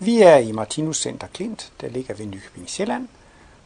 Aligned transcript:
Vi 0.00 0.22
er 0.22 0.36
i 0.36 0.52
Martinus 0.52 1.02
Center 1.02 1.26
Klint, 1.26 1.72
der 1.80 1.88
ligger 1.88 2.14
ved 2.14 2.26
Nykøbing 2.26 2.70
Sjælland. 2.70 3.08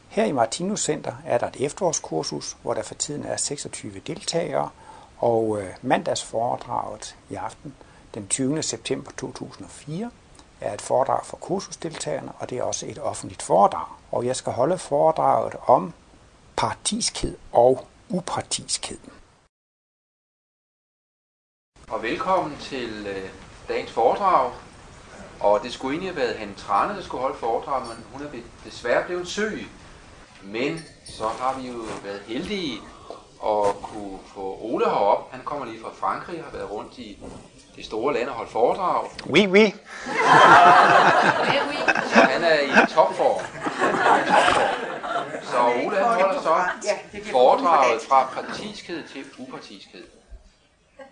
Her 0.09 0.25
i 0.25 0.33
Martinus 0.33 0.81
Center 0.81 1.13
er 1.27 1.39
der 1.39 1.47
et 1.47 1.57
efterårskursus, 1.61 2.57
hvor 2.63 2.75
der 2.75 2.83
for 2.83 2.95
tiden 2.95 3.25
er 3.25 3.37
26 3.37 3.99
deltagere, 4.07 4.71
og 5.19 5.63
øh, 5.63 5.69
mandagsforedraget 5.83 7.17
i 7.31 7.35
aften, 7.35 7.75
den 8.15 8.29
20. 8.29 8.63
september 8.63 9.11
2004, 9.17 10.11
er 10.61 10.75
et 10.75 10.81
foredrag 10.81 11.27
for 11.27 11.37
kursusdeltagerne, 11.37 12.33
og 12.39 12.51
det 12.51 12.59
er 12.59 12.63
også 12.63 12.87
et 12.87 12.99
offentligt 12.99 13.43
foredrag. 13.43 13.87
Og 14.13 14.27
jeg 14.27 14.37
skal 14.37 14.53
holde 14.53 14.79
foredraget 14.79 15.55
om 15.67 15.93
partiskhed 16.57 17.37
og 17.53 17.87
upartiskhed. 18.09 18.99
Og 21.89 22.03
velkommen 22.03 22.57
til 22.61 23.07
øh, 23.07 23.31
dagens 23.69 23.91
foredrag. 23.91 24.53
Og 25.43 25.63
det 25.63 25.73
skulle 25.73 25.93
egentlig 25.93 26.15
have 26.15 26.27
været 26.27 26.39
Hanne 26.39 26.55
Trane, 26.55 26.97
der 26.97 27.03
skulle 27.03 27.21
holde 27.21 27.39
foredrag, 27.39 27.87
men 27.87 28.05
hun 28.13 28.23
er 28.23 28.31
desværre 28.65 29.05
blevet 29.05 29.29
syg. 29.29 29.67
Men 30.43 30.85
så 31.05 31.29
har 31.29 31.61
vi 31.61 31.69
jo 31.69 31.79
været 32.05 32.23
heldige 32.27 32.81
at 33.45 33.75
kunne 33.83 34.19
få 34.35 34.59
Ole 34.61 34.85
herop. 34.85 35.33
Han 35.33 35.41
kommer 35.45 35.67
lige 35.67 35.81
fra 35.83 35.91
Frankrig 36.01 36.39
og 36.39 36.45
har 36.45 36.53
været 36.53 36.71
rundt 36.71 36.99
i 36.99 37.19
det 37.77 37.85
store 37.85 38.15
land 38.15 38.29
og 38.29 38.35
holdt 38.35 38.51
foredrag. 38.51 39.11
Oui, 39.27 39.47
oui. 39.47 39.75
Så 42.13 42.21
han 42.21 42.45
er 42.45 42.61
i 42.61 42.87
topform. 42.95 43.45
Så 45.43 45.59
Ole 45.87 45.97
han 45.97 46.05
holder 46.05 46.43
så 46.43 46.65
foredraget 47.31 48.03
fra 48.03 48.29
partiskhed 48.35 49.09
til 49.09 49.25
upartiskhed. 49.39 50.05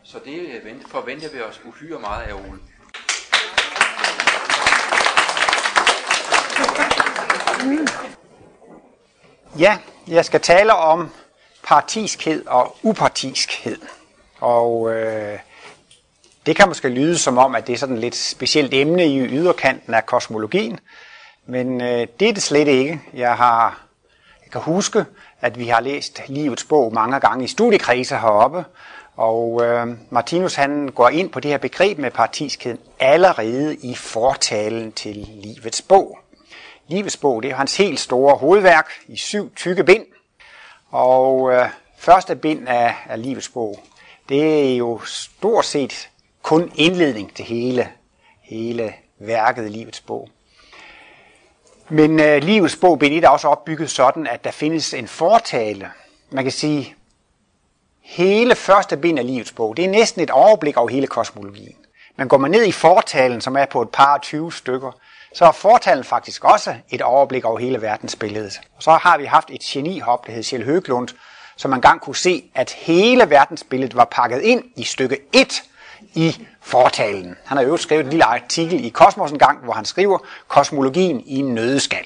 Så 0.02 0.18
det 0.24 0.62
forventer 0.86 1.30
vi 1.32 1.40
os 1.40 1.60
uhyre 1.64 1.98
meget 1.98 2.22
af 2.22 2.32
Ole. 2.34 2.58
Ja, 9.58 9.78
jeg 10.08 10.24
skal 10.24 10.40
tale 10.40 10.74
om 10.74 11.10
partiskhed 11.62 12.46
og 12.46 12.76
upartiskhed. 12.82 13.78
Og 14.40 14.92
øh, 14.94 15.38
det 16.46 16.56
kan 16.56 16.68
måske 16.68 16.88
lyde 16.88 17.18
som 17.18 17.38
om, 17.38 17.54
at 17.54 17.66
det 17.66 17.72
er 17.72 17.76
sådan 17.78 17.94
et 17.94 18.00
lidt 18.00 18.16
specielt 18.16 18.74
emne 18.74 19.06
i 19.06 19.20
yderkanten 19.20 19.94
af 19.94 20.06
kosmologien, 20.06 20.78
men 21.46 21.80
øh, 21.80 22.06
det 22.20 22.28
er 22.28 22.32
det 22.32 22.42
slet 22.42 22.68
ikke. 22.68 23.00
Jeg 23.14 23.36
har 23.36 23.80
jeg 24.44 24.52
kan 24.52 24.60
huske, 24.60 25.04
at 25.40 25.58
vi 25.58 25.66
har 25.66 25.80
læst 25.80 26.20
livets 26.28 26.64
bog 26.64 26.94
mange 26.94 27.20
gange 27.20 27.44
i 27.44 27.48
studiekredse 27.48 28.16
heroppe, 28.16 28.64
og 29.16 29.64
øh, 29.64 29.88
Martinus 30.10 30.54
han 30.54 30.88
går 30.88 31.08
ind 31.08 31.30
på 31.30 31.40
det 31.40 31.50
her 31.50 31.58
begreb 31.58 31.98
med 31.98 32.10
partiskheden 32.10 32.78
allerede 33.00 33.76
i 33.76 33.94
fortalen 33.94 34.92
til 34.92 35.16
livets 35.16 35.82
bog. 35.82 36.18
Livets 36.90 37.16
bog, 37.16 37.42
det 37.42 37.50
er 37.50 37.56
hans 37.56 37.76
helt 37.76 38.00
store 38.00 38.36
hovedværk 38.36 38.90
i 39.08 39.16
syv 39.16 39.54
tykke 39.54 39.84
bind. 39.84 40.06
Og 40.90 41.52
øh, 41.52 41.68
første 41.98 42.36
bind 42.36 42.68
af, 42.68 42.94
af 43.08 43.22
livets 43.22 43.48
bog, 43.48 43.80
det 44.28 44.70
er 44.72 44.76
jo 44.76 45.00
stort 45.04 45.64
set 45.64 46.10
kun 46.42 46.72
indledning 46.74 47.34
til 47.34 47.44
hele, 47.44 47.88
hele 48.42 48.94
værket 49.18 49.70
livets 49.70 50.00
bog. 50.00 50.28
Men 51.88 52.20
øh, 52.20 52.42
livets 52.42 52.76
bog 52.76 52.98
bind 52.98 53.14
1 53.14 53.24
er 53.24 53.28
også 53.28 53.48
opbygget 53.48 53.90
sådan, 53.90 54.26
at 54.26 54.44
der 54.44 54.50
findes 54.50 54.94
en 54.94 55.08
fortale. 55.08 55.90
Man 56.30 56.44
kan 56.44 56.52
sige, 56.52 56.94
hele 58.00 58.54
første 58.54 58.96
bind 58.96 59.18
af 59.18 59.26
livets 59.26 59.52
bog, 59.52 59.76
det 59.76 59.84
er 59.84 59.88
næsten 59.88 60.22
et 60.22 60.30
overblik 60.30 60.76
over 60.76 60.88
hele 60.88 61.06
kosmologien. 61.06 61.76
Men 62.16 62.28
går 62.28 62.38
man 62.38 62.50
ned 62.50 62.66
i 62.66 62.72
fortalen, 62.72 63.40
som 63.40 63.56
er 63.56 63.66
på 63.66 63.82
et 63.82 63.90
par 63.90 64.18
20 64.18 64.52
stykker, 64.52 64.92
så 65.34 65.44
er 65.44 65.52
fortalen 65.52 66.04
faktisk 66.04 66.44
også 66.44 66.74
et 66.90 67.02
overblik 67.02 67.44
over 67.44 67.58
hele 67.58 67.82
verdensbilledet. 67.82 68.60
Og 68.76 68.82
så 68.82 68.90
har 68.90 69.18
vi 69.18 69.24
haft 69.24 69.50
et 69.50 69.60
genihop, 69.60 70.26
der 70.26 70.32
hed 70.32 70.44
Kjell 70.44 70.64
Høglund, 70.64 71.08
som 71.56 71.70
man 71.70 71.80
gang 71.80 72.00
kunne 72.00 72.16
se, 72.16 72.44
at 72.54 72.70
hele 72.70 73.30
verdensbilledet 73.30 73.96
var 73.96 74.04
pakket 74.04 74.42
ind 74.42 74.64
i 74.76 74.84
stykke 74.84 75.18
1 75.32 75.62
i 76.14 76.46
fortalen. 76.60 77.36
Han 77.44 77.56
har 77.56 77.64
jo 77.64 77.76
skrevet 77.76 78.04
en 78.04 78.10
lille 78.10 78.24
artikel 78.24 78.84
i 78.84 78.88
Kosmos 78.88 79.30
en 79.30 79.38
gang, 79.38 79.64
hvor 79.64 79.72
han 79.72 79.84
skriver 79.84 80.18
kosmologien 80.48 81.20
i 81.26 81.36
en 81.36 81.54
nødeskal. 81.54 82.04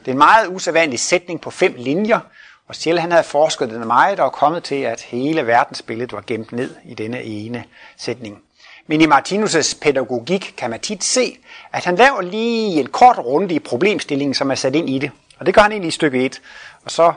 Det 0.00 0.08
er 0.08 0.12
en 0.12 0.18
meget 0.18 0.48
usædvanlig 0.48 1.00
sætning 1.00 1.40
på 1.40 1.50
fem 1.50 1.74
linjer, 1.78 2.20
og 2.68 2.74
Sjæl 2.74 2.98
han 2.98 3.10
havde 3.10 3.24
forsket 3.24 3.70
den 3.70 3.86
meget 3.86 4.20
og 4.20 4.32
kommet 4.32 4.64
til, 4.64 4.74
at 4.74 5.00
hele 5.00 5.46
verdensbilledet 5.46 6.12
var 6.12 6.24
gemt 6.26 6.52
ned 6.52 6.74
i 6.84 6.94
denne 6.94 7.22
ene 7.22 7.64
sætning. 7.96 8.42
Men 8.90 9.00
i 9.00 9.06
Martinus' 9.06 9.78
pædagogik 9.80 10.54
kan 10.56 10.70
man 10.70 10.80
tit 10.80 11.04
se, 11.04 11.38
at 11.72 11.84
han 11.84 11.96
laver 11.96 12.20
lige 12.20 12.80
en 12.80 12.86
kort 12.86 13.18
runde 13.18 13.54
i 13.54 13.58
problemstillingen, 13.58 14.34
som 14.34 14.50
er 14.50 14.54
sat 14.54 14.74
ind 14.74 14.90
i 14.90 14.98
det. 14.98 15.10
Og 15.38 15.46
det 15.46 15.54
gør 15.54 15.62
han 15.62 15.72
egentlig 15.72 15.88
i 15.88 15.90
stykke 15.90 16.24
1. 16.24 16.40
Og 16.84 16.90
så 16.90 17.12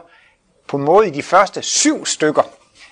på 0.68 0.78
en 0.78 0.84
måde 0.84 1.08
i 1.08 1.12
de 1.12 1.24
første 1.24 1.62
syv 1.62 2.06
stykker 2.06 2.42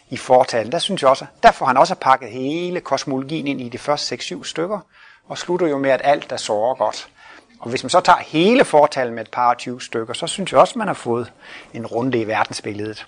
i 0.09 0.17
fortalen, 0.17 0.71
der 0.71 0.79
synes 0.79 1.01
jeg 1.01 1.09
også, 1.09 1.25
der 1.43 1.51
får 1.51 1.65
han 1.65 1.77
også 1.77 1.95
pakket 1.95 2.29
hele 2.29 2.79
kosmologien 2.79 3.47
ind 3.47 3.61
i 3.61 3.69
de 3.69 3.77
første 3.77 4.15
6-7 4.15 4.43
stykker, 4.43 4.79
og 5.27 5.37
slutter 5.37 5.67
jo 5.67 5.77
med, 5.77 5.89
at 5.89 6.01
alt 6.03 6.31
er 6.31 6.37
så 6.37 6.75
godt. 6.77 7.09
Og 7.59 7.69
hvis 7.69 7.83
man 7.83 7.89
så 7.89 7.99
tager 7.99 8.19
hele 8.19 8.65
fortalen 8.65 9.13
med 9.13 9.23
et 9.23 9.31
par 9.31 9.53
20 9.53 9.81
stykker, 9.81 10.13
så 10.13 10.27
synes 10.27 10.51
jeg 10.51 10.59
også, 10.59 10.79
man 10.79 10.87
har 10.87 10.93
fået 10.93 11.31
en 11.73 11.85
runde 11.85 12.21
i 12.21 12.27
verdensbilledet. 12.27 13.07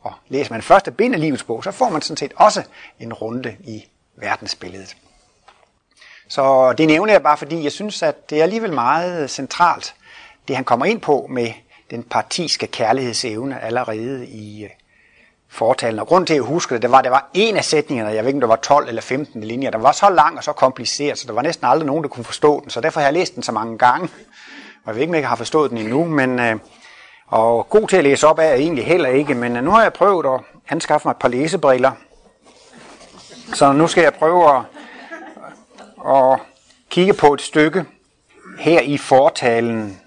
Og 0.00 0.12
læser 0.28 0.52
man 0.52 0.62
første 0.62 0.90
bind 0.90 1.14
af 1.14 1.20
livets 1.20 1.42
bog, 1.44 1.64
så 1.64 1.70
får 1.70 1.88
man 1.88 2.02
sådan 2.02 2.16
set 2.16 2.32
også 2.36 2.62
en 3.00 3.12
runde 3.12 3.56
i 3.60 3.84
verdensbilledet. 4.16 4.96
Så 6.28 6.72
det 6.72 6.86
nævner 6.86 7.12
jeg 7.12 7.22
bare, 7.22 7.36
fordi 7.36 7.64
jeg 7.64 7.72
synes, 7.72 8.02
at 8.02 8.30
det 8.30 8.38
er 8.38 8.42
alligevel 8.42 8.72
meget 8.72 9.30
centralt, 9.30 9.94
det 10.48 10.56
han 10.56 10.64
kommer 10.64 10.86
ind 10.86 11.00
på 11.00 11.26
med 11.30 11.48
den 11.90 12.02
partiske 12.02 12.66
kærlighedsevne 12.66 13.62
allerede 13.62 14.26
i 14.26 14.64
øh, 14.64 14.70
fortalen. 15.48 15.98
Og 15.98 16.06
grund 16.06 16.26
til, 16.26 16.34
at 16.34 16.36
jeg 16.36 16.44
husker 16.44 16.74
det, 16.74 16.82
det 16.82 16.90
var, 16.90 16.98
at 16.98 17.04
det 17.04 17.12
var 17.12 17.30
en 17.34 17.56
af 17.56 17.64
sætningerne, 17.64 18.10
jeg 18.10 18.24
ved 18.24 18.28
ikke, 18.28 18.36
om 18.36 18.40
det 18.40 18.48
var 18.48 18.56
12 18.56 18.88
eller 18.88 19.02
15 19.02 19.44
linjer, 19.44 19.70
der 19.70 19.78
var 19.78 19.92
så 19.92 20.10
lang 20.10 20.36
og 20.36 20.44
så 20.44 20.52
kompliceret, 20.52 21.18
så 21.18 21.26
der 21.26 21.32
var 21.32 21.42
næsten 21.42 21.66
aldrig 21.66 21.86
nogen, 21.86 22.02
der 22.02 22.08
kunne 22.08 22.24
forstå 22.24 22.60
den. 22.60 22.70
Så 22.70 22.80
derfor 22.80 23.00
har 23.00 23.06
jeg 23.06 23.14
læst 23.14 23.34
den 23.34 23.42
så 23.42 23.52
mange 23.52 23.78
gange. 23.78 24.08
Og 24.84 24.86
jeg 24.86 24.94
ved 24.94 25.02
ikke, 25.02 25.10
om 25.10 25.14
jeg 25.14 25.28
har 25.28 25.36
forstået 25.36 25.70
den 25.70 25.78
endnu, 25.78 26.04
men 26.04 26.38
øh, 26.38 26.56
og 27.26 27.68
god 27.68 27.88
til 27.88 27.96
at 27.96 28.04
læse 28.04 28.26
op 28.26 28.38
er 28.38 28.42
jeg 28.42 28.58
egentlig 28.58 28.86
heller 28.86 29.08
ikke, 29.08 29.34
men 29.34 29.56
øh, 29.56 29.64
nu 29.64 29.70
har 29.70 29.82
jeg 29.82 29.92
prøvet 29.92 30.26
at 30.26 30.40
anskaffe 30.68 31.08
mig 31.08 31.10
et 31.12 31.18
par 31.18 31.28
læsebriller. 31.28 31.92
Så 33.54 33.72
nu 33.72 33.86
skal 33.86 34.02
jeg 34.02 34.14
prøve 34.14 34.56
at 34.56 34.62
og 36.04 36.40
kigge 36.90 37.14
på 37.14 37.34
et 37.34 37.40
stykke 37.40 37.84
her 38.58 38.80
i 38.80 38.96
fortalen. 38.96 40.00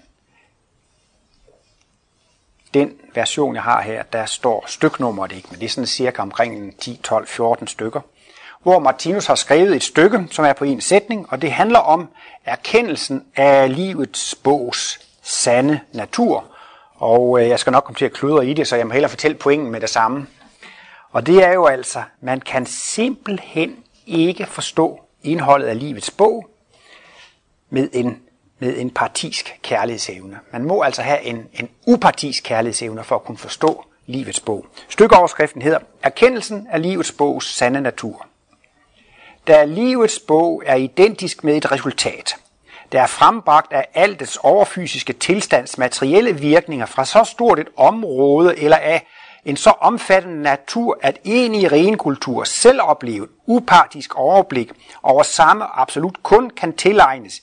Den 2.74 2.92
version, 3.14 3.54
jeg 3.54 3.62
har 3.62 3.82
her, 3.82 4.02
der 4.02 4.26
står 4.26 4.64
styknummeret 4.66 5.32
ikke, 5.32 5.48
men 5.50 5.60
det 5.60 5.66
er 5.66 5.70
sådan 5.70 5.86
cirka 5.86 6.22
omkring 6.22 6.78
10, 6.78 7.00
12, 7.02 7.26
14 7.26 7.66
stykker, 7.66 8.00
hvor 8.62 8.78
Martinus 8.78 9.26
har 9.26 9.34
skrevet 9.34 9.76
et 9.76 9.82
stykke, 9.82 10.28
som 10.30 10.44
er 10.44 10.52
på 10.52 10.64
en 10.64 10.80
sætning, 10.80 11.26
og 11.32 11.42
det 11.42 11.52
handler 11.52 11.78
om 11.78 12.08
erkendelsen 12.44 13.24
af 13.36 13.76
livets 13.76 14.34
bogs 14.34 15.00
sande 15.22 15.80
natur. 15.92 16.44
Og 16.94 17.40
øh, 17.40 17.48
jeg 17.48 17.58
skal 17.58 17.70
nok 17.70 17.84
komme 17.84 17.96
til 17.96 18.04
at 18.04 18.12
kludre 18.12 18.46
i 18.46 18.54
det, 18.54 18.68
så 18.68 18.76
jeg 18.76 18.86
må 18.86 18.92
hellere 18.92 19.10
fortælle 19.10 19.36
pointen 19.36 19.70
med 19.70 19.80
det 19.80 19.90
samme. 19.90 20.26
Og 21.10 21.26
det 21.26 21.44
er 21.44 21.52
jo 21.52 21.66
altså, 21.66 22.02
man 22.20 22.40
kan 22.40 22.66
simpelthen 22.66 23.76
ikke 24.06 24.46
forstå 24.46 25.07
indholdet 25.22 25.66
af 25.66 25.78
livets 25.78 26.10
bog 26.10 26.48
med 27.70 27.88
en, 27.92 28.22
med 28.58 28.76
en 28.76 28.90
partisk 28.90 29.58
kærlighedsevne. 29.62 30.38
Man 30.52 30.64
må 30.64 30.82
altså 30.82 31.02
have 31.02 31.22
en, 31.22 31.48
en 31.52 31.68
upartisk 31.86 32.44
kærlighedsevne 32.44 33.04
for 33.04 33.16
at 33.16 33.24
kunne 33.24 33.38
forstå 33.38 33.84
livets 34.06 34.40
bog. 34.40 34.66
Stykoverskriften 34.88 35.62
hedder 35.62 35.78
Erkendelsen 36.02 36.66
af 36.70 36.82
livets 36.82 37.12
bogs 37.12 37.54
sande 37.56 37.80
natur. 37.80 38.26
Da 39.46 39.64
livets 39.64 40.18
bog 40.18 40.62
er 40.66 40.74
identisk 40.74 41.44
med 41.44 41.56
et 41.56 41.72
resultat, 41.72 42.36
der 42.92 43.02
er 43.02 43.06
frembragt 43.06 43.72
af 43.72 43.88
altets 43.94 44.36
overfysiske 44.36 45.12
tilstands 45.12 45.78
materielle 45.78 46.32
virkninger 46.32 46.86
fra 46.86 47.04
så 47.04 47.24
stort 47.24 47.58
et 47.58 47.68
område 47.76 48.58
eller 48.58 48.76
af 48.76 49.06
en 49.44 49.56
så 49.56 49.70
omfattende 49.70 50.42
natur, 50.42 50.98
at 51.02 51.18
en 51.24 51.54
i 51.54 51.68
ren 51.68 51.96
kultur 51.96 52.44
selv 52.44 52.80
oplevet 52.82 53.28
upartisk 53.46 54.14
overblik 54.14 54.70
over 55.02 55.22
samme 55.22 55.64
absolut 55.80 56.22
kun 56.22 56.50
kan 56.50 56.72
tilegnes 56.72 57.42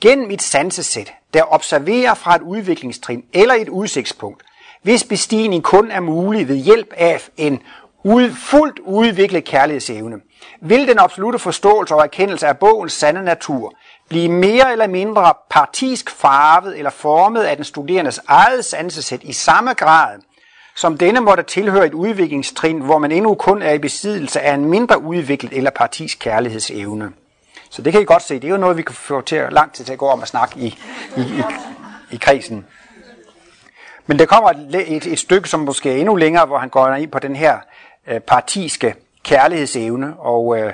gennem 0.00 0.30
et 0.30 0.42
sansesæt, 0.42 1.12
der 1.34 1.52
observerer 1.52 2.14
fra 2.14 2.36
et 2.36 2.42
udviklingstrin 2.42 3.24
eller 3.32 3.54
et 3.54 3.68
udsigtspunkt, 3.68 4.42
hvis 4.82 5.04
bestigning 5.04 5.62
kun 5.62 5.90
er 5.90 6.00
mulig 6.00 6.48
ved 6.48 6.56
hjælp 6.56 6.92
af 6.96 7.28
en 7.36 7.62
ud, 8.04 8.32
fuldt 8.32 8.78
udviklet 8.78 9.44
kærlighedsevne, 9.44 10.16
vil 10.60 10.88
den 10.88 10.98
absolute 10.98 11.38
forståelse 11.38 11.94
og 11.94 12.04
erkendelse 12.04 12.46
af 12.46 12.58
bogens 12.58 12.92
sande 12.92 13.24
natur 13.24 13.74
blive 14.08 14.28
mere 14.28 14.72
eller 14.72 14.86
mindre 14.86 15.34
partisk 15.50 16.10
farvet 16.10 16.78
eller 16.78 16.90
formet 16.90 17.42
af 17.42 17.56
den 17.56 17.64
studerendes 17.64 18.20
eget 18.28 18.64
sansesæt 18.64 19.22
i 19.22 19.32
samme 19.32 19.72
grad, 19.72 20.18
som 20.78 20.98
denne 20.98 21.20
måtte 21.20 21.42
tilhøre 21.42 21.86
et 21.86 21.94
udviklingstrin, 21.94 22.80
hvor 22.80 22.98
man 22.98 23.12
endnu 23.12 23.34
kun 23.34 23.62
er 23.62 23.72
i 23.72 23.78
besiddelse 23.78 24.40
af 24.40 24.54
en 24.54 24.64
mindre 24.64 25.02
udviklet 25.02 25.52
eller 25.52 25.70
partisk 25.70 26.18
kærlighedsevne. 26.18 27.12
Så 27.70 27.82
det 27.82 27.92
kan 27.92 28.02
I 28.02 28.04
godt 28.04 28.22
se. 28.22 28.34
Det 28.34 28.44
er 28.44 28.48
jo 28.48 28.56
noget, 28.56 28.76
vi 28.76 28.82
kan 28.82 28.94
få 28.94 29.20
til 29.20 29.46
lang 29.50 29.72
tid 29.72 29.84
til 29.84 29.92
at 29.92 29.98
gå 29.98 30.06
om 30.06 30.22
at 30.22 30.28
snakke 30.28 30.58
i, 30.58 30.78
i, 31.16 31.20
i, 31.20 31.42
i 32.10 32.16
kredsen. 32.16 32.66
Men 34.06 34.18
der 34.18 34.26
kommer 34.26 34.50
et, 34.50 34.96
et, 34.96 35.06
et 35.06 35.18
stykke, 35.18 35.48
som 35.48 35.60
måske 35.60 35.92
er 35.92 35.96
endnu 35.96 36.16
længere, 36.16 36.46
hvor 36.46 36.58
han 36.58 36.68
går 36.68 36.88
ind 36.88 37.10
på 37.10 37.18
den 37.18 37.36
her 37.36 37.58
øh, 38.06 38.20
partiske 38.20 38.94
kærlighedsevne. 39.22 40.14
Og 40.18 40.58
øh, 40.58 40.72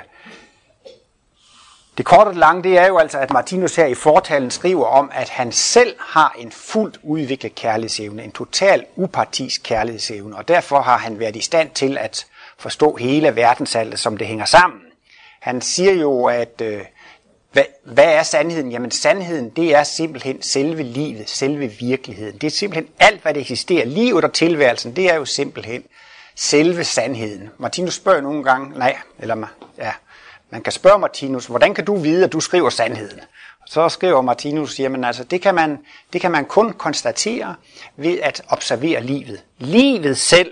det 1.97 2.05
korte 2.05 2.27
og 2.27 2.35
lange, 2.35 2.63
det 2.63 2.77
er 2.77 2.87
jo 2.87 2.97
altså, 2.97 3.17
at 3.17 3.33
Martinus 3.33 3.75
her 3.75 3.85
i 3.85 3.93
fortalen 3.93 4.51
skriver 4.51 4.85
om, 4.85 5.11
at 5.13 5.29
han 5.29 5.51
selv 5.51 5.95
har 5.99 6.35
en 6.37 6.51
fuldt 6.51 6.99
udviklet 7.03 7.55
kærlighedsevne, 7.55 8.23
en 8.23 8.31
total 8.31 8.85
upartisk 8.95 9.63
kærlighedsevne, 9.63 10.35
og 10.35 10.47
derfor 10.47 10.81
har 10.81 10.97
han 10.97 11.19
været 11.19 11.35
i 11.35 11.41
stand 11.41 11.69
til 11.69 11.97
at 11.97 12.25
forstå 12.57 12.95
hele 12.95 13.35
verdensaldet, 13.35 13.99
som 13.99 14.17
det 14.17 14.27
hænger 14.27 14.45
sammen. 14.45 14.81
Han 15.39 15.61
siger 15.61 15.93
jo, 15.93 16.25
at 16.25 16.61
øh, 16.61 16.81
hvad, 17.51 17.63
hvad 17.83 18.13
er 18.13 18.23
sandheden? 18.23 18.71
Jamen 18.71 18.91
sandheden, 18.91 19.49
det 19.49 19.75
er 19.75 19.83
simpelthen 19.83 20.41
selve 20.41 20.83
livet, 20.83 21.29
selve 21.29 21.67
virkeligheden. 21.67 22.37
Det 22.37 22.47
er 22.47 22.51
simpelthen 22.51 22.93
alt, 22.99 23.21
hvad 23.21 23.33
der 23.33 23.41
eksisterer. 23.41 23.85
Livet 23.85 24.23
og 24.23 24.33
tilværelsen, 24.33 24.95
det 24.95 25.11
er 25.11 25.15
jo 25.15 25.25
simpelthen 25.25 25.83
selve 26.35 26.83
sandheden. 26.83 27.49
Martinus 27.57 27.93
spørger 27.93 28.21
nogle 28.21 28.43
gange, 28.43 28.79
nej, 28.79 28.97
eller 29.19 29.47
ja, 29.77 29.91
man 30.49 30.61
kan 30.61 30.71
spørge 30.71 30.99
Martinus, 30.99 31.45
hvordan 31.45 31.73
kan 31.73 31.85
du 31.85 31.95
vide, 31.95 32.23
at 32.23 32.33
du 32.33 32.39
skriver 32.39 32.69
sandheden? 32.69 33.19
Så 33.65 33.89
skriver 33.89 34.21
Martinus, 34.21 34.79
jamen 34.79 35.03
altså, 35.03 35.23
det 35.23 35.41
kan, 35.41 35.55
man, 35.55 35.79
det 36.13 36.21
kan 36.21 36.31
man 36.31 36.45
kun 36.45 36.73
konstatere 36.73 37.55
ved 37.95 38.19
at 38.19 38.41
observere 38.49 39.03
livet. 39.03 39.43
Livet 39.57 40.17
selv 40.17 40.51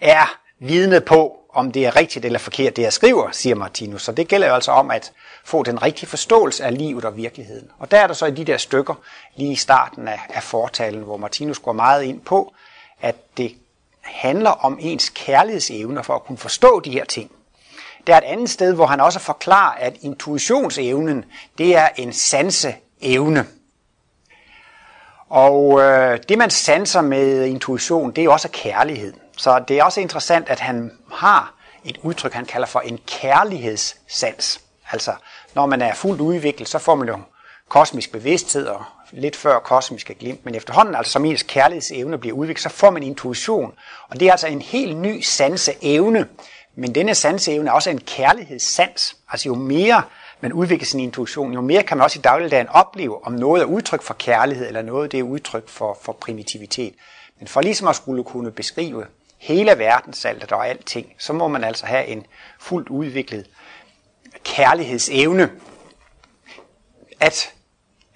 er 0.00 0.38
vidne 0.58 1.00
på, 1.00 1.36
om 1.54 1.72
det 1.72 1.86
er 1.86 1.96
rigtigt 1.96 2.24
eller 2.24 2.38
forkert, 2.38 2.76
det 2.76 2.82
jeg 2.82 2.92
skriver, 2.92 3.30
siger 3.30 3.54
Martinus. 3.54 4.02
Så 4.02 4.12
det 4.12 4.28
gælder 4.28 4.46
jo 4.46 4.54
altså 4.54 4.70
om 4.72 4.90
at 4.90 5.12
få 5.44 5.62
den 5.62 5.82
rigtige 5.82 6.08
forståelse 6.08 6.64
af 6.64 6.78
livet 6.78 7.04
og 7.04 7.16
virkeligheden. 7.16 7.70
Og 7.78 7.90
der 7.90 7.98
er 7.98 8.06
der 8.06 8.14
så 8.14 8.26
i 8.26 8.30
de 8.30 8.44
der 8.44 8.56
stykker, 8.56 8.94
lige 9.36 9.52
i 9.52 9.56
starten 9.56 10.08
af, 10.08 10.20
af 10.28 10.42
fortalen, 10.42 11.02
hvor 11.02 11.16
Martinus 11.16 11.58
går 11.58 11.72
meget 11.72 12.02
ind 12.02 12.20
på, 12.20 12.54
at 13.00 13.16
det 13.36 13.54
handler 14.00 14.50
om 14.50 14.78
ens 14.80 15.08
kærlighedsevner 15.08 16.02
for 16.02 16.14
at 16.14 16.24
kunne 16.24 16.38
forstå 16.38 16.80
de 16.80 16.90
her 16.90 17.04
ting. 17.04 17.30
Der 18.06 18.14
er 18.14 18.18
et 18.18 18.24
andet 18.24 18.50
sted, 18.50 18.74
hvor 18.74 18.86
han 18.86 19.00
også 19.00 19.18
forklarer, 19.18 19.72
at 19.72 19.96
intuitionsevnen, 20.00 21.24
det 21.58 21.76
er 21.76 21.88
en 21.96 22.12
sanseevne. 22.12 23.46
Og 25.28 25.80
øh, 25.80 26.18
det 26.28 26.38
man 26.38 26.50
sanser 26.50 27.00
med 27.00 27.44
intuition, 27.44 28.10
det 28.10 28.24
er 28.24 28.28
også 28.28 28.48
kærlighed. 28.52 29.12
Så 29.36 29.64
det 29.68 29.78
er 29.78 29.84
også 29.84 30.00
interessant, 30.00 30.48
at 30.48 30.60
han 30.60 30.90
har 31.12 31.54
et 31.84 31.98
udtryk, 32.02 32.32
han 32.32 32.44
kalder 32.44 32.66
for 32.66 32.80
en 32.80 32.98
kærlighedssans. 33.06 34.60
Altså, 34.92 35.12
når 35.54 35.66
man 35.66 35.82
er 35.82 35.94
fuldt 35.94 36.20
udviklet, 36.20 36.68
så 36.68 36.78
får 36.78 36.94
man 36.94 37.08
jo 37.08 37.18
kosmisk 37.68 38.12
bevidsthed 38.12 38.66
og 38.66 38.84
lidt 39.10 39.36
før 39.36 39.58
kosmiske 39.58 40.14
glimt, 40.14 40.44
men 40.44 40.54
efterhånden, 40.54 40.94
altså 40.94 41.12
som 41.12 41.24
ens 41.24 41.42
kærlighedsevne 41.42 42.18
bliver 42.18 42.36
udviklet, 42.36 42.62
så 42.62 42.68
får 42.68 42.90
man 42.90 43.02
intuition. 43.02 43.72
Og 44.08 44.20
det 44.20 44.28
er 44.28 44.32
altså 44.32 44.46
en 44.46 44.62
helt 44.62 44.96
ny 44.96 45.20
sanseevne, 45.20 46.26
men 46.74 46.94
denne 46.94 47.14
sanseevne 47.14 47.70
er 47.70 47.72
også 47.72 47.90
en 47.90 48.00
kærlighedssans. 48.00 49.16
Altså 49.28 49.48
jo 49.48 49.54
mere 49.54 50.02
man 50.40 50.52
udvikler 50.52 50.86
sin 50.86 51.00
intuition, 51.00 51.52
jo 51.52 51.60
mere 51.60 51.82
kan 51.82 51.96
man 51.96 52.04
også 52.04 52.18
i 52.18 52.22
dagligdagen 52.22 52.68
opleve, 52.68 53.26
om 53.26 53.32
noget 53.32 53.62
er 53.62 53.66
udtryk 53.66 54.02
for 54.02 54.14
kærlighed, 54.14 54.66
eller 54.66 54.82
noget 54.82 55.12
det 55.12 55.20
er 55.20 55.24
udtryk 55.24 55.68
for, 55.68 55.98
for 56.02 56.12
primitivitet. 56.12 56.94
Men 57.38 57.48
for 57.48 57.60
ligesom 57.60 57.88
at 57.88 57.96
skulle 57.96 58.24
kunne 58.24 58.50
beskrive 58.50 59.06
hele 59.38 59.78
verdensaltet 59.78 60.52
og 60.52 60.68
alting, 60.68 61.12
så 61.18 61.32
må 61.32 61.48
man 61.48 61.64
altså 61.64 61.86
have 61.86 62.06
en 62.06 62.26
fuldt 62.58 62.88
udviklet 62.88 63.46
kærlighedsevne. 64.44 65.50
At, 67.20 67.52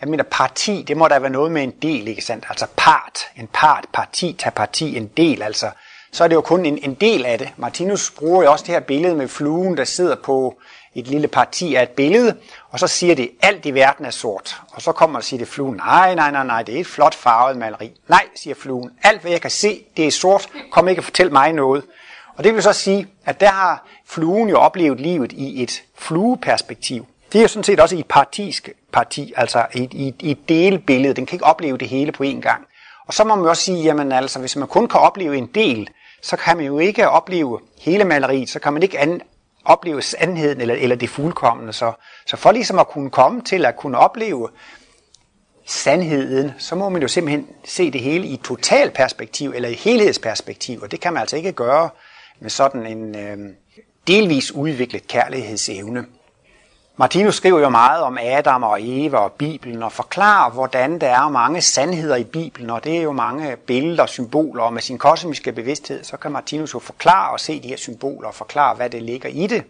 jeg 0.01 0.09
mener 0.09 0.25
parti, 0.25 0.83
det 0.83 0.97
må 0.97 1.09
der 1.09 1.19
være 1.19 1.31
noget 1.31 1.53
med 1.53 1.63
en 1.63 1.71
del, 1.71 2.09
ikke 2.09 2.23
sandt? 2.23 2.47
Altså 2.49 2.67
part, 2.77 3.21
en 3.37 3.49
part, 3.53 3.85
parti, 3.93 4.37
tage 4.39 4.53
parti, 4.53 4.97
en 4.97 5.07
del, 5.07 5.43
altså 5.43 5.71
så 6.13 6.25
er 6.25 6.29
det 6.29 6.35
jo 6.35 6.41
kun 6.41 6.67
en, 6.67 6.79
en 6.83 6.95
del 6.95 7.27
af 7.27 7.39
det. 7.39 7.49
Martinus 7.57 8.11
bruger 8.11 8.43
jo 8.43 8.53
også 8.53 8.65
det 8.67 8.75
her 8.75 8.81
billede 8.81 9.15
med 9.15 9.29
fluen, 9.29 9.77
der 9.77 9.85
sidder 9.85 10.17
på 10.17 10.59
et 10.95 11.09
lille 11.09 11.29
parti 11.29 11.75
af 11.75 11.83
et 11.83 11.89
billede, 11.89 12.37
og 12.71 12.79
så 12.79 12.87
siger 12.87 13.15
det, 13.15 13.31
alt 13.43 13.67
i 13.67 13.75
verden 13.75 14.05
er 14.05 14.11
sort. 14.11 14.61
Og 14.73 14.83
så 14.83 14.93
kommer 14.93 15.19
og 15.19 15.25
siger 15.25 15.39
det 15.39 15.49
fluen, 15.49 15.77
nej, 15.77 16.15
nej, 16.15 16.31
nej, 16.31 16.45
nej, 16.45 16.63
det 16.63 16.77
er 16.77 16.81
et 16.81 16.87
flot 16.87 17.15
farvet 17.15 17.57
maleri. 17.57 17.91
Nej, 18.09 18.25
siger 18.35 18.55
fluen, 18.55 18.91
alt 19.03 19.21
hvad 19.21 19.31
jeg 19.31 19.41
kan 19.41 19.51
se, 19.51 19.85
det 19.97 20.07
er 20.07 20.11
sort, 20.11 20.49
kom 20.71 20.89
ikke 20.89 21.01
og 21.01 21.05
fortæl 21.05 21.33
mig 21.33 21.53
noget. 21.53 21.85
Og 22.37 22.45
det 22.45 22.55
vil 22.55 22.63
så 22.63 22.73
sige, 22.73 23.07
at 23.25 23.41
der 23.41 23.49
har 23.51 23.87
fluen 24.07 24.49
jo 24.49 24.59
oplevet 24.59 25.01
livet 25.01 25.33
i 25.33 25.63
et 25.63 25.83
flueperspektiv. 25.99 27.07
Det 27.33 27.39
er 27.39 27.43
jo 27.43 27.49
sådan 27.49 27.65
set 27.65 27.81
også 27.81 27.97
i 27.97 27.99
et 27.99 28.07
partisk 28.07 28.71
parti, 28.93 29.33
altså 29.37 29.67
i 29.75 29.83
et, 29.83 29.95
i, 29.95 30.15
i 30.21 30.31
et 30.31 30.49
delbillede. 30.49 31.15
Den 31.15 31.27
kan 31.27 31.37
ikke 31.37 31.45
opleve 31.45 31.79
det 31.79 31.89
hele 31.89 32.13
på 32.13 32.25
én 32.25 32.41
gang. 32.41 32.67
Og 33.07 33.15
så 33.15 33.25
må 33.25 33.35
man 33.35 33.47
også 33.47 33.63
sige, 33.63 33.83
jamen 33.83 34.13
altså, 34.13 34.39
hvis 34.39 34.57
man 34.57 34.69
kun 34.69 34.89
kan 34.89 35.01
opleve 35.01 35.37
en 35.37 35.47
del, 35.47 35.89
så 36.23 36.37
kan 36.37 36.57
man 36.57 36.67
jo 36.67 36.79
ikke 36.79 37.09
opleve 37.09 37.61
hele 37.81 38.05
maleriet, 38.05 38.49
så 38.49 38.59
kan 38.59 38.73
man 38.73 38.83
ikke 38.83 38.99
an, 38.99 39.21
opleve 39.65 40.03
sandheden 40.03 40.61
eller, 40.61 40.75
eller 40.75 40.97
det 40.97 41.11
fuldkommende. 41.11 41.73
Så, 41.73 41.93
så 42.27 42.37
for 42.37 42.53
ligesom 42.53 42.79
at 42.79 42.89
kunne 42.89 43.11
komme 43.11 43.43
til 43.43 43.65
at 43.65 43.77
kunne 43.77 43.99
opleve 43.99 44.49
sandheden, 45.67 46.53
så 46.59 46.75
må 46.75 46.89
man 46.89 47.03
jo 47.03 47.09
simpelthen 47.09 47.47
se 47.65 47.91
det 47.91 48.01
hele 48.01 48.27
i 48.27 48.37
total 48.37 48.57
totalperspektiv 48.59 49.53
eller 49.55 49.69
i 49.69 49.75
helhedsperspektiv, 49.75 50.81
og 50.83 50.91
det 50.91 51.01
kan 51.01 51.13
man 51.13 51.21
altså 51.21 51.37
ikke 51.37 51.53
gøre 51.53 51.91
med 52.41 52.51
sådan 52.51 52.87
en 52.87 53.17
øh, 53.17 53.55
delvis 54.07 54.53
udviklet 54.53 55.07
kærlighedsevne. 55.07 56.07
Martinus 57.01 57.35
skriver 57.35 57.61
jo 57.61 57.69
meget 57.69 58.03
om 58.03 58.19
Adam 58.21 58.63
og 58.63 58.79
Eva 58.81 59.17
og 59.17 59.33
Bibelen 59.33 59.83
og 59.83 59.93
forklarer, 59.93 60.51
hvordan 60.51 61.01
der 61.01 61.09
er 61.09 61.29
mange 61.29 61.61
sandheder 61.61 62.17
i 62.17 62.25
Bibelen, 62.25 62.71
og 62.71 62.85
det 62.85 62.97
er 62.97 63.03
jo 63.03 63.13
mange 63.13 63.57
billeder 63.57 64.03
og 64.03 64.09
symboler, 64.09 64.63
og 64.63 64.73
med 64.73 64.83
sin 64.83 64.99
kosmiske 64.99 65.53
bevidsthed, 65.53 66.05
så 66.05 66.17
kan 66.17 66.33
Martinus 66.33 66.75
jo 66.75 66.79
forklare 66.79 67.33
og 67.33 67.41
se 67.41 67.63
de 67.63 67.69
her 67.69 67.77
symboler 67.77 68.29
og 68.29 68.35
forklare, 68.35 68.75
hvad 68.75 68.91
det 68.91 69.03
ligger 69.03 69.29
i 69.29 69.47
det. 69.47 69.65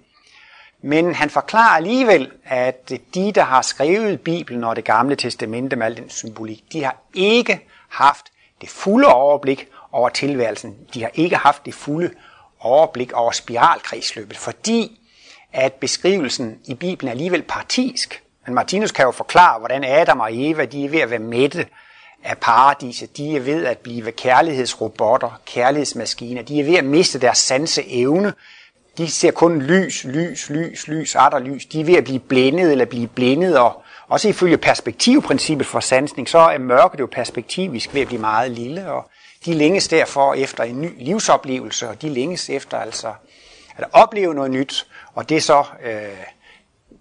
Men 0.83 1.15
han 1.15 1.31
forklarer 1.31 1.77
alligevel, 1.77 2.31
at 2.45 2.93
de, 3.15 3.33
der 3.33 3.45
har 3.45 3.63
skrevet 3.63 4.21
Bibelen 4.21 4.65
og 4.65 4.77
det 4.77 4.85
gamle 4.85 5.17
testamente 5.17 5.77
med 5.77 5.87
al 5.87 5.97
den 5.97 6.11
symbolik, 6.11 6.65
de 6.73 6.85
har 6.85 6.97
ikke 7.15 7.61
haft 7.89 8.27
det 8.61 8.69
fulde 8.69 9.07
overblik 9.07 9.69
over 9.93 10.09
tilværelsen. 10.09 10.77
De 10.95 11.03
har 11.03 11.11
ikke 11.15 11.37
haft 11.37 11.67
det 11.67 11.75
fulde 11.75 12.11
overblik 12.61 13.13
over 13.13 13.33
spiralkredsløbet, 13.33 14.37
fordi 14.37 15.01
at 15.59 15.73
beskrivelsen 15.73 16.59
i 16.65 16.75
Bibelen 16.75 17.09
er 17.09 17.13
alligevel 17.13 17.43
partisk. 17.43 18.23
Men 18.47 18.55
Martinus 18.55 18.93
kan 18.93 19.05
jo 19.05 19.11
forklare, 19.11 19.59
hvordan 19.59 19.85
Adam 19.85 20.21
og 20.21 20.29
Eva 20.33 20.65
de 20.65 20.85
er 20.85 20.89
ved 20.89 21.01
at 21.01 21.11
være 21.11 21.19
mætte 21.19 21.67
af 22.25 22.39
paradiset. 22.39 23.17
De 23.17 23.37
er 23.37 23.41
ved 23.41 23.65
at 23.65 23.79
blive 23.79 24.13
kærlighedsrobotter, 24.13 25.41
kærlighedsmaskiner. 25.47 26.43
De 26.43 26.61
er 26.61 26.65
ved 26.65 26.75
at 26.75 26.85
miste 26.85 27.19
deres 27.21 27.39
sanse 27.39 27.89
evne. 27.89 28.33
De 28.99 29.11
ser 29.11 29.31
kun 29.31 29.63
lys, 29.63 30.05
lys, 30.05 30.51
lys, 30.51 30.89
lys, 30.89 31.15
atter 31.15 31.39
lys. 31.39 31.67
De 31.67 31.81
er 31.81 31.85
ved 31.85 31.95
at 31.95 32.05
blive 32.05 32.21
blændet 32.21 32.73
eller 32.73 32.85
blive 32.85 33.09
blændet. 33.09 33.59
Og 33.59 33.83
også 34.09 34.29
ifølge 34.29 34.59
perspektivprincippet 34.59 35.67
for 35.67 35.81
sansning, 35.81 36.29
så 36.29 36.39
er 36.39 36.59
mørket 36.59 37.01
jo 37.01 37.09
perspektivisk 37.13 37.95
ved 37.95 38.01
at 38.01 38.07
blive 38.07 38.21
meget 38.21 38.51
lille. 38.51 38.91
Og 38.91 39.11
de 39.45 39.55
længes 39.55 39.89
derfor 39.89 40.35
efter 40.35 40.65
en 40.65 40.81
ny 40.81 40.91
livsoplevelse, 41.05 41.89
og 41.89 42.03
de 42.03 42.09
længes 42.09 42.51
efter 42.51 42.79
altså 42.79 43.13
at 43.79 43.85
opleve 43.93 44.35
noget 44.35 44.51
nyt. 44.51 44.87
Og 45.19 45.29
det 45.29 45.37
er 45.37 45.41
så, 45.41 45.65
øh, 45.85 46.25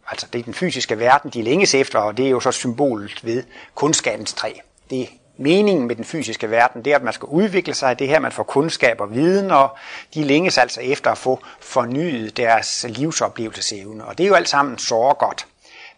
altså 0.09 0.27
det 0.33 0.39
er 0.39 0.43
den 0.43 0.53
fysiske 0.53 0.99
verden, 0.99 1.31
de 1.31 1.41
længes 1.41 1.75
efter, 1.75 1.99
og 1.99 2.17
det 2.17 2.25
er 2.25 2.29
jo 2.29 2.39
så 2.39 2.51
symbolet 2.51 3.25
ved 3.25 3.43
kundskabens 3.75 4.33
træ. 4.33 4.53
Det 4.89 5.01
er 5.01 5.05
meningen 5.37 5.87
med 5.87 5.95
den 5.95 6.03
fysiske 6.03 6.51
verden, 6.51 6.85
det 6.85 6.91
er, 6.91 6.95
at 6.95 7.03
man 7.03 7.13
skal 7.13 7.25
udvikle 7.25 7.73
sig, 7.73 7.99
det 7.99 8.07
her, 8.07 8.19
man 8.19 8.31
får 8.31 8.43
kundskab 8.43 9.01
og 9.01 9.13
viden, 9.13 9.51
og 9.51 9.77
de 10.13 10.23
længes 10.23 10.57
altså 10.57 10.81
efter 10.81 11.11
at 11.11 11.17
få 11.17 11.39
fornyet 11.59 12.37
deres 12.37 12.85
livsoplevelsesevne. 12.89 14.05
Og 14.05 14.17
det 14.17 14.23
er 14.23 14.27
jo 14.27 14.33
alt 14.33 14.49
sammen 14.49 14.77
så 14.77 15.15
godt. 15.19 15.47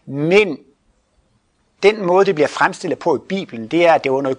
Men 0.06 0.58
den 1.82 2.06
måde, 2.06 2.26
det 2.26 2.34
bliver 2.34 2.48
fremstillet 2.48 2.98
på 2.98 3.16
i 3.16 3.20
Bibelen, 3.28 3.68
det 3.68 3.86
er, 3.86 3.92
at 3.92 4.04
det 4.04 4.12
var 4.12 4.22
noget 4.22 4.38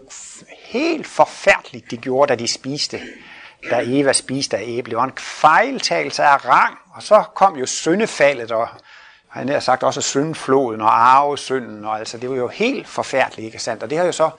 helt 0.64 1.08
forfærdeligt, 1.08 1.92
de 1.92 1.98
gjorde, 1.98 2.30
da 2.30 2.36
de 2.36 2.48
spiste 2.48 3.00
da 3.70 3.82
Eva 3.86 4.14
spiste 4.14 4.58
af 4.58 4.64
æble. 4.68 4.90
Det 4.90 4.98
var 4.98 5.04
en 5.04 5.18
fejltagelse 5.18 6.24
af 6.24 6.46
rang, 6.46 6.78
og 6.96 7.04
så 7.04 7.24
kom 7.36 7.56
jo 7.56 7.66
syndefaldet, 7.66 8.52
og 8.52 8.68
han 9.28 9.50
har 9.50 9.60
sagt 9.60 9.84
også 9.84 10.02
syndfloden 10.02 10.82
og 10.82 11.02
arvesynden, 11.02 11.86
og 11.86 12.00
altså 12.00 12.18
det 12.18 12.30
var 12.30 12.36
jo 12.36 12.48
helt 12.48 12.88
forfærdeligt, 12.88 13.46
ikke 13.46 13.60
sandt? 13.60 13.84
Og 13.84 13.90
det 13.90 13.98
har 13.98 14.06
jo 14.06 14.12
så 14.12 14.30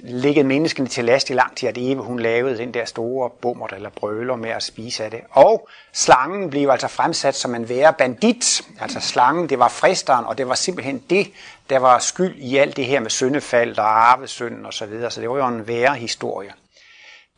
ligget 0.00 0.46
menneskene 0.46 0.88
til 0.88 1.04
last 1.04 1.30
i 1.30 1.32
lang 1.32 1.56
tid, 1.56 1.68
at 1.68 1.78
Eva 1.78 2.02
hun 2.02 2.20
lavede 2.20 2.58
den 2.58 2.74
der 2.74 2.84
store 2.84 3.30
bummer 3.30 3.66
eller 3.66 3.90
brøler 3.90 4.36
med 4.36 4.50
at 4.50 4.62
spise 4.62 5.04
af 5.04 5.10
det. 5.10 5.20
Og 5.30 5.68
slangen 5.92 6.50
blev 6.50 6.68
altså 6.68 6.88
fremsat 6.88 7.34
som 7.34 7.54
en 7.54 7.68
værre 7.68 7.92
bandit. 7.92 8.62
Altså 8.80 9.00
slangen, 9.00 9.48
det 9.48 9.58
var 9.58 9.68
fristeren, 9.68 10.24
og 10.24 10.38
det 10.38 10.48
var 10.48 10.54
simpelthen 10.54 11.02
det, 11.10 11.32
der 11.70 11.78
var 11.78 11.98
skyld 11.98 12.34
i 12.36 12.56
alt 12.56 12.76
det 12.76 12.84
her 12.84 13.00
med 13.00 13.10
syndefald 13.10 13.78
og 13.78 14.10
arvesynden 14.10 14.66
osv. 14.66 14.72
Så, 14.72 14.86
videre. 14.86 15.10
så 15.10 15.20
det 15.20 15.30
var 15.30 15.36
jo 15.36 15.46
en 15.46 15.68
værre 15.68 15.94
historie. 15.94 16.52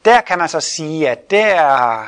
Der 0.04 0.20
kan 0.20 0.38
man 0.38 0.49
så 0.49 0.61
sige, 0.61 1.08
at 1.08 1.30
der 1.30 2.06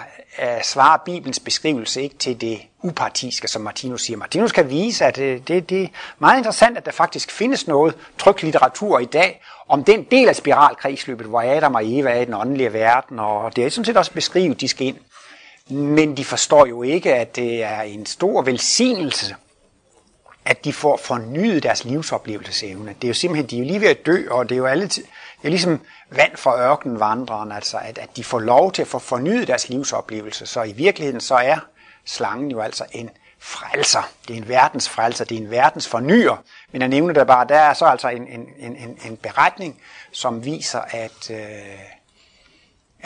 svarer 0.62 0.98
Bibelens 1.04 1.40
beskrivelse 1.40 2.02
ikke 2.02 2.16
til 2.18 2.40
det 2.40 2.60
upartiske, 2.82 3.48
som 3.48 3.62
Martinus 3.62 4.02
siger. 4.02 4.16
Martinus 4.16 4.52
kan 4.52 4.70
vise, 4.70 5.04
at 5.04 5.16
det, 5.16 5.48
det, 5.48 5.70
det 5.70 5.82
er 5.82 5.88
meget 6.18 6.38
interessant, 6.38 6.78
at 6.78 6.86
der 6.86 6.92
faktisk 6.92 7.30
findes 7.30 7.66
noget 7.66 7.94
trygt 8.18 8.42
litteratur 8.42 8.98
i 8.98 9.04
dag 9.04 9.42
om 9.68 9.84
den 9.84 10.02
del 10.02 10.28
af 10.28 10.36
spiralkredsløbet, 10.36 11.26
hvor 11.26 11.40
Adam 11.40 11.74
og 11.74 11.82
Eva 11.84 12.10
er 12.10 12.20
i 12.20 12.24
den 12.24 12.34
åndelige 12.34 12.72
verden, 12.72 13.18
og 13.18 13.56
det 13.56 13.66
er 13.66 13.70
sådan 13.70 13.84
set 13.84 13.96
også 13.96 14.12
beskrivet, 14.12 14.60
de 14.60 14.68
skal 14.68 14.86
ind. 14.86 14.96
Men 15.70 16.16
de 16.16 16.24
forstår 16.24 16.66
jo 16.66 16.82
ikke, 16.82 17.14
at 17.14 17.36
det 17.36 17.62
er 17.62 17.80
en 17.80 18.06
stor 18.06 18.42
velsignelse, 18.42 19.34
at 20.44 20.64
de 20.64 20.72
får 20.72 20.96
fornyet 20.96 21.62
deres 21.62 21.84
livsoplevelsesevne. 21.84 22.94
Det 23.02 23.04
er 23.04 23.08
jo 23.08 23.14
simpelthen, 23.14 23.50
de 23.50 23.56
er 23.56 23.60
jo 23.60 23.66
lige 23.66 23.80
ved 23.80 23.88
at 23.88 24.06
dø, 24.06 24.26
og 24.30 24.48
det 24.48 24.54
er 24.54 24.58
jo 24.58 24.66
alle, 24.66 24.90
det 25.42 25.44
er 25.44 25.48
ligesom 25.48 25.80
vand 26.10 26.36
fra 26.36 26.60
ørkenvandreren, 26.60 27.52
altså 27.52 27.78
at, 27.78 27.98
at 27.98 28.16
de 28.16 28.24
får 28.24 28.38
lov 28.38 28.72
til 28.72 28.82
at 28.82 28.88
få 28.88 28.98
fornyet 28.98 29.48
deres 29.48 29.68
livsoplevelse. 29.68 30.46
Så 30.46 30.62
i 30.62 30.72
virkeligheden 30.72 31.20
så 31.20 31.34
er 31.34 31.58
slangen 32.04 32.50
jo 32.50 32.60
altså 32.60 32.84
en 32.92 33.10
frelser. 33.38 34.10
Det 34.28 34.34
er 34.34 34.38
en 34.38 34.48
verdens 34.48 34.88
frelser, 34.88 35.24
det 35.24 35.36
er 35.36 35.40
en 35.40 35.50
verdens 35.50 35.88
fornyer. 35.88 36.36
Men 36.72 36.80
jeg 36.80 36.88
nævner 36.88 37.14
det 37.14 37.26
bare, 37.26 37.46
der 37.48 37.58
er 37.58 37.74
så 37.74 37.84
altså 37.84 38.08
en, 38.08 38.26
en, 38.26 38.76
en, 38.76 38.98
en 39.04 39.16
beretning, 39.16 39.80
som 40.12 40.44
viser, 40.44 40.80
at, 40.80 41.30
øh, 41.30 41.38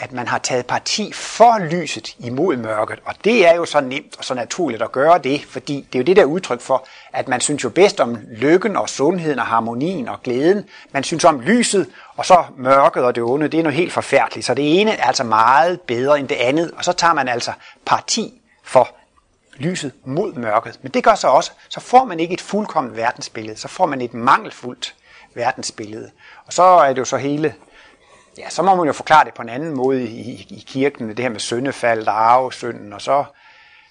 at 0.01 0.11
man 0.11 0.27
har 0.27 0.37
taget 0.37 0.65
parti 0.65 1.13
for 1.13 1.59
lyset 1.59 2.15
imod 2.19 2.57
mørket. 2.57 2.99
Og 3.05 3.13
det 3.23 3.47
er 3.47 3.55
jo 3.55 3.65
så 3.65 3.81
nemt 3.81 4.15
og 4.17 4.23
så 4.25 4.33
naturligt 4.33 4.81
at 4.81 4.91
gøre 4.91 5.17
det, 5.17 5.45
fordi 5.49 5.87
det 5.93 5.99
er 5.99 6.03
jo 6.03 6.05
det 6.05 6.15
der 6.15 6.25
udtryk 6.25 6.61
for, 6.61 6.87
at 7.13 7.27
man 7.27 7.41
synes 7.41 7.63
jo 7.63 7.69
bedst 7.69 7.99
om 7.99 8.17
lykken 8.31 8.77
og 8.77 8.89
sundheden 8.89 9.39
og 9.39 9.45
harmonien 9.45 10.07
og 10.07 10.23
glæden. 10.23 10.65
Man 10.91 11.03
synes 11.03 11.25
om 11.25 11.41
lyset, 11.41 11.87
og 12.17 12.25
så 12.25 12.43
mørket 12.57 13.03
og 13.03 13.15
det 13.15 13.23
onde, 13.23 13.47
det 13.47 13.59
er 13.59 13.63
noget 13.63 13.77
helt 13.77 13.93
forfærdeligt. 13.93 14.45
Så 14.45 14.53
det 14.53 14.81
ene 14.81 14.91
er 14.91 15.03
altså 15.03 15.23
meget 15.23 15.81
bedre 15.81 16.19
end 16.19 16.27
det 16.27 16.35
andet, 16.35 16.71
og 16.77 16.85
så 16.85 16.93
tager 16.93 17.13
man 17.13 17.27
altså 17.27 17.51
parti 17.85 18.41
for 18.63 18.95
lyset 19.57 19.91
mod 20.05 20.33
mørket. 20.33 20.79
Men 20.81 20.91
det 20.91 21.03
gør 21.03 21.15
så 21.15 21.27
også, 21.27 21.51
så 21.69 21.79
får 21.79 22.05
man 22.05 22.19
ikke 22.19 22.33
et 22.33 22.41
fuldkomment 22.41 22.97
verdensbillede, 22.97 23.57
så 23.57 23.67
får 23.67 23.85
man 23.85 24.01
et 24.01 24.13
mangelfuldt 24.13 24.95
verdensbillede. 25.33 26.11
Og 26.45 26.53
så 26.53 26.63
er 26.63 26.93
det 26.93 26.99
jo 26.99 27.05
så 27.05 27.17
hele, 27.17 27.53
ja, 28.37 28.49
så 28.49 28.61
må 28.61 28.75
man 28.75 28.87
jo 28.87 28.93
forklare 28.93 29.25
det 29.25 29.33
på 29.33 29.41
en 29.41 29.49
anden 29.49 29.73
måde 29.75 30.03
i, 30.03 30.47
i 30.49 30.63
kirken, 30.67 31.09
det 31.09 31.19
her 31.19 31.29
med 31.29 31.39
syndefald 31.39 32.07
og 32.07 32.31
arvesynden, 32.31 32.93
og 32.93 33.01
så 33.01 33.23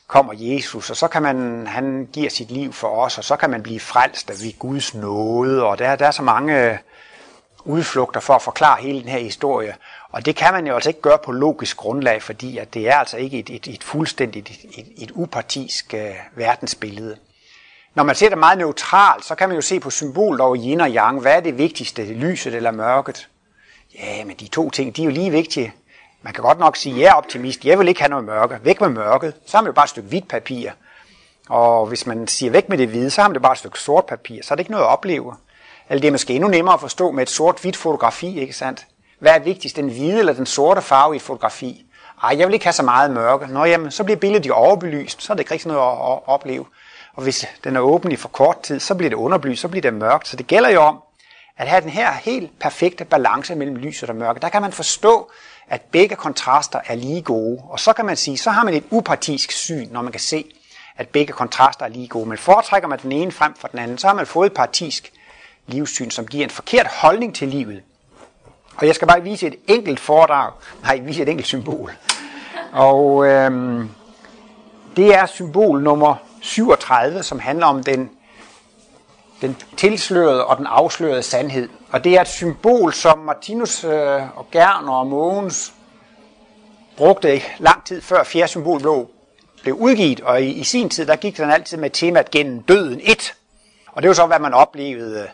kommer 0.06 0.32
Jesus, 0.37 0.90
og 0.90 0.97
så 0.97 1.09
kan 1.09 1.23
man, 1.23 1.66
han 1.66 2.09
giver 2.12 2.30
sit 2.30 2.50
liv 2.50 2.73
for 2.73 2.88
os, 2.88 3.18
og 3.18 3.25
så 3.25 3.37
kan 3.37 3.50
man 3.50 3.62
blive 3.62 3.80
frelst 3.80 4.30
af 4.30 4.35
ved 4.40 4.59
Guds 4.59 4.94
nåde, 4.94 5.64
og 5.64 5.78
der, 5.78 5.97
der 5.97 6.06
er 6.06 6.11
så 6.11 6.23
mange 6.23 6.78
udflugter 7.64 8.20
for 8.20 8.35
at 8.35 8.42
forklare 8.42 8.82
hele 8.82 9.00
den 9.00 9.09
her 9.09 9.18
historie. 9.18 9.75
Og 10.11 10.26
det 10.26 10.37
kan 10.37 10.52
man 10.52 10.66
jo 10.66 10.75
altså 10.75 10.90
ikke 10.90 11.00
gøre 11.00 11.18
på 11.25 11.32
logisk 11.32 11.76
grundlag, 11.76 12.23
fordi 12.23 12.59
at 12.59 12.75
det 12.75 12.88
er 12.88 12.94
altså 12.94 13.16
ikke 13.16 13.38
et, 13.38 13.50
et, 13.50 13.66
et 13.66 13.85
fuldstændigt, 13.85 14.50
et, 14.50 14.78
et, 14.78 14.87
et 14.99 15.11
upartisk 15.14 15.94
uh, 15.94 16.38
verdensbillede. 16.38 17.16
Når 17.94 18.02
man 18.02 18.14
ser 18.14 18.28
det 18.28 18.38
meget 18.38 18.59
neutralt, 18.59 19.25
så 19.25 19.35
kan 19.35 19.49
man 19.49 19.56
jo 19.56 19.62
se 19.62 19.80
på 19.80 19.90
symbolet 19.90 20.40
over 20.40 20.56
yin 20.56 20.80
og 20.80 20.90
yang. 20.90 21.20
Hvad 21.20 21.37
er 21.37 21.40
det 21.40 21.59
vigtigste, 21.59 22.04
lyset 22.04 22.54
eller 22.54 22.70
mørket? 22.70 23.28
Ja, 23.99 24.25
men 24.25 24.37
de 24.37 24.49
to 24.49 24.70
ting, 24.70 24.97
de 24.97 25.02
er 25.02 25.04
jo 25.04 25.11
lige 25.11 25.30
vigtige. 25.30 25.75
Man 26.23 26.32
kan 26.32 26.42
godt 26.42 26.59
nok 26.59 26.76
sige, 26.76 26.94
at 26.94 27.00
jeg 27.00 27.09
er 27.09 27.14
optimist, 27.14 27.64
jeg 27.64 27.78
vil 27.78 27.88
ikke 27.88 28.00
have 28.00 28.11
noget 28.11 28.25
mørke. 28.25 28.59
Væk 28.62 28.80
med 28.80 28.88
mørket, 28.88 29.35
så 29.47 29.56
har 29.56 29.62
man 29.62 29.68
jo 29.68 29.73
bare 29.73 29.85
et 29.85 29.90
stykke 29.90 30.09
hvidt 30.09 30.28
papir. 30.28 30.70
Og 31.49 31.87
hvis 31.87 32.06
man 32.06 32.28
siger 32.28 32.52
væk 32.52 32.68
med 32.68 32.78
det 32.78 32.88
hvide, 32.88 33.11
så 33.11 33.20
har 33.20 33.28
man 33.28 33.35
det 33.35 33.42
bare 33.42 33.52
et 33.52 33.59
stykke 33.59 33.78
sort 33.78 34.06
papir, 34.06 34.42
så 34.42 34.54
er 34.54 34.56
det 34.56 34.61
ikke 34.61 34.70
noget 34.70 34.85
at 34.85 34.90
opleve. 34.90 35.35
Eller 35.88 36.00
det 36.00 36.09
er 36.09 36.12
måske 36.12 36.35
endnu 36.35 36.49
nemmere 36.49 36.75
at 36.75 36.80
forstå 36.80 37.11
med 37.11 37.23
et 37.23 37.30
sort-hvidt 37.30 37.76
fotografi, 37.76 38.40
ikke 38.40 38.52
sandt? 38.52 38.87
Hvad 39.18 39.32
er 39.32 39.38
vigtigst, 39.38 39.76
den 39.76 39.88
hvide 39.88 40.18
eller 40.18 40.32
den 40.32 40.47
sorte 40.47 40.82
farve 40.82 41.14
i 41.14 41.16
et 41.16 41.23
fotografi? 41.23 41.85
Ej, 42.23 42.37
jeg 42.38 42.47
vil 42.47 42.54
ikke 42.54 42.66
have 42.66 42.73
så 42.73 42.82
meget 42.82 43.11
mørke. 43.11 43.47
Nå 43.47 43.64
jamen, 43.64 43.90
så 43.90 44.04
bliver 44.04 44.16
billedet 44.16 44.47
jo 44.47 44.54
overbelyst, 44.54 45.23
så 45.23 45.32
er 45.32 45.35
det 45.35 45.40
ikke 45.40 45.52
rigtig 45.52 45.68
noget 45.68 45.80
at 45.80 46.18
opleve. 46.26 46.66
Og 47.14 47.23
hvis 47.23 47.47
den 47.64 47.76
er 47.76 47.80
åben 47.80 48.12
i 48.12 48.16
for 48.16 48.28
kort 48.28 48.62
tid, 48.62 48.80
så 48.80 48.94
bliver 48.94 49.11
det 49.11 49.16
underbelyst, 49.16 49.61
så 49.61 49.68
bliver 49.68 49.82
det 49.82 49.94
mørkt. 49.94 50.28
Så 50.28 50.37
det 50.37 50.47
gælder 50.47 50.70
jo 50.70 50.80
om 50.80 51.02
at 51.61 51.69
have 51.69 51.81
den 51.81 51.90
her 51.90 52.12
helt 52.12 52.59
perfekte 52.59 53.05
balance 53.05 53.55
mellem 53.55 53.76
lys 53.76 54.02
og 54.02 54.17
mørke. 54.17 54.40
Der 54.40 54.49
kan 54.49 54.62
man 54.62 54.73
forstå, 54.73 55.31
at 55.69 55.81
begge 55.81 56.17
kontraster 56.17 56.81
er 56.87 56.95
lige 56.95 57.23
gode. 57.23 57.62
Og 57.69 57.81
så 57.81 57.93
kan 57.93 58.05
man 58.05 58.17
sige, 58.17 58.38
så 58.38 58.50
har 58.50 58.64
man 58.64 58.75
et 58.75 58.85
upartisk 58.90 59.52
syn, 59.52 59.88
når 59.90 60.02
man 60.02 60.12
kan 60.12 60.21
se, 60.21 60.45
at 60.97 61.09
begge 61.09 61.33
kontraster 61.33 61.85
er 61.85 61.88
lige 61.88 62.09
gode. 62.09 62.29
Men 62.29 62.38
foretrækker 62.38 62.88
man 62.88 62.99
den 63.02 63.12
ene 63.12 63.33
frem 63.33 63.55
for 63.55 63.69
den 63.69 63.79
anden, 63.79 63.99
så 63.99 64.07
har 64.07 64.14
man 64.14 64.26
fået 64.26 64.47
et 64.47 64.52
partisk 64.52 65.12
livssyn, 65.67 66.11
som 66.11 66.26
giver 66.26 66.45
en 66.45 66.50
forkert 66.50 66.87
holdning 66.87 67.35
til 67.35 67.49
livet. 67.49 67.83
Og 68.76 68.87
jeg 68.87 68.95
skal 68.95 69.09
bare 69.09 69.23
vise 69.23 69.47
et 69.47 69.55
enkelt 69.67 70.00
foredrag, 70.00 70.52
nej, 70.83 70.97
vise 70.97 71.23
et 71.23 71.29
enkelt 71.29 71.47
symbol. 71.47 71.93
Og 72.73 73.26
øhm, 73.26 73.90
det 74.97 75.14
er 75.14 75.26
symbol 75.26 75.83
nummer 75.83 76.14
37, 76.40 77.23
som 77.23 77.38
handler 77.38 77.67
om 77.67 77.85
den, 77.85 78.11
den 79.40 79.56
tilslørede 79.76 80.47
og 80.47 80.56
den 80.56 80.66
afslørede 80.66 81.23
sandhed. 81.23 81.68
Og 81.92 82.04
det 82.04 82.16
er 82.16 82.20
et 82.20 82.28
symbol, 82.28 82.92
som 82.92 83.18
Martinus 83.18 83.85
øh, 83.85 84.38
og 84.38 84.47
Gerner 84.52 84.92
og 84.92 85.06
Mogens 85.06 85.73
brugte 86.97 87.42
lang 87.59 87.85
tid 87.85 88.00
før 88.00 88.25
fjerde 88.25 88.49
symbol 88.49 88.80
blev, 88.80 89.11
blev 89.62 89.75
udgivet. 89.75 90.20
Og 90.20 90.42
i, 90.42 90.52
i 90.52 90.64
sin 90.64 90.88
tid, 90.88 91.06
der 91.06 91.16
gik 91.16 91.37
den 91.37 91.50
altid 91.50 91.78
med 91.78 91.90
temaet 91.90 92.30
gennem 92.30 92.62
døden 92.62 93.00
et. 93.02 93.35
Og 93.87 94.02
det 94.02 94.09
var 94.09 94.14
så, 94.14 94.26
hvad 94.26 94.38
man 94.38 94.54
oplevede 94.54 95.20
øh, 95.23 95.28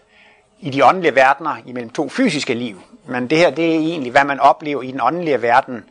i 0.61 0.71
de 0.71 0.85
åndelige 0.85 1.15
verdener 1.15 1.57
imellem 1.67 1.91
to 1.91 2.09
fysiske 2.09 2.55
liv. 2.55 2.83
Men 3.07 3.31
det 3.31 3.39
her, 3.39 3.51
det 3.51 3.75
er 3.75 3.79
egentlig, 3.79 4.13
hvad 4.13 4.25
man 4.25 4.41
oplever 4.41 4.83
i 4.83 4.93
den 4.93 5.01
åndelige 5.01 5.43
verden 5.43 5.85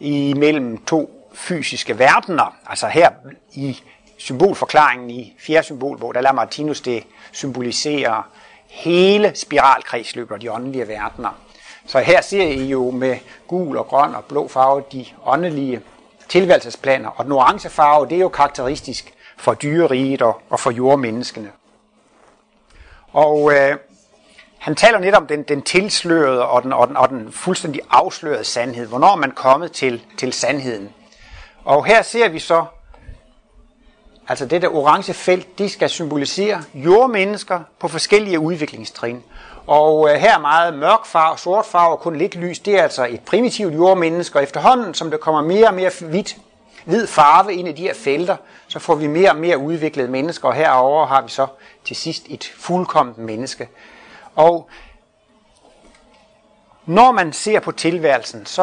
imellem 0.00 0.84
to 0.84 1.30
fysiske 1.34 1.98
verdener. 1.98 2.56
Altså 2.66 2.86
her 2.86 3.10
i 3.54 3.80
symbolforklaringen 4.18 5.10
i 5.10 5.34
fjerde 5.38 5.64
symbolbog, 5.64 6.14
der 6.14 6.20
lader 6.20 6.34
Martinus 6.34 6.80
det 6.80 7.04
symboliserer 7.32 8.22
hele 8.66 9.32
spiralkredsløbet 9.34 10.34
og 10.34 10.40
de 10.40 10.52
åndelige 10.52 10.88
verdener. 10.88 11.38
Så 11.86 11.98
her 11.98 12.20
ser 12.20 12.42
I 12.42 12.66
jo 12.66 12.90
med 12.90 13.16
gul 13.46 13.76
og 13.76 13.86
grøn 13.86 14.14
og 14.14 14.24
blå 14.24 14.48
farve 14.48 14.82
de 14.92 15.06
åndelige 15.26 15.80
tilværelsesplaner, 16.28 17.08
og 17.08 17.24
den 17.24 17.32
orange 17.32 17.68
farve, 17.68 18.08
det 18.08 18.16
er 18.16 18.20
jo 18.20 18.28
karakteristisk 18.28 19.14
for 19.36 19.54
dyreriget 19.54 20.22
og, 20.22 20.40
og 20.50 20.60
for 20.60 20.70
jordmenneskene. 20.70 21.50
Og 23.12 23.52
øh, 23.52 23.76
han 24.58 24.74
taler 24.74 24.98
lidt 24.98 25.14
om 25.14 25.26
den, 25.26 25.42
den 25.42 25.62
tilslørede 25.62 26.46
og 26.46 26.62
den, 26.62 26.72
og, 26.72 26.88
den, 26.88 26.96
og 26.96 27.08
den 27.08 27.32
fuldstændig 27.32 27.80
afslørede 27.90 28.44
sandhed. 28.44 28.86
Hvornår 28.86 29.12
er 29.12 29.16
man 29.16 29.30
kommet 29.30 29.72
til, 29.72 30.02
til 30.16 30.32
sandheden? 30.32 30.92
Og 31.64 31.86
her 31.86 32.02
ser 32.02 32.28
vi 32.28 32.38
så, 32.38 32.64
altså 34.28 34.46
det 34.46 34.62
der 34.62 34.68
orange 34.68 35.14
felt, 35.14 35.58
de 35.58 35.68
skal 35.68 35.88
symbolisere 35.88 36.62
jordmennesker 36.74 37.60
på 37.78 37.88
forskellige 37.88 38.40
udviklingstrin. 38.40 39.22
Og 39.66 40.10
øh, 40.10 40.16
her 40.16 40.38
meget 40.38 40.74
mørk 40.74 41.06
farve, 41.06 41.38
sort 41.38 41.66
farve 41.66 41.92
og 41.92 42.00
kun 42.00 42.16
lidt 42.16 42.34
lys. 42.34 42.58
Det 42.58 42.78
er 42.78 42.82
altså 42.82 43.06
et 43.06 43.20
primitivt 43.20 43.74
jordmenneske, 43.74 44.38
og 44.38 44.42
efterhånden, 44.42 44.94
som 44.94 45.10
der 45.10 45.18
kommer 45.18 45.42
mere 45.42 45.66
og 45.66 45.74
mere 45.74 45.90
hvidt, 46.00 46.36
hvid 46.84 47.06
farve 47.06 47.54
ind 47.54 47.68
i 47.68 47.72
de 47.72 47.82
her 47.82 47.94
felter, 47.94 48.36
så 48.68 48.78
får 48.78 48.94
vi 48.94 49.06
mere 49.06 49.30
og 49.30 49.36
mere 49.36 49.58
udviklede 49.58 50.08
mennesker, 50.08 50.48
og 50.48 50.54
herover 50.54 51.06
har 51.06 51.22
vi 51.22 51.30
så 51.30 51.46
til 51.84 51.96
sidst 51.96 52.22
et 52.28 52.52
fuldkomment 52.56 53.18
menneske, 53.18 53.68
og 54.36 54.68
når 56.86 57.12
man 57.12 57.32
ser 57.32 57.60
på 57.60 57.72
tilværelsen, 57.72 58.46
så 58.46 58.62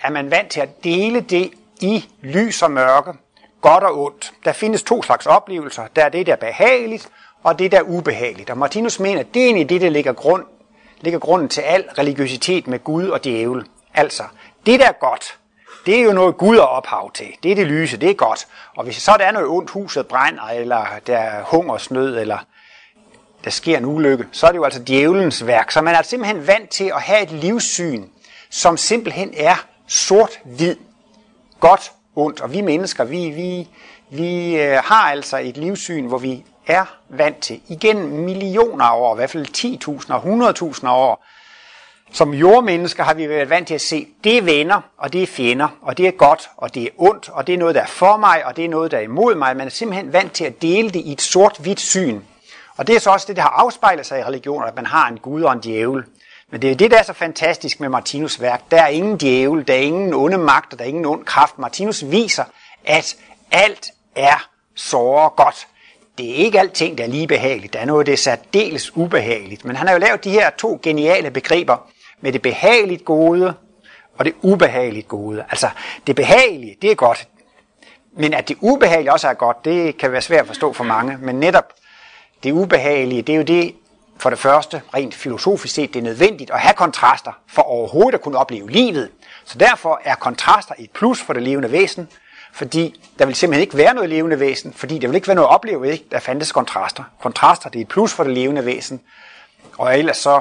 er 0.00 0.10
man 0.10 0.30
vant 0.30 0.50
til 0.50 0.60
at 0.60 0.84
dele 0.84 1.20
det 1.20 1.50
i 1.80 2.04
lys 2.20 2.62
og 2.62 2.70
mørke, 2.70 3.12
godt 3.60 3.84
og 3.84 4.04
ondt. 4.04 4.32
Der 4.44 4.52
findes 4.52 4.82
to 4.82 5.02
slags 5.02 5.26
oplevelser. 5.26 5.86
Der 5.96 6.04
er 6.04 6.08
det, 6.08 6.26
der 6.26 6.32
er 6.32 6.36
behageligt, 6.36 7.08
og 7.42 7.58
det, 7.58 7.72
der 7.72 7.78
er 7.78 7.82
ubehageligt. 7.82 8.50
Og 8.50 8.58
Martinus 8.58 9.00
mener, 9.00 9.20
at 9.20 9.26
det 9.34 9.42
er 9.42 9.46
egentlig 9.46 9.68
det, 9.68 9.80
der 9.80 9.88
ligger, 9.88 10.12
grund, 10.12 10.44
ligger 11.00 11.18
grunden 11.18 11.48
til 11.48 11.60
al 11.60 11.84
religiøsitet 11.98 12.66
med 12.66 12.84
Gud 12.84 13.08
og 13.08 13.24
djævel. 13.24 13.64
Altså, 13.94 14.22
det, 14.66 14.80
der 14.80 14.86
er 14.86 14.92
godt, 14.92 15.38
det 15.86 15.98
er 15.98 16.02
jo 16.02 16.12
noget 16.12 16.36
Gud 16.36 16.56
er 16.56 16.62
ophav 16.62 17.12
til. 17.12 17.26
Det 17.42 17.50
er 17.50 17.54
det 17.54 17.66
lyse, 17.66 17.96
det 17.96 18.10
er 18.10 18.14
godt. 18.14 18.46
Og 18.76 18.84
hvis 18.84 18.96
så 18.96 19.16
der 19.18 19.24
er 19.24 19.32
noget 19.32 19.48
ondt, 19.48 19.70
huset 19.70 20.06
brænder, 20.06 20.42
eller 20.42 20.86
der 21.06 21.18
er 21.18 21.42
hungersnød, 21.42 22.18
eller 22.18 22.38
der 23.44 23.50
sker 23.50 23.78
en 23.78 23.84
ulykke, 23.84 24.26
så 24.32 24.46
er 24.46 24.50
det 24.50 24.58
jo 24.58 24.64
altså 24.64 24.82
djævelens 24.82 25.46
værk. 25.46 25.70
Så 25.70 25.80
man 25.80 25.94
er 25.94 26.02
simpelthen 26.02 26.46
vant 26.46 26.70
til 26.70 26.84
at 26.84 27.02
have 27.02 27.22
et 27.22 27.30
livssyn, 27.30 28.04
som 28.50 28.76
simpelthen 28.76 29.34
er 29.36 29.66
sort-hvid, 29.86 30.76
godt, 31.60 31.92
ondt. 32.18 32.40
Og 32.40 32.52
vi 32.52 32.60
mennesker, 32.60 33.04
vi, 33.04 33.30
vi, 33.30 33.68
vi 34.10 34.60
øh, 34.60 34.76
har 34.84 35.10
altså 35.10 35.38
et 35.38 35.56
livssyn, 35.56 36.06
hvor 36.06 36.18
vi 36.18 36.44
er 36.66 36.84
vant 37.08 37.38
til, 37.38 37.60
igen 37.68 38.24
millioner 38.24 38.84
af 38.84 38.96
år, 38.96 39.14
i 39.14 39.16
hvert 39.16 39.30
fald 39.30 39.46
10.000 40.06 40.12
og 40.12 40.48
100.000 40.74 40.88
år, 40.88 41.24
som 42.12 42.34
jordmennesker 42.34 43.02
har 43.04 43.14
vi 43.14 43.28
været 43.28 43.50
vant 43.50 43.66
til 43.66 43.74
at 43.74 43.80
se, 43.80 44.06
det 44.24 44.38
er 44.38 44.42
venner, 44.42 44.80
og 44.98 45.12
det 45.12 45.22
er 45.22 45.26
fjender, 45.26 45.68
og 45.82 45.98
det 45.98 46.06
er 46.06 46.10
godt, 46.10 46.50
og 46.56 46.74
det 46.74 46.82
er 46.82 46.88
ondt, 46.98 47.28
og 47.28 47.46
det 47.46 47.54
er 47.54 47.58
noget, 47.58 47.74
der 47.74 47.80
er 47.80 47.86
for 47.86 48.16
mig, 48.16 48.46
og 48.46 48.56
det 48.56 48.64
er 48.64 48.68
noget, 48.68 48.90
der 48.90 48.96
er 48.96 49.02
imod 49.02 49.34
mig. 49.34 49.56
Man 49.56 49.66
er 49.66 49.70
simpelthen 49.70 50.12
vant 50.12 50.32
til 50.32 50.44
at 50.44 50.62
dele 50.62 50.90
det 50.90 51.00
i 51.00 51.12
et 51.12 51.20
sort-hvidt 51.20 51.80
syn. 51.80 52.20
Og 52.76 52.86
det 52.86 52.96
er 52.96 53.00
så 53.00 53.10
også 53.10 53.26
det, 53.28 53.36
der 53.36 53.42
har 53.42 53.48
afspejlet 53.50 54.06
sig 54.06 54.20
i 54.20 54.22
religioner, 54.22 54.66
at 54.66 54.76
man 54.76 54.86
har 54.86 55.08
en 55.08 55.18
gud 55.18 55.42
og 55.42 55.52
en 55.52 55.60
djævel. 55.60 56.04
Men 56.50 56.62
det 56.62 56.70
er 56.70 56.74
det, 56.74 56.90
der 56.90 56.98
er 56.98 57.02
så 57.02 57.12
fantastisk 57.12 57.80
med 57.80 57.88
Martinus 57.88 58.40
værk. 58.40 58.70
Der 58.70 58.82
er 58.82 58.88
ingen 58.88 59.16
djævel, 59.16 59.68
der 59.68 59.74
er 59.74 59.78
ingen 59.78 60.14
onde 60.14 60.38
magter, 60.38 60.76
der 60.76 60.84
er 60.84 60.88
ingen 60.88 61.06
ond 61.06 61.24
kraft. 61.24 61.58
Martinus 61.58 62.04
viser, 62.10 62.44
at 62.84 63.16
alt 63.50 63.90
er 64.16 64.48
såre 64.74 65.30
godt. 65.30 65.66
Det 66.18 66.30
er 66.30 66.34
ikke 66.34 66.60
alting, 66.60 66.98
der 66.98 67.04
er 67.04 67.08
lige 67.08 67.26
behageligt. 67.26 67.72
Der 67.72 67.78
er 67.78 67.84
noget, 67.84 68.06
det 68.06 68.12
er 68.12 68.16
særdeles 68.16 68.96
ubehageligt. 68.96 69.64
Men 69.64 69.76
han 69.76 69.86
har 69.86 69.94
jo 69.94 70.00
lavet 70.00 70.24
de 70.24 70.30
her 70.30 70.50
to 70.50 70.80
geniale 70.82 71.30
begreber 71.30 71.88
med 72.20 72.32
det 72.32 72.42
behageligt 72.42 73.04
gode 73.04 73.54
og 74.18 74.24
det 74.24 74.34
ubehageligt 74.42 75.08
gode. 75.08 75.44
Altså, 75.50 75.68
det 76.06 76.16
behagelige, 76.16 76.76
det 76.82 76.90
er 76.90 76.94
godt. 76.94 77.28
Men 78.12 78.34
at 78.34 78.48
det 78.48 78.56
ubehagelige 78.60 79.12
også 79.12 79.28
er 79.28 79.34
godt, 79.34 79.64
det 79.64 79.98
kan 79.98 80.12
være 80.12 80.22
svært 80.22 80.40
at 80.40 80.46
forstå 80.46 80.72
for 80.72 80.84
mange. 80.84 81.18
Men 81.20 81.40
netop 81.40 81.72
det 82.42 82.52
ubehagelige, 82.52 83.22
det 83.22 83.32
er 83.32 83.36
jo 83.36 83.42
det, 83.42 83.74
for 84.18 84.30
det 84.30 84.38
første, 84.38 84.82
rent 84.94 85.14
filosofisk 85.14 85.74
set, 85.74 85.94
det 85.94 86.00
er 86.00 86.04
nødvendigt 86.04 86.50
at 86.50 86.60
have 86.60 86.74
kontraster 86.74 87.32
for 87.46 87.62
overhovedet 87.62 88.14
at 88.14 88.20
kunne 88.20 88.38
opleve 88.38 88.70
livet. 88.70 89.10
Så 89.44 89.58
derfor 89.58 90.00
er 90.04 90.14
kontraster 90.14 90.74
et 90.78 90.90
plus 90.90 91.22
for 91.22 91.32
det 91.32 91.42
levende 91.42 91.72
væsen, 91.72 92.08
fordi 92.52 93.00
der 93.18 93.26
vil 93.26 93.34
simpelthen 93.34 93.62
ikke 93.62 93.76
være 93.76 93.94
noget 93.94 94.10
levende 94.10 94.40
væsen, 94.40 94.72
fordi 94.72 94.98
der 94.98 95.08
vil 95.08 95.14
ikke 95.14 95.28
være 95.28 95.34
noget 95.34 95.48
at 95.48 95.54
opleve, 95.54 95.92
ikke? 95.92 96.04
der 96.10 96.18
fandtes 96.18 96.52
kontraster. 96.52 97.02
Kontraster, 97.20 97.70
det 97.70 97.78
er 97.78 97.82
et 97.82 97.88
plus 97.88 98.12
for 98.12 98.24
det 98.24 98.32
levende 98.32 98.64
væsen. 98.64 99.00
Og 99.78 99.98
ellers 99.98 100.16
så 100.16 100.40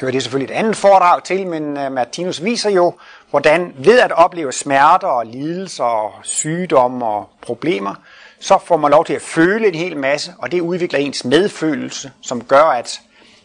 hører 0.00 0.12
det 0.12 0.22
selvfølgelig 0.22 0.54
et 0.54 0.58
andet 0.58 0.76
foredrag 0.76 1.24
til, 1.24 1.46
men 1.46 1.76
øh, 1.76 1.92
Martinus 1.92 2.44
viser 2.44 2.70
jo, 2.70 2.94
hvordan 3.30 3.74
ved 3.78 4.00
at 4.00 4.12
opleve 4.12 4.52
smerter 4.52 5.06
og 5.06 5.26
lidelser 5.26 5.84
og 5.84 6.12
sygdomme 6.22 7.06
og 7.06 7.28
problemer, 7.40 7.94
så 8.42 8.58
får 8.64 8.76
man 8.76 8.90
lov 8.90 9.04
til 9.04 9.14
at 9.14 9.22
føle 9.22 9.68
en 9.68 9.74
hel 9.74 9.96
masse, 9.96 10.34
og 10.38 10.52
det 10.52 10.60
udvikler 10.60 10.98
ens 10.98 11.24
medfølelse, 11.24 12.12
som 12.20 12.44
gør, 12.44 12.62
at 12.62 13.00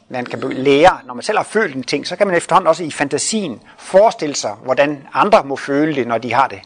man 0.10 0.26
kan 0.26 0.40
lære, 0.40 1.00
når 1.06 1.14
man 1.14 1.24
selv 1.24 1.38
har 1.38 1.46
følt 1.46 1.76
en 1.76 1.84
ting, 1.84 2.08
så 2.08 2.16
kan 2.16 2.28
man 2.28 2.36
efterhånden 2.36 2.68
også 2.68 2.84
i 2.84 2.92
fantasien 2.92 3.62
forestille 3.78 4.36
sig, 4.36 4.52
hvordan 4.64 5.08
andre 5.14 5.44
må 5.44 5.56
føle 5.56 5.96
det, 5.96 6.08
når 6.08 6.18
de 6.18 6.34
har 6.34 6.48
det. 6.48 6.60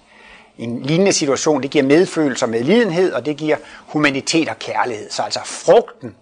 I 0.58 0.64
en 0.64 0.82
lignende 0.82 1.14
situation, 1.14 1.64
det 1.64 1.72
giver 1.72 1.84
medfølelse 1.84 2.48
med 2.48 2.64
lidenhed, 2.64 3.14
og 3.14 3.26
det 3.26 3.38
giver 3.38 3.58
humanitet 3.88 4.50
og 4.50 4.60
kærlighed. 4.60 5.10
Så 5.10 5.22
altså 5.22 5.40
frugten 5.46 6.16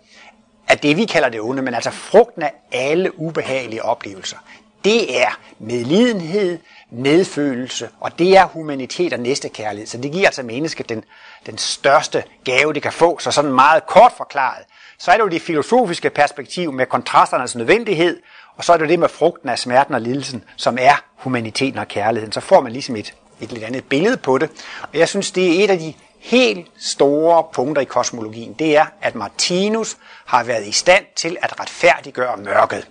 af 0.68 0.78
det, 0.78 0.98
vi 0.98 1.06
kalder 1.06 1.30
det 1.30 1.42
onde, 1.42 1.62
men 1.62 1.74
altså 1.74 1.92
frugten 1.92 2.44
af 2.44 2.54
alle 2.72 3.20
ubehagelige 3.20 3.86
oplevelser, 3.86 4.38
det 4.84 5.22
er 5.22 5.39
medlidenhed, 5.60 6.60
medfølelse, 6.91 7.89
og 8.00 8.19
det 8.19 8.38
er 8.38 8.46
humanitet 8.46 9.13
og 9.13 9.19
næstekærlighed. 9.19 9.88
Så 9.88 9.98
det 9.98 10.12
giver 10.12 10.25
altså 10.25 10.43
mennesket 10.43 10.89
den, 10.89 11.03
den 11.46 11.58
største 11.58 12.24
gave, 12.43 12.74
det 12.74 12.81
kan 12.81 12.91
få. 12.91 13.19
Så 13.19 13.31
sådan 13.31 13.53
meget 13.53 13.88
kort 13.88 14.13
forklaret, 14.17 14.63
så 14.98 15.12
er 15.12 15.15
det 15.15 15.24
jo 15.24 15.27
det 15.27 15.41
filosofiske 15.41 16.10
perspektiv 16.10 16.72
med 16.72 16.86
kontrasternes 16.86 17.55
nødvendighed, 17.55 18.22
og 18.58 18.63
så 18.63 18.74
er 18.74 18.77
det 18.77 18.86
jo 18.86 18.89
det 18.89 19.00
med 19.00 19.10
frugten 19.10 19.50
af 19.50 19.60
smerten 19.60 19.93
og 19.93 20.01
lidelsen, 20.01 20.43
som 20.55 20.77
er 20.81 21.03
humaniteten 21.15 21.79
og 21.79 21.88
kærligheden. 21.88 22.31
Så 22.31 22.39
får 22.39 22.62
man 22.62 22.72
ligesom 22.72 22.96
et, 22.96 23.13
et 23.41 23.51
lidt 23.51 23.63
andet 23.63 23.84
billede 23.84 24.17
på 24.17 24.38
det. 24.38 24.50
Og 24.81 24.98
jeg 24.98 25.10
synes, 25.10 25.31
det 25.31 25.60
er 25.60 25.63
et 25.63 25.69
af 25.69 25.79
de 25.79 25.93
helt 26.19 26.67
store 26.79 27.43
punkter 27.53 27.81
i 27.81 27.86
kosmologien. 27.86 28.53
Det 28.53 28.77
er, 28.77 28.86
at 29.01 29.15
Martinus 29.15 29.98
har 30.25 30.43
været 30.43 30.67
i 30.67 30.72
stand 30.72 31.05
til 31.15 31.38
at 31.41 31.60
retfærdiggøre 31.60 32.38
mørket. 32.38 32.88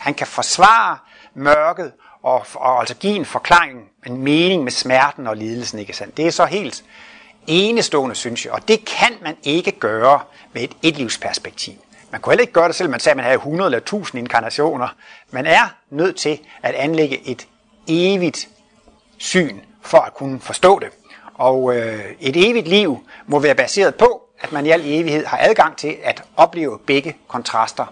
Han 0.00 0.14
kan 0.14 0.26
forsvare 0.26 0.98
mørket 1.34 1.92
og, 2.24 2.46
og 2.54 2.80
altså 2.80 2.94
give 2.94 3.16
en 3.16 3.24
forklaring, 3.24 3.90
en 4.06 4.16
mening 4.16 4.64
med 4.64 4.72
smerten 4.72 5.26
og 5.26 5.36
lidelsen. 5.36 5.78
Ikke 5.78 5.92
sandt? 5.92 6.16
Det 6.16 6.26
er 6.26 6.30
så 6.30 6.44
helt 6.44 6.84
enestående, 7.46 8.14
synes 8.14 8.44
jeg. 8.44 8.52
Og 8.52 8.68
det 8.68 8.84
kan 8.84 9.12
man 9.22 9.36
ikke 9.42 9.72
gøre 9.72 10.20
med 10.52 10.62
et 10.62 10.72
etlivsperspektiv. 10.82 11.74
Man 12.10 12.20
kunne 12.20 12.30
heller 12.30 12.42
ikke 12.42 12.52
gøre 12.52 12.68
det, 12.68 12.74
selvom 12.74 12.90
man 12.90 13.00
sagde, 13.00 13.12
at 13.12 13.16
man 13.16 13.24
havde 13.24 13.36
100 13.36 13.68
eller 13.68 13.78
1000 13.78 14.18
inkarnationer. 14.18 14.88
Man 15.30 15.46
er 15.46 15.74
nødt 15.90 16.16
til 16.16 16.40
at 16.62 16.74
anlægge 16.74 17.28
et 17.28 17.46
evigt 17.88 18.48
syn 19.18 19.58
for 19.82 19.98
at 19.98 20.14
kunne 20.14 20.40
forstå 20.40 20.78
det. 20.78 20.88
Og 21.34 21.76
øh, 21.76 22.04
et 22.20 22.50
evigt 22.50 22.68
liv 22.68 23.06
må 23.26 23.38
være 23.38 23.54
baseret 23.54 23.94
på, 23.94 24.22
at 24.40 24.52
man 24.52 24.66
i 24.66 24.70
al 24.70 24.80
evighed 24.84 25.26
har 25.26 25.38
adgang 25.40 25.76
til 25.76 25.96
at 26.02 26.22
opleve 26.36 26.78
begge 26.78 27.16
kontraster. 27.28 27.86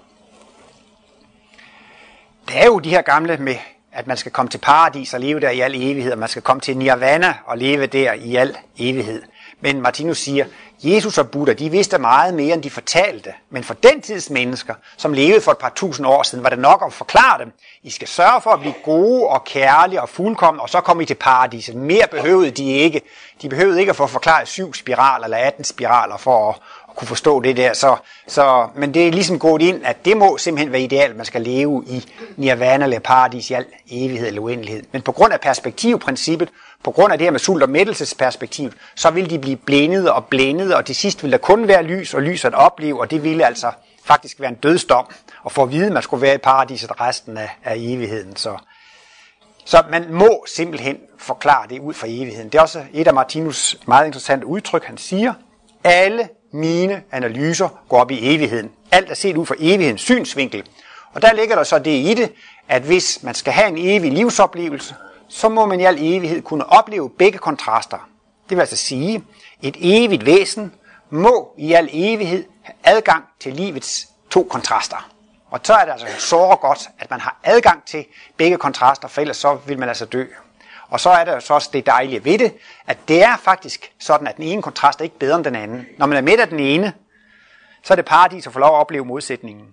Der 2.48 2.54
er 2.54 2.66
jo 2.66 2.78
de 2.78 2.90
her 2.90 3.02
gamle 3.02 3.36
med, 3.36 3.56
at 3.92 4.06
man 4.06 4.16
skal 4.16 4.32
komme 4.32 4.50
til 4.50 4.58
paradis 4.58 5.14
og 5.14 5.20
leve 5.20 5.40
der 5.40 5.50
i 5.50 5.60
al 5.60 5.74
evighed, 5.74 6.12
og 6.12 6.18
man 6.18 6.28
skal 6.28 6.42
komme 6.42 6.60
til 6.60 6.76
nirvana 6.76 7.34
og 7.46 7.58
leve 7.58 7.86
der 7.86 8.12
i 8.12 8.36
al 8.36 8.56
evighed. 8.78 9.22
Men 9.60 9.80
Martinus 9.80 10.18
siger, 10.18 10.44
Jesus 10.84 11.18
og 11.18 11.30
Buddha, 11.30 11.54
de 11.54 11.70
vidste 11.70 11.98
meget 11.98 12.34
mere, 12.34 12.54
end 12.54 12.62
de 12.62 12.70
fortalte. 12.70 13.32
Men 13.50 13.64
for 13.64 13.74
den 13.74 14.02
tids 14.02 14.30
mennesker, 14.30 14.74
som 14.96 15.12
levede 15.12 15.40
for 15.40 15.52
et 15.52 15.58
par 15.58 15.72
tusind 15.76 16.06
år 16.06 16.22
siden, 16.22 16.44
var 16.44 16.50
det 16.50 16.58
nok 16.58 16.82
at 16.86 16.92
forklare 16.92 17.38
dem. 17.44 17.52
I 17.82 17.90
skal 17.90 18.08
sørge 18.08 18.40
for 18.40 18.50
at 18.50 18.60
blive 18.60 18.74
gode 18.84 19.26
og 19.26 19.44
kærlige 19.44 20.02
og 20.02 20.08
fuldkomne, 20.08 20.62
og 20.62 20.68
så 20.68 20.80
kommer 20.80 21.02
I 21.02 21.06
til 21.06 21.14
paradiset. 21.14 21.74
Mere 21.76 22.06
behøvede 22.10 22.50
de 22.50 22.72
ikke. 22.72 23.00
De 23.42 23.48
behøvede 23.48 23.80
ikke 23.80 23.90
at 23.90 23.96
få 23.96 24.06
forklaret 24.06 24.48
syv 24.48 24.74
spiraler 24.74 25.24
eller 25.24 25.36
18 25.38 25.64
spiraler 25.64 26.16
for 26.16 26.48
at 26.48 26.56
kunne 26.96 27.08
forstå 27.08 27.40
det 27.40 27.56
der. 27.56 27.72
Så, 27.72 27.96
så, 28.28 28.68
men 28.74 28.94
det 28.94 29.08
er 29.08 29.12
ligesom 29.12 29.38
gået 29.38 29.62
ind, 29.62 29.80
at 29.84 30.04
det 30.04 30.16
må 30.16 30.38
simpelthen 30.38 30.72
være 30.72 30.82
ideelt, 30.82 31.16
man 31.16 31.26
skal 31.26 31.42
leve 31.42 31.84
i 31.86 32.12
nirvana 32.36 32.84
eller 32.84 32.98
paradis 32.98 33.50
i 33.50 33.54
al 33.54 33.64
evighed 33.90 34.26
eller 34.26 34.40
uendelighed. 34.40 34.82
Men 34.92 35.02
på 35.02 35.12
grund 35.12 35.32
af 35.32 35.40
perspektivprincippet, 35.40 36.48
på 36.84 36.90
grund 36.90 37.12
af 37.12 37.18
det 37.18 37.24
her 37.24 37.32
med 37.32 37.40
sult- 37.40 37.62
og 37.62 37.70
mættelsesperspektiv, 37.70 38.72
så 38.94 39.10
vil 39.10 39.30
de 39.30 39.38
blive 39.38 39.56
blændet 39.56 40.10
og 40.10 40.24
blændet, 40.24 40.74
og 40.74 40.84
til 40.84 40.94
sidst 40.94 41.22
vil 41.22 41.32
der 41.32 41.38
kun 41.38 41.68
være 41.68 41.82
lys 41.82 42.14
og 42.14 42.22
lys 42.22 42.44
at 42.44 42.54
opleve, 42.54 43.00
og 43.00 43.10
det 43.10 43.24
ville 43.24 43.46
altså 43.46 43.70
faktisk 44.04 44.40
være 44.40 44.50
en 44.50 44.54
dødsdom, 44.54 45.06
og 45.42 45.52
få 45.52 45.62
at 45.62 45.70
vide, 45.70 45.86
at 45.86 45.92
man 45.92 46.02
skulle 46.02 46.22
være 46.22 46.34
i 46.34 46.38
paradiset 46.38 47.00
resten 47.00 47.36
af, 47.36 47.50
af 47.64 47.74
evigheden. 47.76 48.36
Så, 48.36 48.56
så 49.64 49.82
man 49.90 50.12
må 50.12 50.44
simpelthen 50.48 50.96
forklare 51.18 51.68
det 51.68 51.80
ud 51.80 51.94
fra 51.94 52.06
evigheden. 52.10 52.48
Det 52.48 52.58
er 52.58 52.62
også 52.62 52.84
et 52.92 53.08
af 53.08 53.14
Martinus 53.14 53.76
meget 53.86 54.06
interessante 54.06 54.46
udtryk, 54.46 54.84
han 54.84 54.98
siger, 54.98 55.34
alle 55.84 56.28
mine 56.52 57.02
analyser 57.12 57.68
går 57.88 58.00
op 58.00 58.10
i 58.10 58.34
evigheden. 58.34 58.70
Alt 58.90 59.10
er 59.10 59.14
set 59.14 59.36
ud 59.36 59.46
fra 59.46 59.54
evighedens 59.58 60.00
synsvinkel. 60.00 60.62
Og 61.12 61.22
der 61.22 61.32
ligger 61.32 61.56
der 61.56 61.62
så 61.62 61.78
det 61.78 61.90
i 61.90 62.14
det, 62.14 62.32
at 62.68 62.82
hvis 62.82 63.22
man 63.22 63.34
skal 63.34 63.52
have 63.52 63.68
en 63.68 63.78
evig 63.78 64.12
livsoplevelse, 64.12 64.94
så 65.28 65.48
må 65.48 65.66
man 65.66 65.80
i 65.80 65.84
al 65.84 65.96
evighed 65.98 66.42
kunne 66.42 66.66
opleve 66.66 67.10
begge 67.10 67.38
kontraster. 67.38 68.08
Det 68.48 68.56
vil 68.56 68.60
altså 68.60 68.76
sige, 68.76 69.24
et 69.62 69.76
evigt 69.80 70.26
væsen 70.26 70.72
må 71.10 71.54
i 71.58 71.72
al 71.72 71.88
evighed 71.92 72.44
have 72.62 72.74
adgang 72.84 73.24
til 73.40 73.52
livets 73.52 74.08
to 74.30 74.48
kontraster. 74.50 75.10
Og 75.50 75.60
så 75.62 75.74
er 75.74 75.84
det 75.84 75.92
altså 75.92 76.06
så 76.18 76.56
godt, 76.60 76.88
at 76.98 77.10
man 77.10 77.20
har 77.20 77.36
adgang 77.44 77.84
til 77.86 78.04
begge 78.36 78.56
kontraster, 78.56 79.08
for 79.08 79.20
ellers 79.20 79.36
så 79.36 79.58
vil 79.66 79.78
man 79.78 79.88
altså 79.88 80.04
dø. 80.04 80.24
Og 80.92 81.00
så 81.00 81.10
er 81.10 81.24
der 81.24 81.40
så 81.40 81.54
også 81.54 81.70
det 81.72 81.86
dejlige 81.86 82.24
ved 82.24 82.38
det, 82.38 82.54
at 82.86 82.98
det 83.08 83.22
er 83.22 83.36
faktisk 83.36 83.92
sådan, 84.00 84.26
at 84.26 84.36
den 84.36 84.44
ene 84.44 84.62
kontrast 84.62 85.00
er 85.00 85.04
ikke 85.04 85.18
bedre 85.18 85.36
end 85.36 85.44
den 85.44 85.54
anden. 85.54 85.86
Når 85.98 86.06
man 86.06 86.18
er 86.18 86.22
midt 86.22 86.40
af 86.40 86.48
den 86.48 86.60
ene, 86.60 86.92
så 87.82 87.94
er 87.94 87.96
det 87.96 88.04
paradis 88.04 88.46
at 88.46 88.52
få 88.52 88.58
lov 88.58 88.74
at 88.74 88.80
opleve 88.80 89.04
modsætningen. 89.04 89.66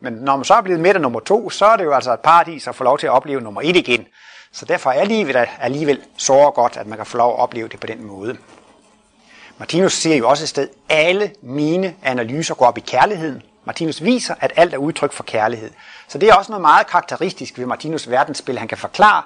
Men 0.00 0.12
når 0.12 0.36
man 0.36 0.44
så 0.44 0.54
er 0.54 0.60
blevet 0.60 0.80
midt 0.80 0.96
af 0.96 1.00
nummer 1.00 1.20
to, 1.20 1.50
så 1.50 1.66
er 1.66 1.76
det 1.76 1.84
jo 1.84 1.92
altså 1.92 2.12
et 2.12 2.20
paradis 2.20 2.68
at 2.68 2.74
få 2.74 2.84
lov 2.84 2.98
til 2.98 3.06
at 3.06 3.10
opleve 3.10 3.40
nummer 3.40 3.60
et 3.64 3.76
igen. 3.76 4.06
Så 4.52 4.64
derfor 4.64 4.90
er 4.90 5.04
livet 5.04 5.48
alligevel 5.60 6.00
så 6.16 6.50
godt, 6.54 6.76
at 6.76 6.86
man 6.86 6.98
kan 6.98 7.06
få 7.06 7.16
lov 7.16 7.32
at 7.34 7.38
opleve 7.38 7.68
det 7.68 7.80
på 7.80 7.86
den 7.86 8.04
måde. 8.04 8.36
Martinus 9.58 9.92
siger 9.92 10.16
jo 10.16 10.28
også 10.28 10.44
et 10.44 10.48
sted, 10.48 10.68
alle 10.88 11.32
mine 11.42 11.94
analyser 12.02 12.54
går 12.54 12.66
op 12.66 12.78
i 12.78 12.80
kærligheden. 12.80 13.42
Martinus 13.64 14.04
viser, 14.04 14.34
at 14.40 14.52
alt 14.56 14.74
er 14.74 14.78
udtryk 14.78 15.12
for 15.12 15.22
kærlighed. 15.22 15.70
Så 16.08 16.18
det 16.18 16.28
er 16.28 16.34
også 16.34 16.52
noget 16.52 16.60
meget 16.60 16.86
karakteristisk 16.86 17.58
ved 17.58 17.66
Martinus 17.66 18.10
verdensspil. 18.10 18.58
Han 18.58 18.68
kan 18.68 18.78
forklare, 18.78 19.22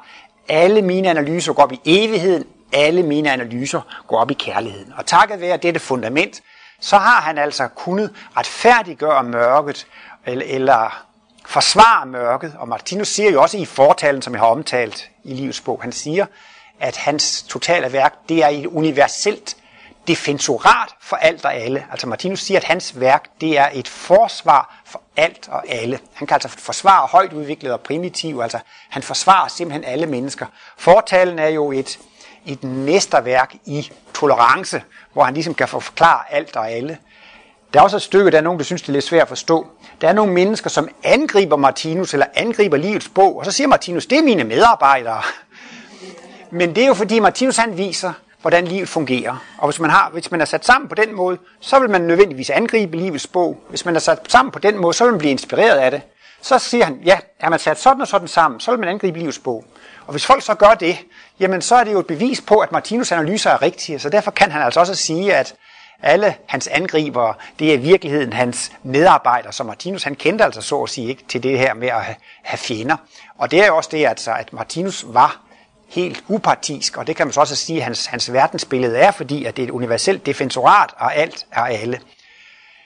alle 0.48 0.82
mine 0.82 1.10
analyser 1.10 1.52
går 1.52 1.62
op 1.62 1.72
i 1.72 1.80
evigheden, 1.84 2.46
alle 2.72 3.02
mine 3.02 3.32
analyser 3.32 4.04
går 4.08 4.18
op 4.18 4.30
i 4.30 4.34
kærligheden. 4.34 4.92
Og 4.96 5.06
takket 5.06 5.40
være 5.40 5.56
dette 5.56 5.80
fundament, 5.80 6.42
så 6.80 6.96
har 6.96 7.20
han 7.20 7.38
altså 7.38 7.68
kunnet 7.68 8.10
retfærdiggøre 8.36 9.24
mørket, 9.24 9.86
eller, 10.26 10.44
eller 10.48 11.04
forsvare 11.46 12.06
mørket. 12.06 12.54
Og 12.58 12.68
Martinus 12.68 13.08
siger 13.08 13.30
jo 13.30 13.42
også 13.42 13.58
i 13.58 13.64
fortalen, 13.64 14.22
som 14.22 14.32
jeg 14.32 14.40
har 14.40 14.46
omtalt 14.46 15.10
i 15.24 15.34
livets 15.34 15.60
bog, 15.60 15.82
han 15.82 15.92
siger, 15.92 16.26
at 16.80 16.96
hans 16.96 17.42
totale 17.42 17.92
værk, 17.92 18.14
det 18.28 18.44
er 18.44 18.48
et 18.48 18.66
universelt 18.66 19.56
defensorat 20.08 20.88
for 21.00 21.16
alt 21.16 21.44
og 21.44 21.54
alle. 21.54 21.86
Altså 21.90 22.06
Martinus 22.06 22.40
siger, 22.40 22.60
at 22.60 22.64
hans 22.64 23.00
værk, 23.00 23.24
det 23.40 23.58
er 23.58 23.68
et 23.72 23.88
forsvar 23.88 24.82
alt 25.16 25.48
og 25.48 25.62
alle. 25.68 25.98
Han 26.12 26.26
kan 26.26 26.34
altså 26.34 26.48
forsvare 26.48 27.06
højt 27.06 27.32
udviklet 27.32 27.72
og 27.72 27.80
primitiv, 27.80 28.40
altså 28.42 28.58
han 28.88 29.02
forsvarer 29.02 29.48
simpelthen 29.48 29.84
alle 29.84 30.06
mennesker. 30.06 30.46
Fortalen 30.78 31.38
er 31.38 31.48
jo 31.48 31.72
et, 31.72 31.98
et 32.46 32.64
mesterværk 32.64 33.54
i 33.64 33.92
tolerance, 34.14 34.82
hvor 35.12 35.24
han 35.24 35.34
ligesom 35.34 35.54
kan 35.54 35.68
forklare 35.68 36.32
alt 36.32 36.56
og 36.56 36.70
alle. 36.70 36.98
Der 37.74 37.80
er 37.80 37.84
også 37.84 37.96
et 37.96 38.02
stykke, 38.02 38.30
der 38.30 38.38
er 38.38 38.42
nogen, 38.42 38.58
der 38.58 38.64
synes, 38.64 38.82
det 38.82 38.88
er 38.88 38.92
lidt 38.92 39.04
svært 39.04 39.22
at 39.22 39.28
forstå. 39.28 39.66
Der 40.00 40.08
er 40.08 40.12
nogle 40.12 40.32
mennesker, 40.32 40.70
som 40.70 40.88
angriber 41.02 41.56
Martinus, 41.56 42.12
eller 42.12 42.26
angriber 42.34 42.76
livets 42.76 43.08
bog, 43.08 43.38
og 43.38 43.44
så 43.44 43.52
siger 43.52 43.66
Martinus, 43.66 44.06
det 44.06 44.18
er 44.18 44.22
mine 44.22 44.44
medarbejdere. 44.44 45.22
Men 46.50 46.74
det 46.74 46.82
er 46.82 46.88
jo 46.88 46.94
fordi 46.94 47.18
Martinus 47.18 47.56
han 47.56 47.78
viser, 47.78 48.12
hvordan 48.44 48.64
livet 48.64 48.88
fungerer. 48.88 49.36
Og 49.58 49.68
hvis 49.68 49.80
man, 49.80 49.90
har, 49.90 50.10
hvis 50.12 50.30
man 50.30 50.40
er 50.40 50.44
sat 50.44 50.66
sammen 50.66 50.88
på 50.88 50.94
den 50.94 51.14
måde, 51.14 51.38
så 51.60 51.78
vil 51.78 51.90
man 51.90 52.00
nødvendigvis 52.00 52.50
angribe 52.50 52.96
livets 52.96 53.26
bog. 53.26 53.60
Hvis 53.68 53.84
man 53.84 53.96
er 53.96 54.00
sat 54.00 54.18
sammen 54.28 54.52
på 54.52 54.58
den 54.58 54.78
måde, 54.78 54.94
så 54.94 55.04
vil 55.04 55.12
man 55.12 55.18
blive 55.18 55.30
inspireret 55.30 55.78
af 55.78 55.90
det. 55.90 56.02
så 56.42 56.58
siger 56.58 56.84
han, 56.84 57.00
ja, 57.04 57.18
er 57.40 57.50
man 57.50 57.58
sat 57.58 57.78
sådan 57.78 58.00
og 58.00 58.08
sådan 58.08 58.28
sammen, 58.28 58.60
så 58.60 58.70
vil 58.70 58.80
man 58.80 58.88
angribe 58.88 59.18
livets 59.18 59.38
bog. 59.38 59.64
Og 60.06 60.10
hvis 60.10 60.26
folk 60.26 60.42
så 60.42 60.54
gør 60.54 60.74
det, 60.74 60.98
jamen 61.40 61.62
så 61.62 61.74
er 61.74 61.84
det 61.84 61.92
jo 61.92 61.98
et 61.98 62.06
bevis 62.06 62.40
på, 62.40 62.58
at 62.58 62.72
Martinus 62.72 63.12
analyser 63.12 63.50
er 63.50 63.62
rigtige, 63.62 63.98
så 63.98 64.08
derfor 64.08 64.30
kan 64.30 64.50
han 64.50 64.62
altså 64.62 64.80
også 64.80 64.94
sige, 64.94 65.34
at 65.34 65.54
alle 66.02 66.34
hans 66.46 66.66
angriber, 66.66 67.32
det 67.58 67.68
er 67.70 67.74
i 67.74 67.76
virkeligheden 67.80 68.32
hans 68.32 68.72
medarbejdere, 68.82 69.52
som 69.52 69.66
Martinus 69.66 70.02
han 70.02 70.14
kendte 70.14 70.44
altså 70.44 70.60
så 70.60 70.82
at 70.82 70.90
sige 70.90 71.08
ikke 71.08 71.24
til 71.28 71.42
det 71.42 71.58
her 71.58 71.74
med 71.74 71.88
at 71.88 72.02
have 72.42 72.58
fjender. 72.58 72.96
Og 73.38 73.50
det 73.50 73.62
er 73.62 73.66
jo 73.66 73.76
også 73.76 73.90
det, 73.92 74.06
altså, 74.06 74.32
at 74.32 74.52
Martinus 74.52 75.04
var 75.08 75.43
helt 75.88 76.24
upartisk, 76.28 76.96
og 76.96 77.06
det 77.06 77.16
kan 77.16 77.26
man 77.26 77.32
så 77.32 77.40
også 77.40 77.56
sige, 77.56 77.78
at 77.78 77.84
hans, 77.84 78.06
hans 78.06 78.32
verdensbillede 78.32 78.98
er, 78.98 79.10
fordi 79.10 79.44
at 79.44 79.56
det 79.56 79.62
er 79.62 79.66
et 79.66 79.72
universelt 79.72 80.26
defensorat, 80.26 80.90
og 80.96 81.16
alt 81.16 81.46
er 81.52 81.62
alle. 81.62 82.00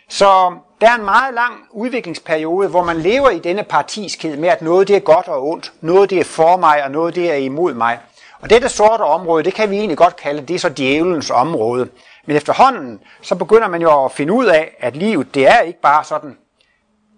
Så 0.08 0.52
der 0.80 0.90
er 0.90 0.94
en 0.94 1.04
meget 1.04 1.34
lang 1.34 1.54
udviklingsperiode, 1.70 2.68
hvor 2.68 2.84
man 2.84 2.96
lever 2.96 3.30
i 3.30 3.38
denne 3.38 3.62
partiskhed 3.62 4.36
med, 4.36 4.48
at 4.48 4.62
noget 4.62 4.88
det 4.88 4.96
er 4.96 5.00
godt 5.00 5.28
og 5.28 5.48
ondt, 5.48 5.72
noget 5.80 6.10
det 6.10 6.20
er 6.20 6.24
for 6.24 6.56
mig, 6.56 6.84
og 6.84 6.90
noget 6.90 7.14
det 7.14 7.30
er 7.30 7.36
imod 7.36 7.74
mig. 7.74 7.98
Og 8.40 8.50
dette 8.50 8.68
sorte 8.68 9.02
område, 9.02 9.44
det 9.44 9.54
kan 9.54 9.70
vi 9.70 9.76
egentlig 9.76 9.98
godt 9.98 10.16
kalde, 10.16 10.42
det 10.42 10.54
er 10.54 10.58
så 10.58 10.68
djævelens 10.68 11.30
område. 11.30 11.88
Men 12.26 12.36
efterhånden, 12.36 13.00
så 13.22 13.34
begynder 13.34 13.68
man 13.68 13.82
jo 13.82 14.04
at 14.04 14.12
finde 14.12 14.32
ud 14.32 14.46
af, 14.46 14.76
at 14.80 14.96
livet, 14.96 15.34
det 15.34 15.48
er 15.48 15.60
ikke 15.60 15.80
bare 15.80 16.04
sådan 16.04 16.36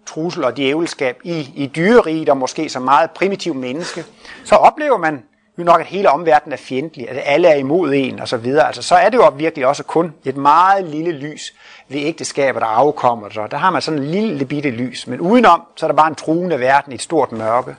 trussel 0.05 0.43
og 0.43 0.57
djævelskab 0.57 1.19
i, 1.23 1.51
i 1.55 1.67
dyreriget 1.75 2.29
og 2.29 2.37
måske 2.37 2.69
som 2.69 2.81
meget 2.81 3.11
primitiv 3.11 3.53
menneske. 3.53 4.05
Så 4.45 4.55
oplever 4.55 4.97
man 4.97 5.23
jo 5.57 5.63
nok, 5.63 5.79
at 5.79 5.87
hele 5.87 6.09
omverdenen 6.09 6.53
er 6.53 6.57
fjendtlig, 6.57 7.09
at 7.09 7.21
alle 7.25 7.47
er 7.47 7.55
imod 7.55 7.93
en 7.93 8.19
og 8.19 8.27
så 8.27 8.37
videre. 8.37 8.67
Altså, 8.67 8.81
så 8.81 8.95
er 8.95 9.09
det 9.09 9.17
jo 9.17 9.31
virkelig 9.35 9.67
også 9.67 9.83
kun 9.83 10.13
et 10.25 10.37
meget 10.37 10.85
lille 10.85 11.11
lys 11.11 11.53
ved 11.89 12.01
ægteskaber, 12.01 12.59
der 12.59 12.67
afkommer. 12.67 13.29
Så 13.29 13.47
der 13.51 13.57
har 13.57 13.69
man 13.69 13.81
sådan 13.81 13.99
en 13.99 14.07
lille 14.07 14.45
bitte 14.45 14.69
lys, 14.69 15.07
men 15.07 15.19
udenom, 15.19 15.61
så 15.75 15.85
er 15.85 15.87
der 15.87 15.95
bare 15.95 16.07
en 16.07 16.15
truende 16.15 16.59
verden 16.59 16.91
i 16.91 16.95
et 16.95 17.01
stort 17.01 17.31
mørke. 17.31 17.75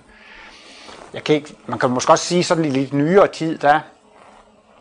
Jeg 1.14 1.24
kan 1.24 1.34
ikke, 1.34 1.54
man 1.66 1.78
kan 1.78 1.90
måske 1.90 2.12
også 2.12 2.24
sige 2.24 2.44
sådan 2.44 2.64
i 2.64 2.70
lidt 2.70 2.92
nyere 2.92 3.26
tid, 3.26 3.58
der 3.58 3.80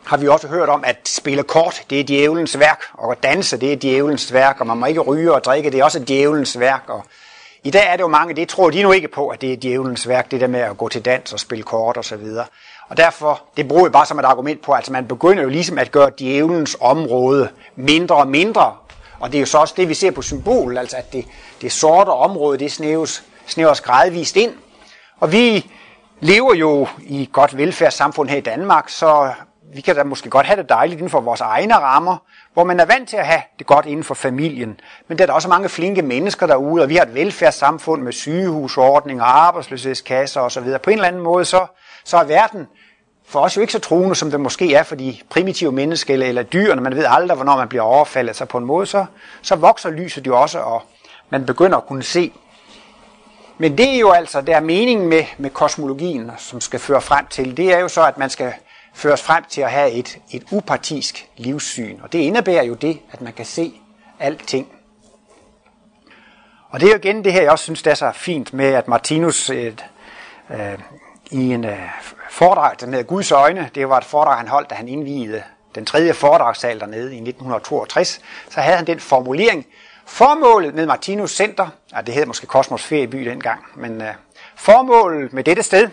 har 0.04 0.16
vi 0.16 0.28
også 0.28 0.48
hørt 0.48 0.68
om, 0.68 0.84
at 0.86 0.96
spille 1.08 1.42
kort, 1.42 1.82
det 1.90 2.00
er 2.00 2.04
djævelens 2.04 2.58
værk, 2.58 2.82
og 2.92 3.12
at 3.12 3.22
danse, 3.22 3.56
det 3.56 3.72
er 3.72 3.76
djævelens 3.76 4.32
værk, 4.32 4.60
og 4.60 4.66
man 4.66 4.78
må 4.78 4.86
ikke 4.86 5.00
ryge 5.00 5.34
og 5.34 5.44
drikke, 5.44 5.70
det 5.70 5.80
er 5.80 5.84
også 5.84 6.04
djævelens 6.08 6.60
værk. 6.60 6.82
Og 6.86 7.04
I 7.64 7.70
dag 7.70 7.88
er 7.88 7.92
det 7.92 8.00
jo 8.00 8.08
mange, 8.08 8.34
det 8.34 8.48
tror 8.48 8.70
de 8.70 8.82
nu 8.82 8.92
ikke 8.92 9.08
på, 9.08 9.28
at 9.28 9.40
det 9.40 9.52
er 9.52 9.56
djævelens 9.56 10.08
værk, 10.08 10.30
det 10.30 10.40
der 10.40 10.46
med 10.46 10.60
at 10.60 10.76
gå 10.76 10.88
til 10.88 11.04
dans 11.04 11.32
og 11.32 11.40
spille 11.40 11.64
kort 11.64 11.96
og 11.96 12.04
så 12.04 12.16
videre. 12.16 12.46
Og 12.92 12.98
derfor, 12.98 13.42
det 13.56 13.68
bruger 13.68 13.84
jeg 13.84 13.92
bare 13.92 14.06
som 14.06 14.18
et 14.18 14.24
argument 14.24 14.62
på, 14.62 14.72
at 14.72 14.76
altså 14.76 14.92
man 14.92 15.08
begynder 15.08 15.42
jo 15.42 15.48
ligesom 15.48 15.78
at 15.78 15.92
gøre 15.92 16.10
djævelens 16.18 16.76
område 16.80 17.48
mindre 17.76 18.16
og 18.16 18.28
mindre. 18.28 18.76
Og 19.20 19.32
det 19.32 19.38
er 19.38 19.40
jo 19.40 19.46
så 19.46 19.58
også 19.58 19.74
det, 19.76 19.88
vi 19.88 19.94
ser 19.94 20.10
på 20.10 20.22
symbolet, 20.22 20.78
altså 20.78 20.96
at 20.96 21.12
det, 21.12 21.24
det 21.60 21.72
sorte 21.72 22.08
område, 22.08 22.58
det 22.58 22.72
snæves, 22.72 23.24
snæves 23.46 23.80
gradvist 23.80 24.36
ind. 24.36 24.52
Og 25.20 25.32
vi 25.32 25.70
lever 26.20 26.54
jo 26.54 26.88
i 27.02 27.22
et 27.22 27.32
godt 27.32 27.56
velfærdssamfund 27.56 28.28
her 28.28 28.36
i 28.36 28.40
Danmark, 28.40 28.88
så 28.88 29.32
vi 29.74 29.80
kan 29.80 29.96
da 29.96 30.04
måske 30.04 30.30
godt 30.30 30.46
have 30.46 30.56
det 30.56 30.68
dejligt 30.68 30.98
inden 30.98 31.10
for 31.10 31.20
vores 31.20 31.40
egne 31.40 31.74
rammer, 31.74 32.16
hvor 32.52 32.64
man 32.64 32.80
er 32.80 32.84
vant 32.84 33.08
til 33.08 33.16
at 33.16 33.26
have 33.26 33.42
det 33.58 33.66
godt 33.66 33.86
inden 33.86 34.04
for 34.04 34.14
familien. 34.14 34.80
Men 35.08 35.18
der 35.18 35.24
er 35.24 35.26
der 35.26 35.34
også 35.34 35.48
mange 35.48 35.68
flinke 35.68 36.02
mennesker 36.02 36.46
derude, 36.46 36.82
og 36.82 36.88
vi 36.88 36.96
har 36.96 37.04
et 37.04 37.14
velfærdssamfund 37.14 38.02
med 38.02 38.12
sygehusordninger, 38.12 39.24
arbejdsløshedskasser 39.24 40.40
osv. 40.40 40.78
På 40.82 40.90
en 40.90 40.96
eller 40.96 41.08
anden 41.08 41.22
måde, 41.22 41.44
så, 41.44 41.66
så 42.04 42.16
er 42.16 42.24
verden 42.24 42.66
for 43.26 43.40
os 43.40 43.56
jo 43.56 43.60
ikke 43.60 43.72
så 43.72 43.78
truende, 43.78 44.14
som 44.14 44.30
det 44.30 44.40
måske 44.40 44.74
er 44.74 44.82
for 44.82 44.94
de 44.94 45.16
primitive 45.30 45.72
mennesker 45.72 46.14
eller, 46.14 46.26
eller 46.26 46.42
dyrene. 46.42 46.80
Man 46.80 46.96
ved 46.96 47.04
aldrig, 47.08 47.36
hvornår 47.36 47.56
man 47.56 47.68
bliver 47.68 47.82
overfaldet. 47.82 48.36
Så 48.36 48.44
på 48.44 48.58
en 48.58 48.64
måde, 48.64 48.86
så, 48.86 49.04
så 49.42 49.56
vokser 49.56 49.90
lyset 49.90 50.26
jo 50.26 50.40
også, 50.40 50.58
og 50.58 50.82
man 51.30 51.46
begynder 51.46 51.76
at 51.78 51.86
kunne 51.86 52.02
se. 52.02 52.32
Men 53.58 53.78
det 53.78 53.94
er 53.94 53.98
jo 53.98 54.10
altså, 54.10 54.40
der 54.40 54.56
er 54.56 54.60
meningen 54.60 55.08
med, 55.08 55.24
med 55.38 55.50
kosmologien, 55.50 56.30
som 56.38 56.60
skal 56.60 56.80
føre 56.80 57.00
frem 57.00 57.26
til, 57.26 57.56
det 57.56 57.74
er 57.74 57.78
jo 57.78 57.88
så, 57.88 58.06
at 58.06 58.18
man 58.18 58.30
skal 58.30 58.52
føres 58.92 59.22
frem 59.22 59.44
til 59.48 59.60
at 59.60 59.70
have 59.70 59.90
et, 59.90 60.18
et 60.30 60.42
upartisk 60.50 61.28
livssyn. 61.36 62.00
Og 62.00 62.12
det 62.12 62.18
indebærer 62.18 62.62
jo 62.62 62.74
det, 62.74 62.98
at 63.12 63.20
man 63.20 63.32
kan 63.32 63.44
se 63.44 63.72
alting. 64.18 64.72
Og 66.70 66.80
det 66.80 66.86
er 66.86 66.90
jo 66.90 66.98
igen 66.98 67.24
det 67.24 67.32
her, 67.32 67.42
jeg 67.42 67.50
også 67.50 67.64
synes, 67.64 67.82
det 67.82 67.90
er 67.90 67.94
så 67.94 68.12
fint 68.14 68.52
med, 68.52 68.66
at 68.66 68.88
Martinus 68.88 69.50
et, 69.50 69.84
øh, 70.50 70.78
i 71.30 71.52
en 71.52 71.64
øh, 71.64 71.78
foredrag, 72.30 72.76
der 72.80 72.86
hedder 72.86 73.02
Guds 73.02 73.32
øjne, 73.32 73.70
det 73.74 73.88
var 73.88 73.98
et 73.98 74.04
foredrag, 74.04 74.38
han 74.38 74.48
holdt, 74.48 74.70
da 74.70 74.74
han 74.74 74.88
indviede 74.88 75.42
den 75.74 75.86
tredje 75.86 76.14
foredragssal 76.14 76.80
dernede 76.80 77.14
i 77.14 77.20
1962, 77.20 78.20
så 78.50 78.60
havde 78.60 78.76
han 78.76 78.86
den 78.86 79.00
formulering, 79.00 79.66
formålet 80.06 80.74
med 80.74 80.86
Martinus 80.86 81.30
Center, 81.36 81.68
ja, 81.96 82.00
det 82.00 82.14
hed 82.14 82.26
måske 82.26 82.46
Kosmos 82.46 82.82
Ferieby 82.82 83.24
dengang, 83.24 83.64
men 83.74 84.02
øh, 84.02 84.14
formålet 84.56 85.32
med 85.32 85.44
dette 85.44 85.62
sted, 85.62 85.88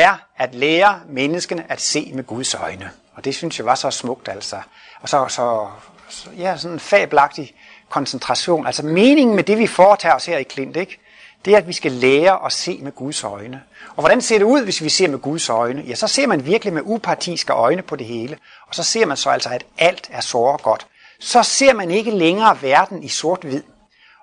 er 0.00 0.16
at 0.36 0.54
lære 0.54 1.00
menneskene 1.08 1.72
at 1.72 1.80
se 1.80 2.12
med 2.14 2.24
Guds 2.24 2.54
øjne. 2.54 2.90
Og 3.14 3.24
det 3.24 3.34
synes 3.34 3.58
jeg 3.58 3.66
var 3.66 3.74
så 3.74 3.90
smukt, 3.90 4.28
altså. 4.28 4.56
Og 5.00 5.08
så, 5.08 5.28
så, 5.28 5.68
så 6.08 6.30
ja, 6.38 6.56
sådan 6.56 6.74
en 6.74 6.80
fabelagtig 6.80 7.54
koncentration. 7.88 8.66
Altså 8.66 8.82
meningen 8.82 9.36
med 9.36 9.44
det, 9.44 9.58
vi 9.58 9.66
foretager 9.66 10.14
os 10.14 10.26
her 10.26 10.38
i 10.38 10.42
Klint, 10.42 10.76
ikke? 10.76 10.98
det 11.44 11.54
er, 11.54 11.58
at 11.58 11.68
vi 11.68 11.72
skal 11.72 11.92
lære 11.92 12.46
at 12.46 12.52
se 12.52 12.78
med 12.82 12.92
Guds 12.92 13.24
øjne. 13.24 13.62
Og 13.88 14.02
hvordan 14.02 14.20
ser 14.20 14.38
det 14.38 14.44
ud, 14.44 14.64
hvis 14.64 14.82
vi 14.82 14.88
ser 14.88 15.08
med 15.08 15.18
Guds 15.18 15.48
øjne? 15.48 15.82
Ja, 15.82 15.94
så 15.94 16.06
ser 16.06 16.26
man 16.26 16.46
virkelig 16.46 16.72
med 16.74 16.82
upartiske 16.84 17.52
øjne 17.52 17.82
på 17.82 17.96
det 17.96 18.06
hele. 18.06 18.38
Og 18.68 18.74
så 18.74 18.82
ser 18.82 19.06
man 19.06 19.16
så 19.16 19.30
altså, 19.30 19.48
at 19.48 19.64
alt 19.78 20.08
er 20.12 20.20
så 20.20 20.58
godt. 20.62 20.86
Så 21.20 21.42
ser 21.42 21.74
man 21.74 21.90
ikke 21.90 22.10
længere 22.10 22.62
verden 22.62 23.02
i 23.02 23.08
sort-hvid. 23.08 23.62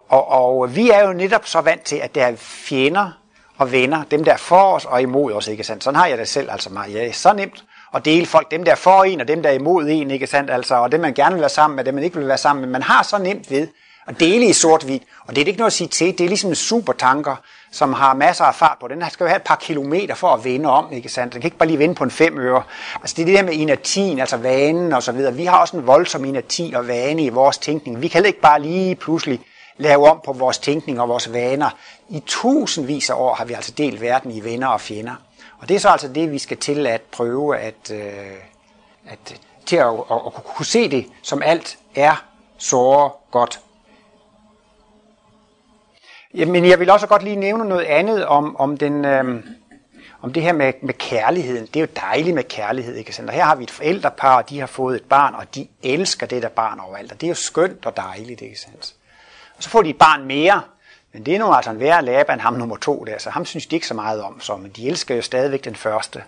Og, 0.09 0.27
og 0.27 0.75
vi 0.75 0.89
er 0.89 1.07
jo 1.07 1.13
netop 1.13 1.47
så 1.47 1.61
vant 1.61 1.81
til, 1.81 1.95
at 1.95 2.15
der 2.15 2.25
er 2.25 2.35
fjender 2.35 3.11
og 3.58 3.72
venner, 3.72 4.04
dem 4.12 4.24
der 4.24 4.38
for 4.38 4.74
os 4.74 4.86
og 4.86 5.02
imod 5.02 5.34
os, 5.34 5.48
ikke 5.48 5.63
sandt? 5.63 5.84
Sådan 5.84 6.00
har 6.00 6.08
jeg 6.08 6.18
det 6.18 6.28
selv, 6.28 6.52
altså 6.52 6.70
mig. 6.70 6.89
Ja, 6.89 7.12
så 7.12 7.34
nemt 7.34 7.63
at 7.96 8.06
dele 8.06 8.26
folk, 8.26 8.52
dem 8.52 8.63
der 8.63 8.76
for 8.76 9.04
en 9.04 9.22
og 9.22 9.28
dem 9.28 9.44
der 9.44 9.50
er 9.50 9.54
imod 9.54 9.88
en, 9.89 10.12
ikke 10.12 10.28
sandt? 10.28 10.52
Altså, 10.52 10.76
og 10.76 10.91
dem 10.91 11.00
man 11.00 11.13
gerne 11.13 11.34
vil 11.34 11.41
være 11.41 11.50
sammen 11.50 11.76
med, 11.76 11.84
dem 11.84 11.94
man 11.94 12.04
ikke 12.04 12.18
vil 12.18 12.28
være 12.28 12.38
sammen 12.38 12.62
med. 12.62 12.70
Man 12.70 12.82
har 12.82 13.04
så 13.04 13.18
nemt 13.18 13.52
ved 13.52 13.68
at 14.08 14.20
dele 14.20 14.46
i 14.46 14.54
sort-hvid. 14.54 15.00
Og 15.28 15.36
det 15.36 15.41
er 15.41 15.46
ikke 15.46 15.58
noget 15.58 15.70
at 15.70 15.74
sige 15.74 15.88
til, 15.88 16.18
det 16.18 16.24
er 16.24 16.28
ligesom 16.28 16.50
en 16.50 16.56
supertanker, 16.56 17.36
som 17.72 17.94
har 17.94 18.13
masser 18.13 18.46
af 18.46 18.56
fart 18.56 18.78
på. 18.82 18.88
Den 18.88 19.04
skal 19.12 19.24
jo 19.24 19.28
have 19.28 19.38
et 19.38 19.44
par 19.44 19.56
kilometer 19.56 20.15
for 20.15 20.28
at 20.28 20.44
vende 20.44 20.70
om, 20.70 20.91
ikke 20.91 21.10
sandt? 21.10 21.34
Den 21.34 21.41
kan 21.41 21.48
ikke 21.48 21.58
bare 21.58 21.68
lige 21.68 21.80
vende 21.80 21.96
på 21.96 22.04
en 22.04 22.12
fem 22.12 22.39
øre. 22.39 22.63
Altså 23.02 23.13
det 23.18 23.22
er 23.22 23.26
det 23.26 23.38
der 23.38 23.44
med 23.44 23.54
inertien, 23.54 24.20
altså 24.20 24.38
vanen 24.38 24.94
og 24.94 25.04
så 25.04 25.12
videre. 25.12 25.34
Vi 25.34 25.46
har 25.46 25.58
også 25.58 25.78
en 25.78 25.88
voldsom 25.88 26.26
inerti 26.26 26.74
og 26.76 26.88
vane 26.88 27.24
i 27.24 27.30
vores 27.30 27.58
tænkning. 27.58 28.02
Vi 28.02 28.08
kan 28.08 28.13
heller 28.13 28.28
ikke 28.28 28.41
bare 28.41 28.62
lige 28.62 28.96
pludselig 28.96 29.39
lave 29.77 30.09
om 30.09 30.21
på 30.25 30.33
vores 30.33 30.57
tænkning 30.57 31.01
og 31.01 31.09
vores 31.09 31.33
vaner. 31.33 31.69
I 32.09 32.23
tusindvis 32.25 33.09
af 33.09 33.13
år 33.13 33.33
har 33.33 33.45
vi 33.45 33.53
altså 33.53 33.71
delt 33.71 34.01
verden 34.01 34.31
i 34.31 34.43
venner 34.43 34.67
og 34.67 34.81
fjender. 34.81 35.15
Og 35.59 35.69
det 35.69 35.75
er 35.75 35.79
så 35.79 35.89
altså 35.89 36.07
det, 36.07 36.31
vi 36.31 36.39
skal 36.39 36.57
til 36.57 36.88
at 36.88 37.01
prøve 37.01 37.57
at, 37.57 37.91
øh, 37.91 38.38
at 39.07 39.41
til 39.65 39.75
at, 39.75 39.88
at, 39.88 40.21
at 40.25 40.33
kunne 40.33 40.65
se 40.65 40.89
det, 40.89 41.05
som 41.21 41.41
alt 41.41 41.77
er 41.95 42.25
så 42.57 43.09
godt. 43.31 43.59
Men 46.33 46.65
jeg 46.65 46.79
vil 46.79 46.89
også 46.89 47.07
godt 47.07 47.23
lige 47.23 47.35
nævne 47.35 47.65
noget 47.65 47.85
andet 47.85 48.25
om, 48.25 48.55
om, 48.55 48.77
den, 48.77 49.05
øh, 49.05 49.43
om 50.21 50.33
det 50.33 50.43
her 50.43 50.53
med, 50.53 50.73
med 50.81 50.93
kærligheden. 50.93 51.65
Det 51.65 51.75
er 51.75 51.81
jo 51.81 51.88
dejligt 51.95 52.35
med 52.35 52.43
kærlighed, 52.43 52.95
ikke 52.95 53.13
sandt? 53.13 53.31
Her 53.31 53.43
har 53.43 53.55
vi 53.55 53.63
et 53.63 53.71
forældrepar, 53.71 54.38
og 54.38 54.49
de 54.49 54.59
har 54.59 54.67
fået 54.67 54.95
et 54.95 55.03
barn, 55.03 55.35
og 55.35 55.55
de 55.55 55.67
elsker 55.83 56.27
det 56.27 56.43
der 56.43 56.49
barn 56.49 56.79
overalt. 56.79 57.11
Og 57.11 57.21
det 57.21 57.27
er 57.27 57.29
jo 57.29 57.35
skønt 57.35 57.85
og 57.85 57.97
dejligt, 57.97 58.41
ikke 58.41 58.59
sandt? 58.59 58.94
Og 59.58 59.63
så 59.63 59.70
får 59.70 59.82
de 59.82 59.89
et 59.89 59.98
barn 59.98 60.26
mere, 60.26 60.62
men 61.13 61.26
det 61.26 61.36
er 61.36 61.39
nu 61.39 61.54
altså 61.54 61.72
en 61.72 61.80
værre 61.80 62.06
Laban, 62.06 62.39
ham 62.39 62.54
nummer 62.54 62.78
to 62.78 63.04
der, 63.04 63.18
så 63.18 63.30
ham 63.30 63.46
synes 63.46 63.65
de 63.65 63.76
ikke 63.76 63.88
så 63.88 63.94
meget 63.94 64.22
om, 64.22 64.41
så, 64.41 64.58
men 64.58 64.72
de 64.72 64.88
elsker 64.88 65.15
jo 65.15 65.22
stadigvæk 65.22 65.65
den 65.65 65.76
første. 65.76 66.24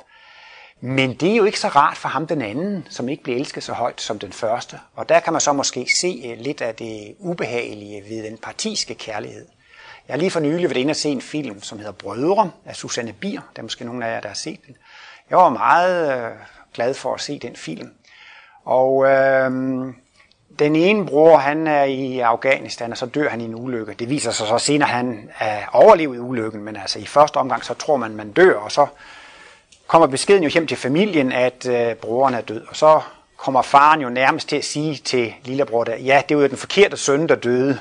Men 0.81 1.13
det 1.13 1.31
er 1.31 1.35
jo 1.35 1.43
ikke 1.43 1.59
så 1.59 1.67
rart 1.67 1.97
for 1.97 2.09
ham 2.09 2.27
den 2.27 2.41
anden, 2.41 2.87
som 2.89 3.09
ikke 3.09 3.23
bliver 3.23 3.37
elsket 3.37 3.63
så 3.63 3.73
højt 3.73 4.01
som 4.01 4.19
den 4.19 4.31
første. 4.31 4.79
Og 4.95 5.09
der 5.09 5.19
kan 5.19 5.33
man 5.33 5.41
så 5.41 5.53
måske 5.53 5.87
se 5.95 6.21
øh, 6.25 6.39
lidt 6.39 6.61
af 6.61 6.75
det 6.75 7.15
ubehagelige 7.19 8.03
ved 8.09 8.23
den 8.23 8.37
partiske 8.37 8.95
kærlighed. 8.95 9.45
Jeg 10.07 10.13
har 10.13 10.17
lige 10.17 10.31
for 10.31 10.39
nylig 10.39 10.69
været 10.69 10.77
inde 10.77 10.91
og 10.91 10.95
se 10.95 11.09
en 11.09 11.21
film, 11.21 11.61
som 11.61 11.77
hedder 11.77 11.91
Brødre 11.91 12.51
af 12.65 12.75
Susanne 12.75 13.13
Bier. 13.13 13.41
Der 13.55 13.61
er 13.61 13.63
måske 13.63 13.85
nogen 13.85 14.03
af 14.03 14.13
jer, 14.13 14.19
der 14.19 14.27
har 14.27 14.35
set 14.35 14.59
den. 14.67 14.75
Jeg 15.29 15.37
var 15.37 15.49
meget 15.49 16.25
øh, 16.25 16.31
glad 16.73 16.93
for 16.93 17.13
at 17.13 17.21
se 17.21 17.39
den 17.39 17.55
film. 17.55 17.91
Og 18.65 19.05
øh, 19.05 19.51
den 20.59 20.75
ene 20.75 21.05
bror, 21.05 21.37
han 21.37 21.67
er 21.67 21.83
i 21.83 22.19
Afghanistan, 22.19 22.91
og 22.91 22.97
så 22.97 23.05
dør 23.05 23.29
han 23.29 23.41
i 23.41 23.45
en 23.45 23.55
ulykke. 23.55 23.93
Det 23.93 24.09
viser 24.09 24.31
sig 24.31 24.47
så 24.47 24.57
senere, 24.57 24.89
at 24.89 24.95
han 24.95 25.29
er 25.39 25.61
overlevet 25.73 26.19
ulykken, 26.19 26.63
men 26.63 26.75
altså 26.75 26.99
i 26.99 27.05
første 27.05 27.37
omgang, 27.37 27.65
så 27.65 27.73
tror 27.73 27.97
man, 27.97 28.15
man 28.15 28.31
dør, 28.31 28.55
og 28.55 28.71
så 28.71 28.87
kommer 29.87 30.07
beskeden 30.07 30.43
jo 30.43 30.49
hjem 30.49 30.67
til 30.67 30.77
familien, 30.77 31.31
at 31.31 31.65
øh, 31.65 31.95
broren 31.95 32.33
er 32.33 32.41
død. 32.41 32.65
Og 32.69 32.75
så 32.75 33.01
kommer 33.37 33.61
faren 33.61 34.01
jo 34.01 34.09
nærmest 34.09 34.49
til 34.49 34.55
at 34.55 34.65
sige 34.65 34.95
til 34.95 35.33
lillebror 35.43 35.83
der, 35.83 35.95
ja, 35.95 36.21
det 36.29 36.37
var 36.37 36.43
jo 36.43 36.49
den 36.49 36.57
forkerte 36.57 36.97
søn, 36.97 37.29
der 37.29 37.35
døde. 37.35 37.79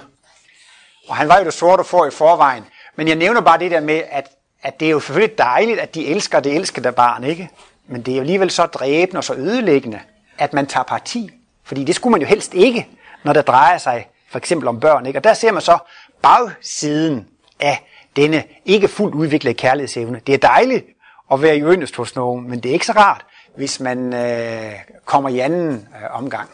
Og 1.08 1.16
han 1.16 1.28
var 1.28 1.38
jo 1.38 1.44
det 1.44 1.54
sorte 1.54 1.84
for 1.84 2.06
i 2.06 2.10
forvejen. 2.10 2.64
Men 2.96 3.08
jeg 3.08 3.16
nævner 3.16 3.40
bare 3.40 3.58
det 3.58 3.70
der 3.70 3.80
med, 3.80 4.02
at, 4.10 4.28
at 4.62 4.80
det 4.80 4.86
er 4.86 4.90
jo 4.90 5.00
selvfølgelig 5.00 5.38
dejligt, 5.38 5.80
at 5.80 5.94
de 5.94 6.06
elsker 6.06 6.40
det 6.40 6.54
elskede 6.56 6.92
barn, 6.92 7.24
ikke? 7.24 7.50
Men 7.86 8.02
det 8.02 8.12
er 8.12 8.16
jo 8.16 8.20
alligevel 8.20 8.50
så 8.50 8.66
dræbende 8.66 9.18
og 9.18 9.24
så 9.24 9.34
ødelæggende, 9.34 10.00
at 10.38 10.52
man 10.52 10.66
tager 10.66 10.84
parti 10.84 11.30
fordi 11.66 11.84
det 11.84 11.94
skulle 11.94 12.12
man 12.12 12.20
jo 12.20 12.26
helst 12.26 12.54
ikke, 12.54 12.88
når 13.24 13.32
der 13.32 13.42
drejer 13.42 13.78
sig 13.78 14.08
for 14.28 14.38
eksempel 14.38 14.68
om 14.68 14.80
børn. 14.80 15.06
Ikke? 15.06 15.18
Og 15.18 15.24
der 15.24 15.34
ser 15.34 15.52
man 15.52 15.62
så 15.62 15.78
bagsiden 16.22 17.28
af 17.60 17.86
denne 18.16 18.44
ikke 18.64 18.88
fuldt 18.88 19.14
udviklede 19.14 19.54
kærlighedsevne. 19.54 20.20
Det 20.26 20.34
er 20.34 20.38
dejligt 20.38 20.86
at 21.32 21.42
være 21.42 21.56
i 21.56 21.60
yndest 21.60 21.96
hos 21.96 22.16
nogen, 22.16 22.50
men 22.50 22.60
det 22.60 22.68
er 22.68 22.72
ikke 22.72 22.86
så 22.86 22.92
rart, 22.92 23.24
hvis 23.56 23.80
man 23.80 24.14
øh, 24.14 24.72
kommer 25.04 25.28
i 25.28 25.38
anden 25.38 25.72
øh, 25.72 26.10
omgang. 26.10 26.50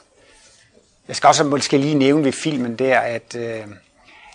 Jeg 1.09 1.17
skal 1.17 1.29
også 1.29 1.45
måske 1.45 1.79
lige 1.79 1.95
nævne 1.95 2.25
ved 2.25 2.33
filmen 2.33 2.77
der, 2.77 2.99
at, 2.99 3.37
øh, 3.39 3.65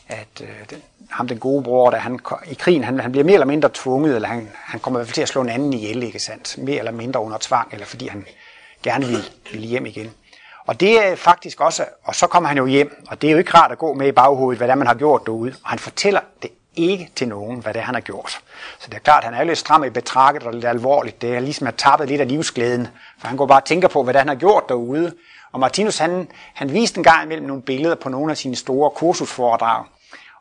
at 0.08 0.42
øh, 0.42 0.50
den, 0.70 0.82
ham 1.10 1.28
den 1.28 1.40
gode 1.40 1.64
bror, 1.64 1.90
der 1.90 1.98
han, 1.98 2.20
i 2.48 2.54
krigen, 2.54 2.84
han, 2.84 3.00
han 3.00 3.12
bliver 3.12 3.26
mere 3.26 3.34
eller 3.34 3.46
mindre 3.46 3.70
tvunget, 3.74 4.16
eller 4.16 4.28
han, 4.28 4.50
han 4.56 4.80
kommer 4.80 5.00
i 5.00 5.00
hvert 5.00 5.08
fald 5.08 5.14
til 5.14 5.22
at 5.22 5.30
slå 5.30 5.42
en 5.42 5.50
anden 5.50 5.74
ihjel, 5.74 6.04
ikke 6.04 6.20
sandt? 6.20 6.58
Mere 6.58 6.78
eller 6.78 6.92
mindre 6.92 7.20
under 7.20 7.38
tvang, 7.42 7.74
eller 7.74 7.86
fordi 7.86 8.08
han 8.08 8.26
gerne 8.84 9.06
vil, 9.06 9.30
vil 9.52 9.62
hjem 9.62 9.86
igen. 9.86 10.12
Og 10.68 10.80
det 10.80 11.08
er 11.08 11.16
faktisk 11.16 11.62
også, 11.62 11.86
og 12.04 12.16
så 12.16 12.28
kommer 12.28 12.48
han 12.48 12.58
jo 12.58 12.66
hjem, 12.66 13.04
og 13.10 13.22
det 13.22 13.28
er 13.28 13.32
jo 13.32 13.38
ikke 13.38 13.58
rart 13.58 13.72
at 13.72 13.78
gå 13.78 13.94
med 13.94 14.08
i 14.08 14.12
baghovedet, 14.12 14.58
hvad 14.58 14.68
det 14.68 14.72
er, 14.72 14.76
man 14.76 14.88
har 14.88 14.94
gjort 14.94 15.22
derude. 15.26 15.56
Og 15.64 15.70
han 15.70 15.80
fortæller 15.80 16.20
det 16.42 16.52
ikke 16.76 17.10
til 17.16 17.28
nogen, 17.28 17.60
hvad 17.60 17.74
det 17.74 17.80
er, 17.80 17.84
han 17.84 17.96
har 17.96 18.02
gjort. 18.02 18.40
Så 18.80 18.90
det 18.90 18.94
er 18.94 19.00
klart, 19.00 19.24
at 19.24 19.24
han 19.24 19.34
er 19.34 19.40
jo 19.40 19.46
lidt 19.48 19.58
stram 19.58 19.84
i 19.84 19.90
betragtet 19.90 20.44
og 20.44 20.54
lidt 20.54 20.66
alvorligt. 20.66 21.22
Det 21.22 21.36
er 21.36 21.40
ligesom 21.40 21.68
at 21.68 21.76
tappet 21.76 22.08
lidt 22.08 22.22
af 22.22 22.28
livsglæden, 22.28 22.88
for 23.20 23.28
han 23.28 23.38
går 23.38 23.46
bare 23.46 23.62
og 23.62 23.66
tænker 23.66 23.88
på, 23.88 24.04
hvad 24.04 24.14
det 24.14 24.18
er, 24.18 24.22
han 24.22 24.28
har 24.28 24.36
gjort 24.36 24.70
derude. 24.70 25.14
Og 25.52 25.60
Martinus, 25.60 25.98
han, 25.98 26.28
han 26.54 26.74
viste 26.74 26.98
en 26.98 27.04
gang 27.04 27.24
imellem 27.24 27.48
nogle 27.48 27.62
billeder 27.62 27.96
på 27.96 28.10
nogle 28.10 28.32
af 28.32 28.38
sine 28.38 28.56
store 28.56 28.90
kursusforedrag. 28.92 29.86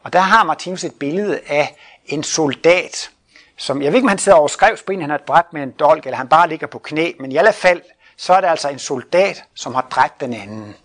Og 0.03 0.13
der 0.13 0.21
har 0.21 0.45
Martinus 0.45 0.85
et 0.85 0.95
billede 0.95 1.41
af 1.47 1.77
en 2.07 2.23
soldat, 2.23 3.11
som, 3.57 3.83
jeg 3.83 3.93
ved 3.93 3.97
ikke, 3.97 4.05
om 4.05 4.09
han 4.09 4.19
sidder 4.19 4.39
over 4.39 4.91
en, 4.91 5.01
han 5.01 5.11
har 5.11 5.19
dræbt 5.19 5.53
med 5.53 5.63
en 5.63 5.71
dolk, 5.71 6.05
eller 6.05 6.17
han 6.17 6.29
bare 6.29 6.49
ligger 6.49 6.67
på 6.67 6.79
knæ, 6.79 7.13
men 7.21 7.33
i 7.33 7.37
alle 7.37 7.53
fald, 7.53 7.83
så 8.19 8.33
er 8.33 8.41
det 8.41 8.49
altså 8.49 8.69
en 8.69 8.79
soldat, 8.79 9.45
som 9.55 9.75
har 9.75 9.87
dræbt 9.91 10.21
den 10.21 10.35
anden. 10.35 10.77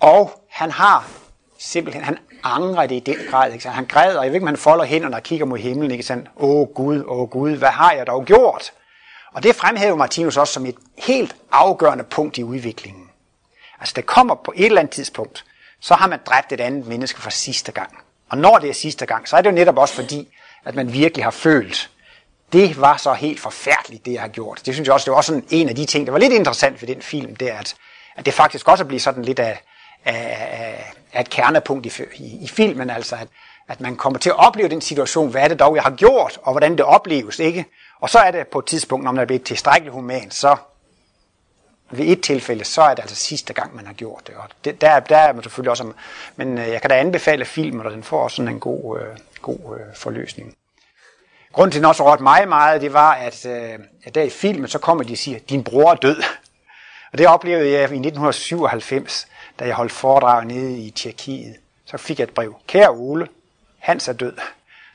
Og 0.00 0.42
han 0.50 0.70
har 0.70 1.08
simpelthen, 1.58 2.04
han 2.04 2.18
angrer 2.42 2.86
det 2.86 2.94
i 2.94 3.00
den 3.00 3.16
grad. 3.30 3.52
Ikke? 3.52 3.68
Han 3.68 3.86
græder, 3.86 4.22
jeg 4.22 4.30
ved 4.30 4.34
ikke, 4.34 4.44
om 4.44 4.48
han 4.48 4.56
folder 4.56 4.84
hænderne 4.84 5.16
og 5.16 5.22
kigger 5.22 5.46
mod 5.46 5.58
himlen. 5.58 5.90
Ikke? 5.90 6.04
Sådan, 6.04 6.28
åh 6.36 6.68
Gud, 6.74 7.04
åh 7.06 7.30
Gud, 7.30 7.56
hvad 7.56 7.68
har 7.68 7.92
jeg 7.92 8.06
dog 8.06 8.24
gjort? 8.24 8.72
Og 9.32 9.42
det 9.42 9.56
fremhæver 9.56 9.96
Martinus 9.96 10.36
også 10.36 10.52
som 10.52 10.66
et 10.66 10.76
helt 10.98 11.36
afgørende 11.52 12.04
punkt 12.04 12.38
i 12.38 12.44
udviklingen. 12.44 13.10
Altså, 13.80 13.92
det 13.96 14.06
kommer 14.06 14.34
på 14.34 14.52
et 14.56 14.66
eller 14.66 14.80
andet 14.80 14.94
tidspunkt, 14.94 15.44
så 15.80 15.94
har 15.94 16.06
man 16.06 16.20
dræbt 16.26 16.52
et 16.52 16.60
andet 16.60 16.86
menneske 16.86 17.20
for 17.20 17.30
sidste 17.30 17.72
gang. 17.72 17.98
Og 18.28 18.38
når 18.38 18.58
det 18.58 18.70
er 18.70 18.74
sidste 18.74 19.06
gang, 19.06 19.28
så 19.28 19.36
er 19.36 19.40
det 19.40 19.50
jo 19.50 19.54
netop 19.54 19.78
også 19.78 19.94
fordi, 19.94 20.28
at 20.64 20.74
man 20.74 20.92
virkelig 20.92 21.24
har 21.24 21.30
følt, 21.30 21.90
det 22.54 22.80
var 22.80 22.96
så 22.96 23.12
helt 23.12 23.40
forfærdeligt, 23.40 24.06
det 24.06 24.12
jeg 24.12 24.20
har 24.20 24.28
gjort. 24.28 24.62
Det 24.66 24.74
synes 24.74 24.86
jeg 24.86 24.94
også, 24.94 25.04
det 25.04 25.10
var 25.10 25.16
også 25.16 25.28
sådan 25.28 25.44
en 25.50 25.68
af 25.68 25.74
de 25.74 25.86
ting, 25.86 26.06
der 26.06 26.12
var 26.12 26.18
lidt 26.18 26.32
interessant 26.32 26.82
ved 26.82 26.88
den 26.88 27.02
film, 27.02 27.36
det 27.36 27.50
er, 27.50 27.58
at, 27.58 27.74
at 28.16 28.26
det 28.26 28.34
faktisk 28.34 28.68
også 28.68 28.84
bliver 28.84 29.00
sådan 29.00 29.24
lidt 29.24 29.38
af, 29.38 29.62
af, 30.04 30.92
af 31.12 31.20
et 31.20 31.30
kernepunkt 31.30 31.86
i, 31.86 32.02
i, 32.14 32.44
i 32.44 32.48
filmen, 32.48 32.90
altså 32.90 33.16
at, 33.16 33.28
at 33.68 33.80
man 33.80 33.96
kommer 33.96 34.18
til 34.18 34.30
at 34.30 34.36
opleve 34.36 34.68
den 34.68 34.80
situation, 34.80 35.30
hvad 35.30 35.42
er 35.42 35.48
det 35.48 35.58
dog, 35.58 35.74
jeg 35.74 35.82
har 35.82 35.90
gjort, 35.90 36.38
og 36.42 36.52
hvordan 36.52 36.72
det 36.72 36.84
opleves, 36.84 37.38
ikke? 37.38 37.64
Og 38.00 38.10
så 38.10 38.18
er 38.18 38.30
det 38.30 38.48
på 38.48 38.58
et 38.58 38.64
tidspunkt, 38.64 39.04
når 39.04 39.12
man 39.12 39.22
er 39.22 39.26
blevet 39.26 39.42
tilstrækkeligt 39.42 39.92
human, 39.92 40.30
så 40.30 40.56
ved 41.90 42.06
et 42.06 42.20
tilfælde, 42.20 42.64
så 42.64 42.82
er 42.82 42.94
det 42.94 43.02
altså 43.02 43.16
sidste 43.16 43.52
gang, 43.52 43.76
man 43.76 43.86
har 43.86 43.92
gjort 43.92 44.26
det. 44.26 44.34
Og 44.34 44.48
det, 44.64 44.80
der, 44.80 45.00
der 45.00 45.16
er 45.16 45.32
man 45.32 45.42
selvfølgelig 45.42 45.70
også, 45.70 45.92
men 46.36 46.58
øh, 46.58 46.68
jeg 46.68 46.80
kan 46.80 46.90
da 46.90 46.96
anbefale 46.96 47.44
filmen, 47.44 47.86
og 47.86 47.92
den 47.92 48.02
får 48.02 48.22
også 48.22 48.36
sådan 48.36 48.48
en 48.48 48.60
god, 48.60 49.00
øh, 49.00 49.06
god 49.42 49.78
øh, 49.78 49.96
forløsning. 49.96 50.54
Grunden 51.54 51.72
til, 51.72 51.78
at 51.78 51.82
den 51.82 51.88
også 51.88 52.04
rørte 52.10 52.22
mig 52.22 52.48
meget, 52.48 52.80
det 52.80 52.92
var, 52.92 53.12
at, 53.12 53.46
øh, 53.46 53.78
at 54.04 54.14
der 54.14 54.22
i 54.22 54.30
filmen, 54.30 54.68
så 54.68 54.78
kommer 54.78 55.04
de 55.04 55.12
og 55.12 55.18
siger, 55.18 55.38
din 55.38 55.64
bror 55.64 55.90
er 55.90 55.94
død. 55.94 56.22
Og 57.12 57.18
det 57.18 57.26
oplevede 57.26 57.70
jeg 57.70 57.80
i 57.80 57.82
1997, 57.82 59.26
da 59.58 59.64
jeg 59.64 59.74
holdt 59.74 59.92
foredrag 59.92 60.44
nede 60.44 60.78
i 60.78 60.90
Tjekkiet. 60.90 61.56
Så 61.84 61.96
fik 61.96 62.18
jeg 62.18 62.24
et 62.24 62.34
brev. 62.34 62.54
Kære 62.66 62.90
Ole, 62.90 63.28
Hans 63.78 64.08
er 64.08 64.12
død. 64.12 64.32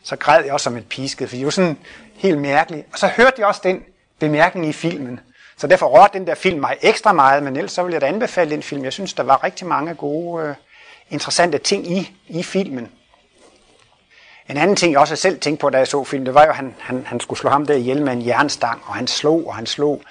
Så 0.04 0.15
græd 0.15 0.43
jeg 0.43 0.54
også 0.54 0.63
som 0.63 0.78
et 0.78 0.89
pisket, 0.89 1.30
for 1.30 1.36
det 1.36 1.45
var 1.45 1.52
sådan 1.52 1.78
helt 2.15 2.38
mærkeligt. 2.38 2.88
Og 2.93 3.00
så 3.00 3.08
hørte 3.08 3.36
jeg 3.38 3.48
også 3.48 3.62
den 3.63 3.84
bemærkning 4.19 4.65
i 4.65 4.74
filmen. 4.74 5.19
Så 5.58 5.67
derfor 5.67 5.88
rørte 5.88 6.19
den 6.19 6.28
der 6.28 6.36
film 6.36 6.60
mig 6.60 6.78
ekstra 6.82 7.13
meget, 7.13 7.43
men 7.43 7.56
ellers 7.56 7.72
så 7.72 7.84
vil 7.84 7.91
jeg 7.91 8.02
da 8.02 8.06
anbefale 8.06 8.52
den 8.52 8.63
film. 8.63 8.84
Jeg 8.84 8.93
synes, 8.93 9.13
der 9.13 9.24
var 9.24 9.43
rigtig 9.43 9.67
mange 9.67 9.95
gode, 9.95 10.43
øh, 10.43 10.56
interessante 11.10 11.58
ting 11.58 11.91
i, 11.91 12.12
i 12.28 12.43
filmen. 12.43 12.91
En 14.50 14.58
anden 14.58 14.76
ting, 14.76 14.92
jeg 14.92 15.00
også 15.02 15.16
selv 15.16 15.40
tænkte 15.40 15.62
på, 15.62 15.70
da 15.70 15.78
jeg 15.78 15.88
så 15.88 16.04
filmen, 16.04 16.26
det 16.26 16.34
var 16.34 16.44
jo, 16.44 16.50
at 16.50 16.56
han, 16.56 16.76
han, 16.80 17.06
han 17.06 17.20
skulle 17.20 17.40
slå 17.40 17.50
ham 17.50 17.66
der 17.66 17.74
ihjel 17.74 18.02
med 18.02 18.14
en 18.14 18.26
jernstang, 18.26 18.82
og 18.86 18.96
han 18.96 19.08
slog, 19.08 19.48
og 19.48 19.56
han 19.56 19.66
slog. 19.66 20.02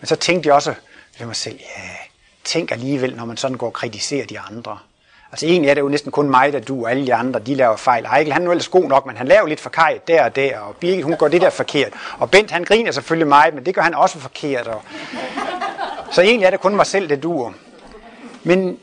Men 0.00 0.06
så 0.06 0.16
tænkte 0.16 0.46
jeg 0.46 0.54
også 0.54 0.74
ved 1.18 1.26
mig 1.26 1.36
selv, 1.36 1.58
ja, 1.60 1.90
tænk 2.44 2.72
alligevel, 2.72 3.16
når 3.16 3.24
man 3.24 3.36
sådan 3.36 3.56
går 3.56 3.66
og 3.66 3.72
kritiserer 3.72 4.26
de 4.26 4.40
andre. 4.40 4.78
Altså 5.32 5.46
egentlig 5.46 5.70
er 5.70 5.74
det 5.74 5.80
jo 5.80 5.88
næsten 5.88 6.12
kun 6.12 6.30
mig, 6.30 6.52
der 6.52 6.60
du 6.60 6.84
og 6.84 6.90
alle 6.90 7.06
de 7.06 7.14
andre, 7.14 7.40
de 7.40 7.54
laver 7.54 7.76
fejl. 7.76 8.04
Ejkel, 8.04 8.32
han 8.32 8.42
er 8.42 8.46
jo 8.46 8.50
ellers 8.50 8.68
god 8.68 8.88
nok, 8.88 9.06
men 9.06 9.16
han 9.16 9.28
laver 9.28 9.46
lidt 9.46 9.60
forkert 9.60 10.08
der 10.08 10.24
og 10.24 10.36
der, 10.36 10.58
og 10.58 10.76
Birgit, 10.76 11.04
hun 11.04 11.16
går 11.16 11.28
det 11.28 11.40
der 11.40 11.50
forkert. 11.50 11.92
Og 12.18 12.30
Bent, 12.30 12.50
han 12.50 12.64
griner 12.64 12.92
selvfølgelig 12.92 13.28
mig, 13.28 13.50
men 13.54 13.66
det 13.66 13.74
gør 13.74 13.82
han 13.82 13.94
også 13.94 14.18
forkert. 14.18 14.66
Og... 14.66 14.82
Så 16.10 16.22
egentlig 16.22 16.46
er 16.46 16.50
det 16.50 16.60
kun 16.60 16.76
mig 16.76 16.86
selv, 16.86 17.08
der 17.08 17.16
duer. 17.16 17.52
Men 18.42 18.78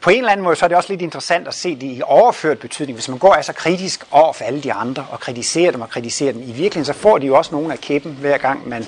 på 0.00 0.10
en 0.10 0.18
eller 0.18 0.32
anden 0.32 0.44
måde, 0.44 0.56
så 0.56 0.64
er 0.64 0.68
det 0.68 0.76
også 0.76 0.92
lidt 0.92 1.02
interessant 1.02 1.48
at 1.48 1.54
se 1.54 1.74
det 1.74 1.82
i 1.82 2.02
overført 2.04 2.58
betydning. 2.58 2.96
Hvis 2.96 3.08
man 3.08 3.18
går 3.18 3.32
altså 3.32 3.52
kritisk 3.52 4.04
over 4.10 4.32
for 4.32 4.44
alle 4.44 4.62
de 4.62 4.72
andre, 4.72 5.06
og 5.10 5.20
kritiserer 5.20 5.70
dem 5.70 5.80
og 5.80 5.90
kritiserer 5.90 6.32
dem, 6.32 6.42
i 6.42 6.44
virkeligheden, 6.52 6.84
så 6.84 6.92
får 6.92 7.18
de 7.18 7.26
jo 7.26 7.36
også 7.36 7.54
nogle 7.54 7.72
af 7.72 7.78
kæppen, 7.78 8.16
hver 8.20 8.38
gang 8.38 8.68
man, 8.68 8.86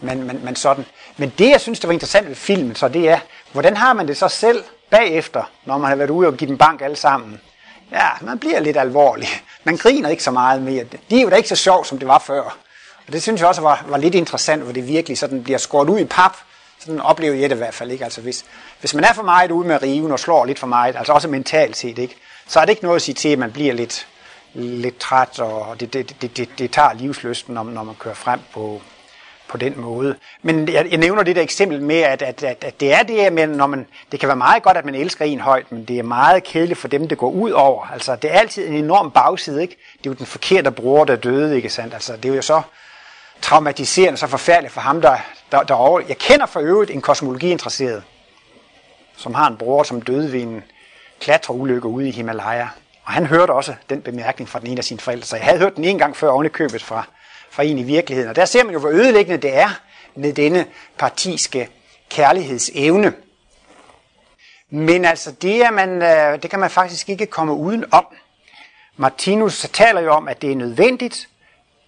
man, 0.00 0.22
man, 0.22 0.40
man 0.44 0.56
sådan. 0.56 0.84
Men 1.16 1.32
det, 1.38 1.50
jeg 1.50 1.60
synes, 1.60 1.80
der 1.80 1.88
var 1.88 1.92
interessant 1.92 2.28
ved 2.28 2.34
filmen, 2.34 2.74
så 2.74 2.88
det 2.88 3.08
er, 3.08 3.18
hvordan 3.52 3.76
har 3.76 3.92
man 3.92 4.08
det 4.08 4.16
så 4.16 4.28
selv 4.28 4.64
bagefter, 4.90 5.50
når 5.64 5.78
man 5.78 5.88
har 5.88 5.96
været 5.96 6.10
ude 6.10 6.28
og 6.28 6.36
give 6.36 6.48
dem 6.48 6.58
bank 6.58 6.82
alle 6.82 6.96
sammen? 6.96 7.40
Ja, 7.92 8.08
man 8.20 8.38
bliver 8.38 8.60
lidt 8.60 8.76
alvorlig. 8.76 9.28
Man 9.64 9.76
griner 9.76 10.08
ikke 10.08 10.22
så 10.22 10.30
meget 10.30 10.62
mere. 10.62 10.84
Det 11.10 11.18
er 11.18 11.22
jo 11.22 11.30
da 11.30 11.36
ikke 11.36 11.48
så 11.48 11.56
sjovt, 11.56 11.86
som 11.86 11.98
det 11.98 12.08
var 12.08 12.18
før. 12.18 12.56
Og 13.06 13.12
det 13.12 13.22
synes 13.22 13.40
jeg 13.40 13.48
også 13.48 13.60
var, 13.60 13.84
var 13.88 13.96
lidt 13.96 14.14
interessant, 14.14 14.62
hvor 14.62 14.72
det 14.72 14.88
virkelig 14.88 15.18
sådan 15.18 15.42
bliver 15.42 15.58
skåret 15.58 15.88
ud 15.88 15.98
i 15.98 16.04
pap. 16.04 16.36
Sådan 16.86 17.00
oplever 17.00 17.34
jeg 17.34 17.50
det 17.50 17.56
i 17.56 17.58
hvert 17.58 17.74
fald 17.74 17.90
ikke. 17.90 18.04
Altså 18.04 18.20
hvis, 18.20 18.44
hvis 18.80 18.94
man 18.94 19.04
er 19.04 19.12
for 19.12 19.22
meget 19.22 19.50
ude 19.50 19.68
med 19.68 19.82
riven 19.82 20.12
og 20.12 20.18
slår 20.18 20.44
lidt 20.44 20.58
for 20.58 20.66
meget, 20.66 20.96
altså 20.96 21.12
også 21.12 21.28
mentalt 21.28 21.76
set, 21.76 21.98
ikke, 21.98 22.16
så 22.46 22.60
er 22.60 22.64
det 22.64 22.70
ikke 22.70 22.82
noget 22.82 22.96
at 22.96 23.02
sige 23.02 23.14
til, 23.14 23.28
at 23.28 23.38
man 23.38 23.52
bliver 23.52 23.74
lidt, 23.74 24.06
lidt 24.54 24.98
træt, 24.98 25.38
og 25.40 25.80
det, 25.80 25.92
det, 25.92 26.22
det, 26.22 26.36
det, 26.36 26.48
det 26.58 26.70
tager 26.70 26.92
livsløsten, 26.92 27.54
når, 27.54 27.64
når 27.64 27.84
man 27.84 27.94
kører 27.94 28.14
frem 28.14 28.40
på, 28.54 28.80
på 29.48 29.56
den 29.56 29.80
måde. 29.80 30.16
Men 30.42 30.68
jeg, 30.68 30.86
jeg 30.90 30.98
nævner 30.98 31.22
det 31.22 31.36
der 31.36 31.42
eksempel 31.42 31.82
med, 31.82 32.00
at, 32.00 32.22
at, 32.22 32.42
at, 32.42 32.64
at 32.64 32.80
det 32.80 32.92
er 32.92 33.02
det, 33.02 33.32
men 33.32 33.48
når 33.48 33.66
man, 33.66 33.86
det 34.12 34.20
kan 34.20 34.26
være 34.26 34.36
meget 34.36 34.62
godt, 34.62 34.76
at 34.76 34.84
man 34.84 34.94
elsker 34.94 35.24
en 35.24 35.40
højt, 35.40 35.72
men 35.72 35.84
det 35.84 35.98
er 35.98 36.02
meget 36.02 36.44
kedeligt 36.44 36.78
for 36.78 36.88
dem, 36.88 37.08
det 37.08 37.18
går 37.18 37.30
ud 37.30 37.50
over. 37.50 37.86
Altså, 37.92 38.16
det 38.16 38.34
er 38.34 38.38
altid 38.38 38.66
en 38.66 38.74
enorm 38.74 39.10
bagside, 39.10 39.62
ikke? 39.62 39.76
Det 39.98 40.06
er 40.06 40.10
jo 40.10 40.14
den 40.14 40.26
forkerte 40.26 40.70
bror, 40.70 41.04
der 41.04 41.16
døde, 41.16 41.56
ikke 41.56 41.70
sandt? 41.70 41.94
Altså, 41.94 42.16
det 42.16 42.30
er 42.30 42.36
jo 42.36 42.42
så 42.42 42.62
traumatiserende, 43.42 44.18
så 44.18 44.26
forfærdeligt 44.26 44.72
for 44.72 44.80
ham, 44.80 45.00
der, 45.00 45.16
der, 45.52 45.62
derovre. 45.62 46.04
Jeg 46.08 46.18
kender 46.18 46.46
for 46.46 46.60
øvrigt 46.60 46.90
en 46.90 47.00
kosmologiinteresseret, 47.00 48.02
som 49.16 49.34
har 49.34 49.46
en 49.46 49.56
bror, 49.56 49.82
som 49.82 50.02
døde 50.02 50.32
ved 50.32 50.42
en 50.42 50.64
klatreulykke 51.20 51.88
ude 51.88 52.08
i 52.08 52.10
Himalaya. 52.10 52.68
Og 53.04 53.12
han 53.12 53.26
hørte 53.26 53.50
også 53.50 53.74
den 53.90 54.02
bemærkning 54.02 54.48
fra 54.48 54.60
den 54.60 54.66
ene 54.66 54.78
af 54.78 54.84
sine 54.84 55.00
forældre. 55.00 55.26
Så 55.26 55.36
jeg 55.36 55.44
havde 55.44 55.58
hørt 55.58 55.76
den 55.76 55.84
en 55.84 55.98
gang 55.98 56.16
før 56.16 56.28
ovenikøbet 56.28 56.82
fra, 56.82 57.04
fra 57.50 57.62
en 57.62 57.78
i 57.78 57.82
virkeligheden. 57.82 58.30
Og 58.30 58.36
der 58.36 58.44
ser 58.44 58.64
man 58.64 58.72
jo, 58.72 58.80
hvor 58.80 58.88
ødelæggende 58.88 59.42
det 59.42 59.56
er 59.56 59.68
med 60.14 60.32
denne 60.32 60.66
partiske 60.98 61.68
kærlighedsevne. 62.10 63.12
Men 64.70 65.04
altså, 65.04 65.32
det, 65.32 65.64
er 65.64 65.70
man, 65.70 66.02
øh, 66.02 66.42
det 66.42 66.50
kan 66.50 66.60
man 66.60 66.70
faktisk 66.70 67.08
ikke 67.08 67.26
komme 67.26 67.54
uden 67.54 67.84
om. 67.92 68.06
Martinus 68.96 69.66
taler 69.72 70.00
jo 70.00 70.12
om, 70.12 70.28
at 70.28 70.42
det 70.42 70.52
er 70.52 70.56
nødvendigt, 70.56 71.28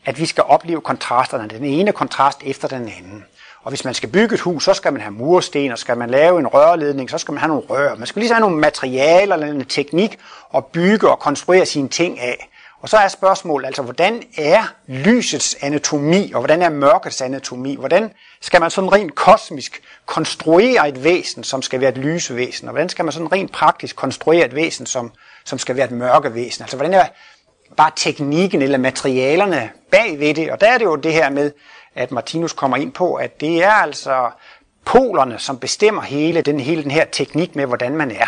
at 0.05 0.18
vi 0.18 0.27
skal 0.27 0.44
opleve 0.44 0.81
kontrasterne, 0.81 1.49
den 1.49 1.64
ene 1.64 1.92
kontrast 1.92 2.42
efter 2.42 2.68
den 2.68 2.88
anden. 2.88 3.25
Og 3.68 3.70
hvis 3.70 3.85
man 3.85 3.94
skal 3.94 4.09
bygge 4.09 4.35
et 4.35 4.40
hus, 4.40 4.64
så 4.64 4.74
skal 4.74 4.92
man 4.92 5.02
have 5.02 5.12
mursten, 5.12 5.72
og 5.72 5.78
skal 5.78 5.98
man 5.98 6.11
lave 6.11 6.38
en 6.38 6.46
rørledning, 6.46 7.11
så 7.11 7.18
skal 7.18 7.33
man 7.33 7.40
have 7.40 7.48
nogle 7.48 7.62
rør. 7.70 7.94
Man 7.94 8.07
skal 8.07 8.20
lige 8.20 8.33
have 8.33 8.40
nogle 8.40 8.57
materialer 8.57 9.35
eller 9.35 9.46
en 9.46 9.64
teknik 9.64 10.18
at 10.54 10.66
bygge 10.66 11.11
og 11.11 11.18
konstruere 11.18 11.66
sine 11.66 11.88
ting 11.88 12.20
af. 12.20 12.48
Og 12.83 12.88
så 12.88 12.96
er 12.96 13.09
spørgsmålet 13.09 13.66
altså, 13.66 13.83
hvordan 13.83 14.22
er 14.38 14.74
lysets 14.87 15.57
anatomi, 15.61 16.33
og 16.33 16.40
hvordan 16.40 16.62
er 16.62 16.68
mørkets 16.68 17.20
anatomi? 17.20 17.76
Hvordan 17.76 18.11
skal 18.40 18.61
man 18.61 18.70
sådan 18.70 18.92
rent 18.92 19.14
kosmisk 19.14 19.83
konstruere 20.07 20.88
et 20.88 21.04
væsen, 21.04 21.44
som 21.44 21.62
skal 21.62 21.81
være 21.81 21.90
et 21.90 21.98
lysevæsen? 21.98 22.68
Og 22.68 22.72
hvordan 22.72 22.88
skal 22.88 23.04
man 23.04 23.12
sådan 23.12 23.33
rent 23.33 23.52
praktisk 23.52 23.96
konstruere 23.96 24.46
et 24.46 24.54
væsen, 24.54 24.87
som, 24.87 25.12
som 25.44 25.59
skal 25.59 25.76
være 25.76 25.87
et 25.87 25.92
mørkevæsen? 25.92 26.62
Altså, 26.62 26.76
hvordan 26.76 26.94
er 26.94 27.04
bare 27.76 27.90
teknikken 27.96 28.62
eller 28.62 28.78
materialerne 28.78 29.70
bag 29.90 30.18
ved 30.18 30.35
det? 30.35 30.50
Og 30.50 30.61
der 30.61 30.66
er 30.66 30.78
det 30.78 30.85
jo 30.85 30.96
det 30.96 31.12
her 31.12 31.31
med, 31.31 31.50
at 31.98 32.12
Martinus 32.12 32.52
kommer 32.52 32.76
ind 32.76 32.92
på, 32.92 33.14
at 33.14 33.40
det 33.40 33.64
er 33.64 33.70
altså 33.70 34.30
polerne, 34.84 35.38
som 35.38 35.58
bestemmer 35.58 36.02
hele 36.02 36.40
den, 36.40 36.61
hele 36.61 36.82
den 36.82 36.90
her 36.90 37.04
teknik 37.12 37.56
med, 37.56 37.66
hvordan 37.66 37.96
man 37.96 38.11
er. 38.11 38.26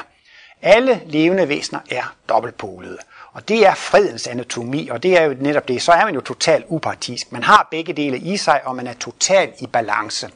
Alle 0.62 1.00
levende 1.06 1.48
væsener 1.48 1.80
er 1.90 2.14
dobbeltpolede. 2.28 2.98
Og 3.32 3.48
det 3.48 3.66
er 3.66 3.74
fredens 3.74 4.26
anatomi, 4.26 4.88
og 4.88 5.02
det 5.02 5.18
er 5.18 5.22
jo 5.22 5.36
netop 5.40 5.68
det. 5.68 5.82
Så 5.82 5.92
er 5.92 6.04
man 6.04 6.14
jo 6.14 6.20
totalt 6.20 6.64
upartisk. 6.68 7.32
Man 7.32 7.42
har 7.42 7.68
begge 7.70 7.92
dele 7.92 8.18
i 8.18 8.36
sig, 8.36 8.60
og 8.64 8.76
man 8.76 8.86
er 8.86 8.92
totalt 8.92 9.54
i 9.60 9.66
balance. 9.66 10.30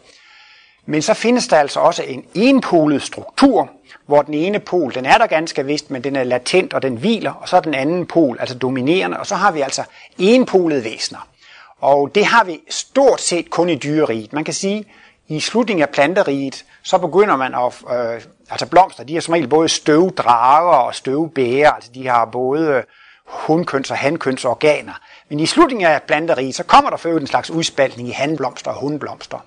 Men 0.87 1.03
så 1.03 1.15
findes 1.15 1.49
der 1.49 1.57
altså 1.57 1.81
også 1.81 2.03
en 2.03 2.25
enpolet 2.35 3.03
struktur, 3.03 3.71
hvor 4.07 4.23
den 4.23 4.35
ene 4.35 4.59
pol, 4.59 4.95
den 4.95 5.07
er 5.07 5.19
der 5.19 5.27
ganske 5.27 5.67
vist, 5.67 5.91
men 5.91 6.05
den 6.05 6.17
er 6.17 6.25
latent, 6.25 6.75
og 6.75 6.83
den 6.83 6.97
hviler, 6.97 7.33
og 7.33 7.49
så 7.49 7.57
er 7.57 7.61
den 7.61 7.75
anden 7.75 8.07
pol, 8.07 8.37
altså 8.41 8.59
dominerende, 8.59 9.19
og 9.19 9.27
så 9.27 9.35
har 9.35 9.53
vi 9.53 9.61
altså 9.61 9.83
enpolede 10.19 10.85
væsener. 10.85 11.29
Og 11.85 12.15
det 12.15 12.25
har 12.25 12.45
vi 12.45 12.61
stort 12.71 13.21
set 13.21 13.51
kun 13.51 13.69
i 13.69 13.75
dyreriget. 13.75 14.33
Man 14.33 14.45
kan 14.45 14.55
sige, 14.55 14.85
i 15.29 15.41
slutningen 15.41 15.83
af 15.83 15.89
planteriget, 15.89 16.65
så 16.83 16.99
begynder 16.99 17.37
man 17.37 17.55
at, 17.55 17.73
øh, 17.99 18.23
altså 18.51 18.67
blomster, 18.67 19.05
de 19.05 19.15
har 19.15 19.21
som 19.21 19.33
regel 19.33 19.49
både 19.49 19.69
støvdrager 19.69 20.77
og 20.77 20.95
støvbæger, 20.95 21.71
altså 21.71 21.91
de 21.95 22.09
har 22.09 22.25
både 22.25 22.69
øh, 22.69 22.83
hundkøns 23.27 23.91
og 23.91 23.97
hankøns 23.97 24.45
organer. 24.45 24.93
Men 25.29 25.41
i 25.41 25.47
slutningen 25.47 25.87
af 25.87 26.03
planteriget, 26.03 26.55
så 26.55 26.65
kommer 26.65 26.91
der 26.91 26.97
for 26.97 27.09
en 27.09 27.27
slags 27.27 27.51
udspaltning 27.51 28.09
i 28.09 28.13
handblomster 28.13 28.71
og 28.71 28.81
hundblomster. 28.81 29.39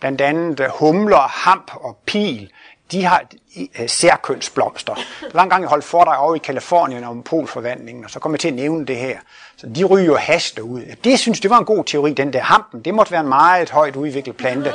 Blandt 0.00 0.20
andet 0.20 0.60
øh, 0.60 0.68
humler, 0.78 1.28
hamp 1.28 1.70
og 1.74 1.96
pil, 2.06 2.50
de 2.92 3.04
har 3.04 3.22
øh, 3.56 3.88
særkønsblomster. 3.88 4.94
Der 4.94 5.30
var 5.32 5.42
en 5.42 5.50
gang, 5.50 5.62
jeg 5.62 5.68
holdt 5.68 5.84
for 5.84 6.04
dig 6.04 6.18
over 6.18 6.34
i 6.34 6.38
Kalifornien 6.38 7.04
om 7.04 7.22
polforvandlingen, 7.22 8.04
og 8.04 8.10
så 8.10 8.18
kom 8.18 8.32
jeg 8.32 8.40
til 8.40 8.48
at 8.48 8.54
nævne 8.54 8.86
det 8.86 8.96
her. 8.96 9.18
Så 9.56 9.66
de 9.66 9.84
ryger 9.84 10.06
jo 10.06 10.16
hash 10.16 10.60
ud. 10.62 10.82
Det 11.04 11.18
synes 11.18 11.40
det 11.40 11.50
var 11.50 11.58
en 11.58 11.64
god 11.64 11.84
teori, 11.84 12.12
den 12.12 12.32
der 12.32 12.40
hampen. 12.40 12.80
Det 12.80 12.94
måtte 12.94 13.12
være 13.12 13.20
en 13.20 13.28
meget 13.28 13.70
højt 13.70 13.96
udviklet 13.96 14.36
plante. 14.36 14.72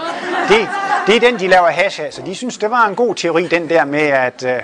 Det, 0.49 0.69
det 1.07 1.15
er 1.15 1.19
den, 1.19 1.39
de 1.39 1.47
laver 1.47 1.69
hash 1.69 2.01
af, 2.01 2.13
så 2.13 2.21
de 2.21 2.35
synes, 2.35 2.57
det 2.57 2.71
var 2.71 2.87
en 2.87 2.95
god 2.95 3.15
teori, 3.15 3.47
den 3.47 3.69
der 3.69 3.85
med, 3.85 4.01
at, 4.01 4.43
øh, 4.43 4.61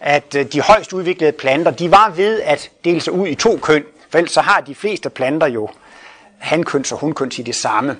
at 0.00 0.34
øh, 0.34 0.46
de 0.52 0.60
højst 0.60 0.92
udviklede 0.92 1.32
planter, 1.32 1.70
de 1.70 1.90
var 1.90 2.10
ved 2.10 2.40
at 2.42 2.70
dele 2.84 3.00
sig 3.00 3.12
ud 3.12 3.28
i 3.28 3.34
to 3.34 3.58
køn. 3.62 3.84
For 4.10 4.18
ellers 4.18 4.32
så 4.32 4.40
har 4.40 4.60
de 4.60 4.74
fleste 4.74 5.10
planter 5.10 5.46
jo 5.46 5.68
hankøns 6.38 6.92
og 6.92 6.98
hunkøns 6.98 7.38
i 7.38 7.42
det 7.42 7.54
samme. 7.54 7.96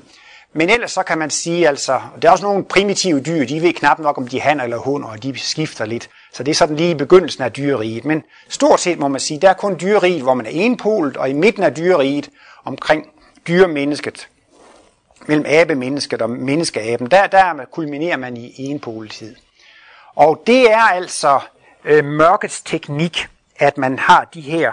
Men 0.53 0.71
ellers 0.71 0.93
så 0.93 1.03
kan 1.03 1.19
man 1.19 1.31
sige, 1.31 1.69
altså, 1.69 2.01
der 2.23 2.29
er 2.29 2.33
også 2.33 2.45
nogle 2.45 2.65
primitive 2.65 3.21
dyr, 3.21 3.47
de 3.47 3.63
ved 3.63 3.73
knap 3.73 3.99
nok, 3.99 4.19
om 4.19 4.29
de 4.29 4.39
er 4.39 4.43
han 4.43 4.61
eller 4.61 4.77
hunder, 4.77 5.09
og 5.09 5.23
de 5.23 5.39
skifter 5.39 5.85
lidt. 5.85 6.11
Så 6.33 6.43
det 6.43 6.51
er 6.51 6.55
sådan 6.55 6.77
lige 6.77 6.91
i 6.91 6.95
begyndelsen 6.95 7.43
af 7.43 7.53
dyreriet. 7.53 8.05
Men 8.05 8.23
stort 8.49 8.81
set 8.81 8.99
må 8.99 9.09
man 9.09 9.21
sige, 9.21 9.41
der 9.41 9.49
er 9.49 9.55
kun 9.55 9.77
dyreriet, 9.81 10.23
hvor 10.23 10.35
man 10.35 10.47
er 10.47 10.51
enpolet, 10.51 11.17
og 11.17 11.31
i 11.31 11.33
midten 11.33 11.63
af 11.63 11.75
dyreriet 11.75 12.31
omkring 12.65 13.07
dyremennesket, 13.49 14.29
mellem 15.27 15.47
abemennesket 15.49 16.23
og 16.23 16.31
menneskeaben, 16.31 17.11
der, 17.11 17.27
der 17.27 17.65
kulminerer 17.73 18.17
man 18.17 18.37
i 18.37 18.55
enpoletid. 18.59 19.37
Og 20.15 20.43
det 20.47 20.73
er 20.73 20.81
altså 20.81 21.41
øh, 21.85 22.05
mørkets 22.05 22.61
teknik, 22.63 23.27
at 23.59 23.79
man 23.79 23.99
har 23.99 24.25
de 24.35 24.41
her 24.41 24.73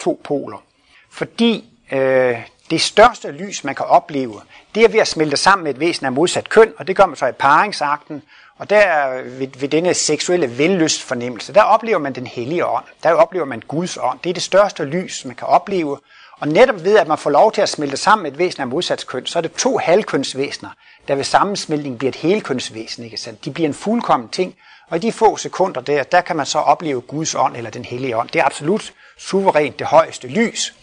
to 0.00 0.20
poler. 0.24 0.62
Fordi 1.10 1.64
øh, 1.92 2.38
det 2.72 2.80
største 2.80 3.30
lys, 3.30 3.64
man 3.64 3.74
kan 3.74 3.86
opleve, 3.86 4.40
det 4.74 4.84
er 4.84 4.88
ved 4.88 5.00
at 5.00 5.08
smelte 5.08 5.36
sammen 5.36 5.64
med 5.64 5.74
et 5.74 5.80
væsen 5.80 6.06
af 6.06 6.12
modsat 6.12 6.48
køn, 6.48 6.72
og 6.78 6.86
det 6.86 6.96
gør 6.96 7.06
man 7.06 7.16
så 7.16 7.26
i 7.26 7.32
paringsakten, 7.32 8.22
og 8.58 8.70
der 8.70 9.22
ved, 9.22 9.48
ved 9.58 9.68
denne 9.68 9.94
seksuelle 9.94 10.58
vellyst 10.58 11.02
fornemmelse, 11.02 11.54
der 11.54 11.62
oplever 11.62 11.98
man 11.98 12.12
den 12.12 12.26
hellige 12.26 12.66
ånd. 12.66 12.84
Der 13.02 13.12
oplever 13.12 13.44
man 13.44 13.62
Guds 13.68 13.96
ånd. 13.96 14.18
Det 14.24 14.30
er 14.30 14.34
det 14.34 14.42
største 14.42 14.84
lys, 14.84 15.24
man 15.24 15.36
kan 15.36 15.48
opleve. 15.48 15.98
Og 16.40 16.48
netop 16.48 16.84
ved, 16.84 16.98
at 16.98 17.08
man 17.08 17.18
får 17.18 17.30
lov 17.30 17.52
til 17.52 17.60
at 17.60 17.68
smelte 17.68 17.96
sammen 17.96 18.22
med 18.22 18.32
et 18.32 18.38
væsen 18.38 18.60
af 18.60 18.66
modsat 18.66 19.06
køn, 19.06 19.26
så 19.26 19.38
er 19.38 19.40
det 19.40 19.52
to 19.52 19.78
halvkønsvæsener, 19.78 20.70
der 21.08 21.14
ved 21.14 21.24
sammensmeltning 21.24 21.98
bliver 21.98 22.10
et 22.10 22.16
helkønsvæsen. 22.16 23.04
Ikke 23.04 23.16
sandt? 23.16 23.44
De 23.44 23.50
bliver 23.50 23.68
en 23.68 23.74
fuldkommen 23.74 24.28
ting, 24.28 24.54
og 24.90 24.96
i 24.96 25.00
de 25.00 25.12
få 25.12 25.36
sekunder 25.36 25.80
der, 25.80 26.02
der 26.02 26.20
kan 26.20 26.36
man 26.36 26.46
så 26.46 26.58
opleve 26.58 27.00
Guds 27.00 27.34
ånd 27.34 27.56
eller 27.56 27.70
den 27.70 27.84
hellige 27.84 28.16
ånd. 28.16 28.28
Det 28.28 28.40
er 28.40 28.44
absolut 28.44 28.92
suverænt 29.18 29.78
det 29.78 29.86
højeste 29.86 30.28
lys. 30.28 30.74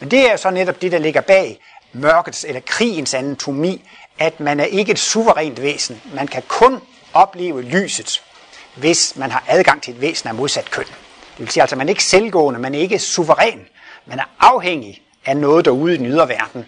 Men 0.00 0.10
det 0.10 0.32
er 0.32 0.36
så 0.36 0.50
netop 0.50 0.82
det, 0.82 0.92
der 0.92 0.98
ligger 0.98 1.20
bag 1.20 1.60
mørkets 1.92 2.44
eller 2.44 2.60
krigens 2.66 3.14
anatomi, 3.14 3.88
at 4.18 4.40
man 4.40 4.60
er 4.60 4.64
ikke 4.64 4.92
et 4.92 4.98
suverænt 4.98 5.62
væsen. 5.62 6.02
Man 6.14 6.26
kan 6.26 6.42
kun 6.48 6.80
opleve 7.14 7.62
lyset, 7.62 8.22
hvis 8.74 9.16
man 9.16 9.30
har 9.30 9.44
adgang 9.48 9.82
til 9.82 9.94
et 9.94 10.00
væsen 10.00 10.28
af 10.28 10.34
modsat 10.34 10.70
køn. 10.70 10.84
Det 10.84 11.38
vil 11.38 11.48
sige 11.48 11.62
altså, 11.62 11.74
at 11.74 11.78
man 11.78 11.88
er 11.88 11.90
ikke 11.90 12.04
selvgående, 12.04 12.60
man 12.60 12.74
er 12.74 12.78
ikke 12.78 12.98
suveræn. 12.98 13.66
Man 14.06 14.18
er 14.18 14.24
afhængig 14.40 15.02
af 15.26 15.36
noget 15.36 15.64
derude 15.64 15.94
i 15.94 15.96
den 15.96 16.06
ydre 16.06 16.28
verden. 16.28 16.66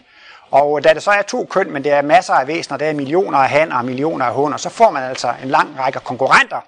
Og 0.51 0.85
da 0.85 0.95
det 0.95 1.03
så 1.03 1.11
er 1.11 1.23
to 1.23 1.47
køn, 1.51 1.71
men 1.71 1.85
det 1.85 1.93
er 1.93 2.03
masser 2.03 2.35
af 2.35 2.47
væsener, 2.47 2.77
der 2.79 2.87
er 2.87 2.93
millioner 2.93 3.39
af 3.39 3.49
hanner 3.49 3.77
og 3.77 3.85
millioner 3.85 4.25
af 4.25 4.35
hunder, 4.35 4.59
så 4.59 4.69
får 4.69 4.91
man 4.91 5.03
altså 5.03 5.35
en 5.43 5.49
lang 5.49 5.79
række 5.79 6.01
konkurrenter 6.01 6.61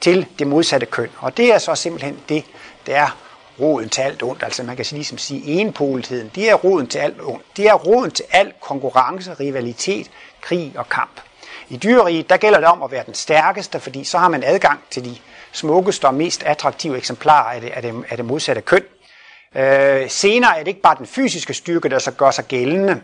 til 0.00 0.26
det 0.38 0.46
modsatte 0.46 0.86
køn. 0.86 1.10
Og 1.18 1.36
det 1.36 1.54
er 1.54 1.58
så 1.58 1.74
simpelthen 1.74 2.18
det, 2.28 2.44
der 2.86 2.96
er 2.96 3.16
roden 3.60 3.88
til 3.88 4.00
alt 4.00 4.22
ondt. 4.22 4.42
Altså 4.42 4.62
man 4.62 4.76
kan 4.76 4.86
ligesom 4.90 5.18
sige 5.18 5.60
enpoletheden. 5.60 6.30
Det 6.34 6.50
er 6.50 6.54
roden 6.54 6.86
til 6.86 6.98
alt 6.98 7.16
ondt. 7.22 7.44
Det 7.56 7.66
er 7.68 7.74
roden 7.74 8.10
til 8.10 8.24
al 8.30 8.52
konkurrence, 8.60 9.34
rivalitet, 9.34 10.10
krig 10.40 10.72
og 10.76 10.88
kamp. 10.88 11.20
I 11.68 11.76
dyreriet, 11.76 12.30
der 12.30 12.36
gælder 12.36 12.58
det 12.58 12.68
om 12.68 12.82
at 12.82 12.90
være 12.90 13.04
den 13.06 13.14
stærkeste, 13.14 13.80
fordi 13.80 14.04
så 14.04 14.18
har 14.18 14.28
man 14.28 14.42
adgang 14.44 14.80
til 14.90 15.04
de 15.04 15.16
smukkeste 15.52 16.04
og 16.04 16.14
mest 16.14 16.42
attraktive 16.42 16.96
eksemplarer 16.96 17.54
af 17.54 17.60
det, 17.60 17.70
af 17.70 17.82
det, 17.82 18.04
af 18.10 18.16
det 18.16 18.26
modsatte 18.26 18.62
køn. 18.62 18.82
Øh, 19.56 20.10
senere 20.10 20.54
er 20.54 20.58
det 20.58 20.68
ikke 20.68 20.80
bare 20.80 20.96
den 20.98 21.06
fysiske 21.06 21.54
styrke, 21.54 21.88
der 21.88 21.98
så 21.98 22.10
gør 22.10 22.30
sig 22.30 22.44
gældende. 22.44 23.00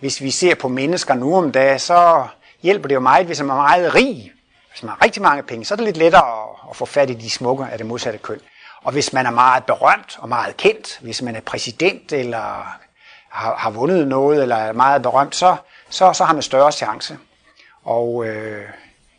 Hvis 0.00 0.22
vi 0.22 0.30
ser 0.30 0.54
på 0.54 0.68
mennesker 0.68 1.14
nu 1.14 1.36
om 1.36 1.52
dagen, 1.52 1.78
så 1.78 2.26
hjælper 2.62 2.88
det 2.88 2.94
jo 2.94 3.00
meget, 3.00 3.26
hvis 3.26 3.40
man 3.40 3.50
er 3.50 3.54
meget 3.54 3.94
rig. 3.94 4.32
Hvis 4.70 4.82
man 4.82 4.90
har 4.90 5.04
rigtig 5.04 5.22
mange 5.22 5.42
penge, 5.42 5.64
så 5.64 5.74
er 5.74 5.76
det 5.76 5.84
lidt 5.84 5.96
lettere 5.96 6.42
at, 6.42 6.48
at 6.70 6.76
få 6.76 6.84
fat 6.84 7.10
i 7.10 7.14
de 7.14 7.30
smukke 7.30 7.64
af 7.64 7.78
det 7.78 7.86
modsatte 7.86 8.18
køn. 8.18 8.40
Og 8.84 8.92
hvis 8.92 9.12
man 9.12 9.26
er 9.26 9.30
meget 9.30 9.64
berømt 9.64 10.18
og 10.18 10.28
meget 10.28 10.56
kendt, 10.56 10.98
hvis 11.02 11.22
man 11.22 11.36
er 11.36 11.40
præsident 11.40 12.12
eller 12.12 12.76
har, 13.30 13.56
har 13.56 13.70
vundet 13.70 14.08
noget 14.08 14.42
eller 14.42 14.56
er 14.56 14.72
meget 14.72 15.02
berømt, 15.02 15.36
så, 15.36 15.56
så, 15.90 16.12
så 16.12 16.24
har 16.24 16.32
man 16.32 16.42
større 16.42 16.72
chance. 16.72 17.18
Og 17.84 18.26
øh, 18.26 18.62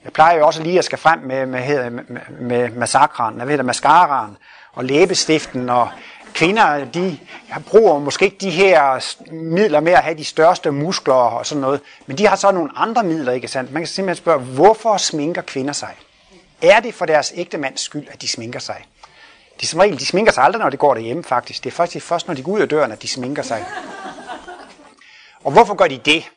jeg 0.03 0.13
plejer 0.13 0.37
jo 0.37 0.45
også 0.45 0.63
lige 0.63 0.79
at 0.79 0.85
skal 0.85 0.97
frem 0.97 1.19
med, 1.19 1.45
med, 1.45 1.89
med, 1.89 2.29
med 2.29 2.69
massakren, 2.69 3.35
hvad 3.35 3.47
hedder 3.47 3.63
maskaraen 3.63 4.37
og 4.73 4.85
læbestiften, 4.85 5.69
og 5.69 5.89
kvinder, 6.33 6.85
de 6.85 7.19
bruger 7.67 7.99
måske 7.99 8.25
ikke 8.25 8.37
de 8.41 8.49
her 8.49 9.05
midler 9.31 9.79
med 9.79 9.91
at 9.91 10.03
have 10.03 10.17
de 10.17 10.25
største 10.25 10.71
muskler 10.71 11.13
og 11.13 11.45
sådan 11.45 11.61
noget, 11.61 11.81
men 12.05 12.17
de 12.17 12.27
har 12.27 12.35
så 12.35 12.51
nogle 12.51 12.71
andre 12.75 13.03
midler, 13.03 13.31
ikke 13.31 13.47
sandt? 13.47 13.71
Man 13.71 13.81
kan 13.81 13.87
simpelthen 13.87 14.23
spørge, 14.23 14.39
hvorfor 14.39 14.97
sminker 14.97 15.41
kvinder 15.41 15.73
sig? 15.73 15.95
Er 16.61 16.79
det 16.79 16.93
for 16.93 17.05
deres 17.05 17.33
ægte 17.35 17.57
mands 17.57 17.81
skyld, 17.81 18.07
at 18.11 18.21
de 18.21 18.27
sminker 18.27 18.59
sig? 18.59 18.85
De 19.63 19.67
som 19.67 19.79
regel, 19.79 19.99
de 19.99 20.05
sminker 20.05 20.31
sig 20.31 20.43
aldrig, 20.43 20.61
når 20.61 20.69
de 20.69 20.77
går 20.77 20.93
derhjemme 20.93 21.23
faktisk. 21.23 21.63
Det 21.63 21.69
er 21.69 21.75
faktisk 21.75 22.05
først, 22.05 22.27
når 22.27 22.35
de 22.35 22.43
går 22.43 22.51
ud 22.51 22.59
af 22.59 22.69
døren, 22.69 22.91
at 22.91 23.01
de 23.01 23.07
sminker 23.07 23.43
sig. 23.43 23.65
Og 25.43 25.51
hvorfor 25.51 25.73
gør 25.73 25.87
de 25.87 25.97
det? 25.97 26.31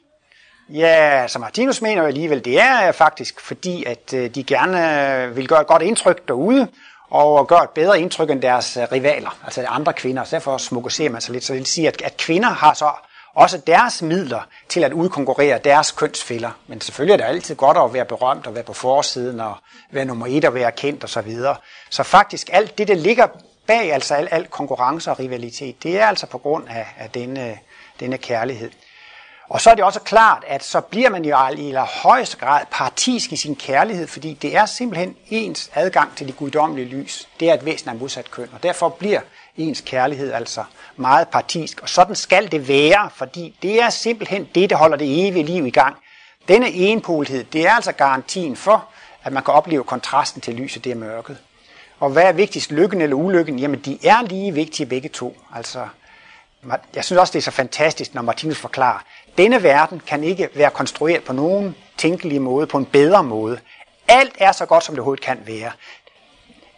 Ja, 0.68 1.28
så 1.28 1.38
Martinus 1.38 1.82
mener 1.82 2.02
jo 2.02 2.08
alligevel, 2.08 2.44
det 2.44 2.60
er 2.60 2.88
øh, 2.88 2.94
faktisk 2.94 3.40
fordi, 3.40 3.84
at 3.84 4.14
øh, 4.14 4.30
de 4.30 4.44
gerne 4.44 5.22
øh, 5.22 5.36
vil 5.36 5.48
gøre 5.48 5.60
et 5.60 5.66
godt 5.66 5.82
indtryk 5.82 6.28
derude, 6.28 6.68
og 7.10 7.48
gøre 7.48 7.64
et 7.64 7.70
bedre 7.70 8.00
indtryk 8.00 8.30
end 8.30 8.42
deres 8.42 8.78
rivaler, 8.92 9.38
altså 9.44 9.64
andre 9.68 9.92
kvinder. 9.92 10.24
Så 10.24 10.36
derfor 10.36 10.58
smukker 10.58 11.10
man 11.10 11.20
sig 11.20 11.32
lidt. 11.32 11.44
Så 11.44 11.52
det 11.52 11.58
vil 11.58 11.66
sige, 11.66 11.88
at, 11.88 12.02
at 12.02 12.16
kvinder 12.16 12.48
har 12.48 12.74
så 12.74 12.90
også 13.37 13.59
deres 13.59 14.03
midler 14.03 14.40
til 14.68 14.85
at 14.85 14.92
udkonkurrere 14.92 15.59
deres 15.59 15.92
kønsfælder. 15.92 16.51
Men 16.66 16.81
selvfølgelig 16.81 17.12
er 17.12 17.16
det 17.16 17.35
altid 17.35 17.55
godt 17.55 17.77
at 17.77 17.94
være 17.94 18.05
berømt 18.05 18.46
og 18.46 18.55
være 18.55 18.64
på 18.64 18.72
forsiden 18.72 19.40
og 19.40 19.57
være 19.90 20.05
nummer 20.05 20.27
et 20.29 20.44
og 20.44 20.55
være 20.55 20.72
kendt 20.72 21.05
osv. 21.05 21.09
Så, 21.09 21.20
videre. 21.20 21.57
så 21.90 22.03
faktisk 22.03 22.49
alt 22.53 22.79
det, 22.79 22.88
der 22.88 22.94
ligger 22.94 23.27
bag 23.66 23.92
altså 23.92 24.14
al, 24.14 24.29
al 24.31 24.46
konkurrence 24.46 25.11
og 25.11 25.18
rivalitet, 25.18 25.83
det 25.83 26.01
er 26.01 26.07
altså 26.07 26.27
på 26.27 26.38
grund 26.38 26.68
af, 26.68 26.87
af 26.99 27.11
denne, 27.11 27.59
denne 28.01 28.18
kærlighed. 28.18 28.70
Og 29.49 29.61
så 29.61 29.70
er 29.70 29.75
det 29.75 29.85
også 29.85 30.01
klart, 30.01 30.44
at 30.46 30.64
så 30.64 30.81
bliver 30.81 31.11
man 31.11 31.25
jo 31.25 31.37
i 31.57 31.75
højeste 32.03 32.37
grad 32.37 32.61
partisk 32.70 33.33
i 33.33 33.37
sin 33.37 33.57
kærlighed, 33.57 34.07
fordi 34.07 34.35
det 34.35 34.57
er 34.57 34.66
simpelthen 34.66 35.16
ens 35.29 35.70
adgang 35.75 36.16
til 36.16 36.27
det 36.27 36.37
guddommelige 36.37 36.88
lys. 36.88 37.29
Det 37.40 37.51
er 37.51 37.55
et 37.55 37.64
væsen 37.64 37.90
af 37.90 37.96
modsat 37.96 38.31
køn, 38.31 38.49
og 38.53 38.62
derfor 38.62 38.88
bliver 38.88 39.20
ens 39.57 39.81
kærlighed 39.81 40.33
altså 40.33 40.64
meget 40.97 41.29
partisk. 41.29 41.83
Og 41.83 41.88
sådan 41.88 42.16
skal 42.16 42.53
det 42.53 42.69
være, 42.69 43.11
fordi 43.14 43.57
det 43.62 43.83
er 43.83 43.90
simpelthen 43.90 44.49
det, 44.55 44.71
der 44.71 44.77
holder 44.77 44.97
det 44.97 45.29
evige 45.29 45.45
liv 45.45 45.66
i 45.66 45.71
gang. 45.71 45.97
Denne 46.49 46.73
enpolighed, 46.73 47.45
det 47.45 47.66
er 47.66 47.73
altså 47.73 47.92
garantien 47.92 48.57
for, 48.57 48.88
at 49.23 49.33
man 49.33 49.42
kan 49.42 49.55
opleve 49.55 49.85
kontrasten 49.85 50.40
til 50.40 50.55
lyset, 50.55 50.85
det 50.85 50.92
er 50.92 50.97
mørket. 50.97 51.38
Og 52.01 52.11
hvad 52.11 52.23
er 52.23 52.33
vigtigst, 52.33 52.73
lykken 52.73 53.01
eller 53.01 53.16
ulykken? 53.16 53.59
Jamen, 53.59 53.81
de 53.81 53.99
er 54.05 54.23
lige 54.23 54.55
vigtige 54.55 54.87
begge 54.87 55.09
to. 55.09 55.38
Altså, 55.55 55.88
jeg 56.95 57.05
synes 57.05 57.21
også, 57.21 57.33
det 57.33 57.38
er 57.38 57.42
så 57.42 57.51
fantastisk, 57.51 58.14
når 58.14 58.23
Martinus 58.23 58.59
forklarer, 58.59 59.05
denne 59.38 59.62
verden 59.62 60.01
kan 60.07 60.25
ikke 60.25 60.49
være 60.55 60.71
konstrueret 60.71 61.25
på 61.25 61.33
nogen 61.33 61.75
tænkelig 61.97 62.42
måde, 62.42 62.66
på 62.66 62.79
en 62.79 62.85
bedre 62.85 63.25
måde. 63.25 63.59
Alt 64.09 64.35
er 64.38 64.52
så 64.52 64.67
godt, 64.67 64.85
som 64.85 64.94
det 64.94 65.00
overhovedet 65.00 65.25
kan 65.25 65.38
være. 65.46 65.73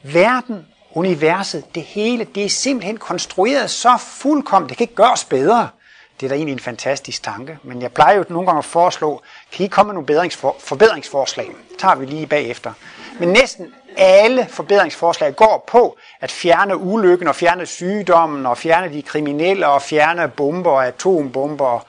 Verden, 0.03 0.67
universet, 0.99 1.75
det 1.75 1.83
hele, 1.83 2.25
det 2.25 2.45
er 2.45 2.49
simpelthen 2.49 2.97
konstrueret 2.97 3.71
så 3.71 3.97
fuldkommen, 3.97 4.69
det 4.69 4.77
kan 4.77 4.85
ikke 4.85 4.95
gøres 4.95 5.25
bedre. 5.25 5.69
Det 6.21 6.27
er 6.27 6.29
da 6.29 6.35
egentlig 6.35 6.53
en 6.53 6.59
fantastisk 6.59 7.23
tanke, 7.23 7.59
men 7.63 7.83
jeg 7.83 7.93
plejer 7.93 8.17
jo 8.17 8.25
nogle 8.29 8.47
gange 8.47 8.59
at 8.59 8.65
foreslå, 8.65 9.23
kan 9.53 9.67
I 9.67 9.69
komme 9.69 9.93
med 9.93 10.03
nogle 10.03 10.31
forbedringsforslag? 10.61 11.47
Det 11.47 11.79
tager 11.79 11.95
vi 11.95 12.07
lige 12.07 12.27
bagefter. 12.27 12.73
Men 13.21 13.29
næsten 13.29 13.75
alle 13.97 14.47
forbedringsforslag 14.51 15.37
går 15.37 15.65
på 15.67 15.97
at 16.21 16.31
fjerne 16.31 16.77
ulykken 16.77 17.29
og 17.29 17.35
fjerne 17.35 17.67
sygdommen 17.67 18.47
og 18.47 18.59
fjerne 18.59 18.93
de 18.93 19.03
kriminelle 19.03 19.69
og 19.69 19.83
fjerne 19.83 20.29
bomber 20.29 20.71
og 20.71 20.87
atombomber 20.87 21.87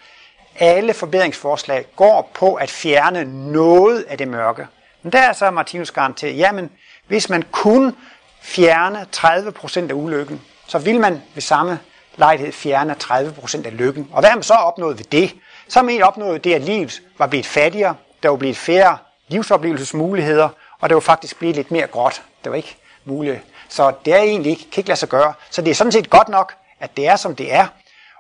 alle 0.60 0.94
forbedringsforslag 0.94 1.86
går 1.96 2.32
på 2.34 2.54
at 2.54 2.72
fjerne 2.72 3.52
noget 3.52 4.04
af 4.04 4.18
det 4.18 4.28
mørke. 4.28 4.68
Men 5.04 5.12
der 5.12 5.20
er 5.20 5.34
så 5.34 5.52
Martinus 5.52 5.92
garanteret, 5.92 6.38
jamen 6.38 6.72
hvis 7.08 7.30
man 7.30 7.44
kun 7.52 7.96
fjerne 8.42 9.06
30% 9.16 9.80
af 9.90 9.94
ulykken, 9.94 10.42
så 10.68 10.78
vil 10.80 11.00
man 11.00 11.22
ved 11.34 11.42
samme 11.42 11.80
lejlighed 12.18 12.54
fjerne 12.54 12.96
30% 13.04 13.66
af 13.66 13.78
lykken. 13.78 14.10
Og 14.12 14.20
hvad 14.20 14.30
har 14.30 14.38
man 14.38 14.44
så 14.44 14.54
opnået 14.54 14.98
ved 14.98 15.06
det? 15.06 15.36
Så 15.68 15.80
har 15.80 15.84
man 15.84 16.02
opnået 16.02 16.44
det, 16.44 16.54
at 16.54 16.62
livet 16.62 17.02
var 17.18 17.28
blevet 17.28 17.46
fattigere, 17.46 17.96
der 18.24 18.30
var 18.30 18.38
blevet 18.38 18.58
færre 18.58 18.98
livsoplevelsesmuligheder, 19.28 20.50
og 20.80 20.90
det 20.90 20.96
var 20.96 21.02
faktisk 21.02 21.40
blevet 21.40 21.56
lidt 21.56 21.72
mere 21.72 21.88
gråt. 21.88 22.22
Det 22.44 22.52
var 22.52 22.56
ikke 22.56 22.78
muligt. 23.06 23.42
Så 23.70 23.94
det 24.06 24.14
er 24.14 24.18
egentlig 24.22 24.50
ikke, 24.50 24.72
kan 24.72 24.82
ikke 24.82 24.88
lade 24.90 25.00
sig 25.00 25.10
gøre. 25.10 25.34
Så 25.50 25.62
det 25.62 25.72
er 25.72 25.76
sådan 25.76 25.92
set 25.92 26.10
godt 26.10 26.30
nok, 26.30 26.54
at 26.80 26.98
det 26.98 27.08
er, 27.08 27.16
som 27.16 27.36
det 27.36 27.54
er. 27.54 27.68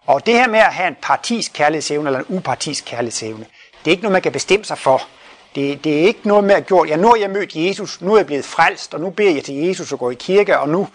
Og 0.05 0.25
det 0.25 0.33
her 0.33 0.47
med 0.47 0.59
at 0.59 0.73
have 0.73 0.87
en 0.87 0.97
partisk 1.01 1.53
kærlighedsevne 1.53 2.09
eller 2.09 2.19
en 2.19 2.25
upartisk 2.29 2.85
kærlighedsevne, 2.85 3.45
det 3.85 3.91
er 3.91 3.91
ikke 3.91 4.03
noget, 4.03 4.13
man 4.13 4.21
kan 4.21 4.31
bestemme 4.31 4.65
sig 4.65 4.77
for. 4.77 5.01
Det, 5.55 5.83
det 5.83 5.99
er 5.99 6.07
ikke 6.07 6.19
noget 6.23 6.43
med 6.43 6.55
at 6.55 6.65
gjort, 6.65 6.89
ja, 6.89 6.95
nu 6.95 7.07
har 7.07 7.15
jeg 7.15 7.29
mødt 7.29 7.55
Jesus, 7.55 8.01
nu 8.01 8.13
er 8.13 8.17
jeg 8.17 8.25
blevet 8.25 8.45
frelst, 8.45 8.93
og 8.93 8.99
nu 8.99 9.09
beder 9.09 9.33
jeg 9.33 9.43
til 9.43 9.55
Jesus 9.55 9.93
at 9.93 9.99
gå 9.99 10.09
i 10.09 10.15
kirke, 10.15 10.59
og 10.59 10.69
nu 10.69 10.87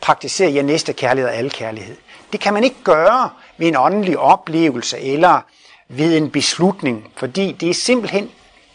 praktiserer 0.00 0.50
jeg 0.50 0.62
næste 0.62 0.92
kærlighed 0.92 1.30
og 1.30 1.36
alle 1.36 1.50
kærlighed. 1.50 1.96
Det 2.32 2.40
kan 2.40 2.54
man 2.54 2.64
ikke 2.64 2.82
gøre 2.84 3.30
ved 3.58 3.68
en 3.68 3.76
åndelig 3.76 4.18
oplevelse 4.18 4.98
eller 4.98 5.40
ved 5.88 6.16
en 6.16 6.30
beslutning, 6.30 7.12
fordi 7.16 7.52
det 7.52 7.70
er 7.70 7.74
simpelthen 7.74 8.30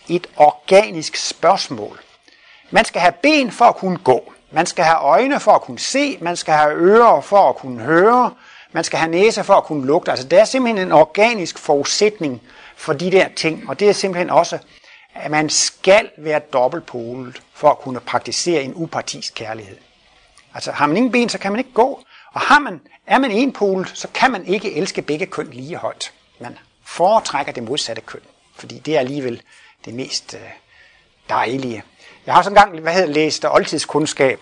et 0.10 0.28
organisk 0.36 1.16
spørgsmål. 1.16 2.00
Man 2.72 2.86
skal 2.86 3.02
have 3.02 3.14
ben 3.24 3.52
for 3.52 3.66
at 3.66 3.76
kunne 3.76 3.98
gå. 3.98 4.34
Man 4.52 4.66
skal 4.66 4.86
have 4.86 4.98
øjne 4.98 5.40
for 5.40 5.52
at 5.52 5.62
kunne 5.62 5.80
se. 5.80 6.18
Man 6.22 6.36
skal 6.36 6.54
have 6.54 6.76
ører 6.76 7.22
for 7.22 7.50
at 7.50 7.56
kunne 7.56 7.82
høre. 7.82 8.34
Man 8.72 8.84
skal 8.84 9.00
have 9.00 9.12
næse 9.12 9.44
for 9.44 9.54
at 9.54 9.64
kunne 9.64 9.86
lugte. 9.86 10.12
Altså 10.12 10.28
det 10.28 10.40
er 10.40 10.46
simpelthen 10.46 10.88
en 10.88 10.92
organisk 10.92 11.58
forudsætning 11.58 12.42
for 12.76 12.94
de 12.94 13.12
der 13.12 13.28
ting. 13.36 13.70
Og 13.70 13.80
det 13.80 13.90
er 13.90 13.94
simpelthen 13.94 14.30
også, 14.30 14.58
at 15.16 15.32
man 15.32 15.50
skal 15.50 16.10
være 16.18 16.40
dobbeltpolet 16.40 17.42
for 17.54 17.70
at 17.70 17.80
kunne 17.80 18.00
praktisere 18.00 18.64
en 18.64 18.74
upartisk 18.76 19.34
kærlighed. 19.36 19.78
Altså 20.54 20.72
har 20.72 20.88
man 20.88 20.98
ingen 20.98 21.12
ben, 21.12 21.30
så 21.30 21.38
kan 21.38 21.52
man 21.52 21.60
ikke 21.60 21.74
gå. 21.74 22.04
Og 22.34 22.42
har 22.42 22.60
man, 22.60 22.82
er 23.08 23.20
man 23.20 23.32
enpolet, 23.32 23.92
så 23.94 24.08
kan 24.14 24.32
man 24.32 24.46
ikke 24.46 24.76
elske 24.76 25.02
begge 25.02 25.26
køn 25.26 25.50
lige 25.52 25.76
højt. 25.76 26.14
Man 26.40 26.58
foretrækker 26.84 27.54
det 27.54 27.64
modsatte 27.64 28.02
køn, 28.02 28.22
fordi 28.56 28.80
det 28.80 28.96
er 28.96 29.00
alligevel 29.00 29.42
det 29.86 29.94
mest 29.94 30.34
øh, 30.34 30.50
dejlige. 31.30 31.84
Jeg 32.26 32.34
har 32.34 32.42
sådan 32.42 32.58
engang 32.58 32.80
hvad 32.80 32.94
hedder, 32.94 33.14
læst 33.14 33.46
oldtidskundskab, 33.50 34.40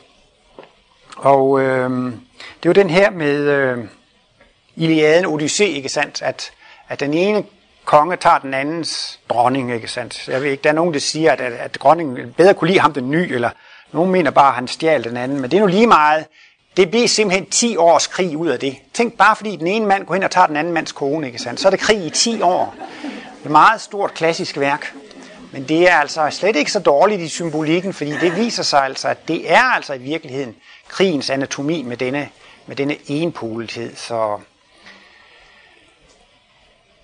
og 1.17 1.61
øh, 1.61 1.89
det 2.63 2.69
var 2.69 2.73
den 2.73 2.89
her 2.89 3.09
med 3.09 3.39
øh, 3.39 3.85
Iliaden 4.75 5.25
Odyssee, 5.25 5.69
ikke 5.69 5.89
sandt? 5.89 6.21
At, 6.21 6.51
at 6.87 6.99
den 6.99 7.13
ene 7.13 7.43
konge 7.85 8.15
tager 8.15 8.37
den 8.37 8.53
andens 8.53 9.19
dronning, 9.29 9.73
ikke 9.73 9.87
sandt? 9.87 10.27
Jeg 10.27 10.41
ved 10.41 10.51
ikke, 10.51 10.63
der 10.63 10.69
er 10.69 10.73
nogen, 10.73 10.93
der 10.93 10.99
siger, 10.99 11.31
at, 11.31 11.41
at, 11.41 11.53
at 11.53 11.75
dronningen 11.75 12.33
bedre 12.37 12.53
kunne 12.53 12.67
lide 12.67 12.79
ham 12.79 12.93
den 12.93 13.11
ny, 13.11 13.31
eller 13.33 13.49
nogen 13.91 14.11
mener 14.11 14.31
bare, 14.31 14.47
at 14.47 14.53
han 14.53 14.67
stjal 14.67 15.03
den 15.03 15.17
anden, 15.17 15.41
men 15.41 15.51
det 15.51 15.57
er 15.57 15.61
nu 15.61 15.67
lige 15.67 15.87
meget. 15.87 16.25
Det 16.77 16.89
bliver 16.89 17.07
simpelthen 17.07 17.49
10 17.49 17.77
års 17.77 18.07
krig 18.07 18.37
ud 18.37 18.47
af 18.47 18.59
det. 18.59 18.75
Tænk 18.93 19.17
bare, 19.17 19.35
fordi 19.35 19.55
den 19.55 19.67
ene 19.67 19.85
mand 19.85 20.05
går 20.05 20.13
hen 20.13 20.23
og 20.23 20.31
tager 20.31 20.47
den 20.47 20.55
anden 20.55 20.73
mands 20.73 20.91
kone, 20.91 21.27
ikke 21.27 21.39
sandt? 21.39 21.59
Så 21.59 21.67
er 21.67 21.69
det 21.69 21.79
krig 21.79 22.05
i 22.05 22.09
10 22.09 22.41
år. 22.41 22.75
Et 23.45 23.51
meget 23.51 23.81
stort 23.81 24.13
klassisk 24.13 24.57
værk. 24.59 24.93
Men 25.51 25.63
det 25.63 25.89
er 25.89 25.95
altså 25.95 26.29
slet 26.29 26.55
ikke 26.55 26.71
så 26.71 26.79
dårligt 26.79 27.21
i 27.21 27.27
symbolikken, 27.27 27.93
fordi 27.93 28.11
det 28.11 28.35
viser 28.35 28.63
sig 28.63 28.83
altså, 28.83 29.07
at 29.07 29.27
det 29.27 29.51
er 29.51 29.61
altså 29.61 29.93
i 29.93 29.97
virkeligheden 29.97 30.55
krigens 30.87 31.29
anatomi 31.29 31.83
med 31.83 31.97
denne, 31.97 32.29
med 32.67 32.75
denne 32.75 32.95
enpolethed. 33.07 33.95
Så 33.95 34.39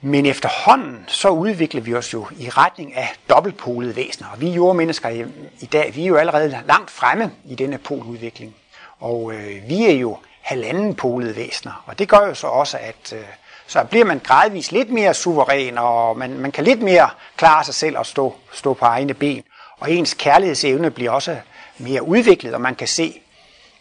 men 0.02 0.26
efterhånden 0.26 1.06
så 1.08 1.30
udvikler 1.30 1.82
vi 1.82 1.96
os 1.96 2.14
jo 2.14 2.28
i 2.40 2.50
retning 2.50 2.96
af 2.96 3.14
dobbeltpolede 3.30 3.96
væsener. 3.96 4.28
Og 4.34 4.42
vi 4.42 4.50
jordmennesker 4.50 5.10
i, 5.10 5.26
i 5.60 5.66
dag, 5.66 5.96
vi 5.96 6.04
er 6.04 6.08
jo 6.08 6.16
allerede 6.16 6.64
langt 6.68 6.92
fremme 6.92 7.32
i 7.46 7.56
denne 7.56 7.78
poludvikling. 7.78 8.56
Og 9.00 9.34
øh, 9.34 9.70
vi 9.70 9.86
er 9.86 9.94
jo 9.94 10.18
halvanden 10.42 10.96
polede 10.96 11.36
væsener. 11.36 11.84
Og 11.86 12.00
det 12.00 12.10
gør 12.10 12.28
jo 12.28 12.34
så 12.34 12.48
også, 12.48 12.78
at 12.78 13.14
øh, 13.14 13.20
så 13.68 13.84
bliver 13.84 14.06
man 14.06 14.20
gradvist 14.24 14.72
lidt 14.72 14.90
mere 14.90 15.14
suveræn, 15.14 15.78
og 15.78 16.18
man, 16.18 16.30
man 16.40 16.52
kan 16.52 16.64
lidt 16.64 16.82
mere 16.82 17.10
klare 17.38 17.64
sig 17.64 17.74
selv 17.74 17.98
og 17.98 18.06
stå, 18.06 18.36
stå 18.54 18.74
på 18.74 18.86
egne 18.86 19.14
ben. 19.14 19.44
Og 19.80 19.92
ens 19.92 20.14
kærlighedsevne 20.14 20.92
bliver 20.92 21.12
også 21.12 21.38
mere 21.78 22.04
udviklet, 22.04 22.54
og 22.54 22.62
man 22.62 22.76
kan 22.76 22.88
se, 22.88 23.22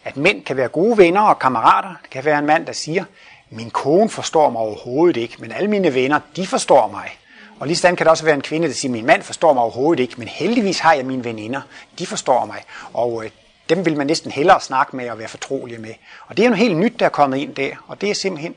at 0.03 0.17
mænd 0.17 0.43
kan 0.43 0.57
være 0.57 0.67
gode 0.67 0.97
venner 0.97 1.21
og 1.21 1.39
kammerater. 1.39 1.95
Det 2.01 2.09
kan 2.09 2.25
være 2.25 2.39
en 2.39 2.45
mand, 2.45 2.65
der 2.65 2.73
siger, 2.73 3.03
min 3.49 3.69
kone 3.69 4.09
forstår 4.09 4.49
mig 4.49 4.61
overhovedet 4.61 5.17
ikke, 5.17 5.35
men 5.39 5.51
alle 5.51 5.67
mine 5.67 5.93
venner, 5.93 6.19
de 6.35 6.47
forstår 6.47 6.87
mig. 6.87 7.09
Og 7.59 7.67
lige 7.67 7.77
sådan 7.77 7.95
kan 7.95 8.05
det 8.05 8.11
også 8.11 8.25
være 8.25 8.35
en 8.35 8.41
kvinde, 8.41 8.67
der 8.67 8.73
siger, 8.73 8.91
min 8.91 9.05
mand 9.05 9.23
forstår 9.23 9.53
mig 9.53 9.63
overhovedet 9.63 10.01
ikke, 10.01 10.13
men 10.17 10.27
heldigvis 10.27 10.79
har 10.79 10.93
jeg 10.93 11.05
mine 11.05 11.23
veninder, 11.23 11.61
de 11.99 12.05
forstår 12.05 12.45
mig. 12.45 12.63
Og 12.93 13.25
øh, 13.25 13.31
dem 13.69 13.85
vil 13.85 13.97
man 13.97 14.07
næsten 14.07 14.31
hellere 14.31 14.61
snakke 14.61 14.95
med 14.95 15.09
og 15.09 15.19
være 15.19 15.27
fortrolige 15.27 15.79
med. 15.79 15.93
Og 16.27 16.37
det 16.37 16.43
er 16.43 16.47
jo 16.47 16.49
noget 16.49 16.63
helt 16.63 16.77
nyt, 16.77 16.99
der 16.99 17.05
er 17.05 17.09
kommet 17.09 17.37
ind 17.37 17.55
der, 17.55 17.71
og 17.87 18.01
det 18.01 18.09
er 18.09 18.13
simpelthen, 18.13 18.55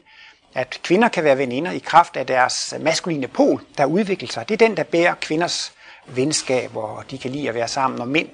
at 0.54 0.80
kvinder 0.82 1.08
kan 1.08 1.24
være 1.24 1.38
veninder 1.38 1.70
i 1.70 1.78
kraft 1.78 2.16
af 2.16 2.26
deres 2.26 2.74
maskuline 2.80 3.28
pol, 3.28 3.60
der 3.78 3.84
udvikler 3.84 4.28
sig. 4.28 4.48
Det 4.48 4.62
er 4.62 4.66
den, 4.68 4.76
der 4.76 4.82
bærer 4.82 5.14
kvinders 5.14 5.72
venskab, 6.06 6.76
og 6.76 7.04
de 7.10 7.18
kan 7.18 7.30
lide 7.30 7.48
at 7.48 7.54
være 7.54 7.68
sammen. 7.68 8.00
Og 8.00 8.08
mænd, 8.08 8.28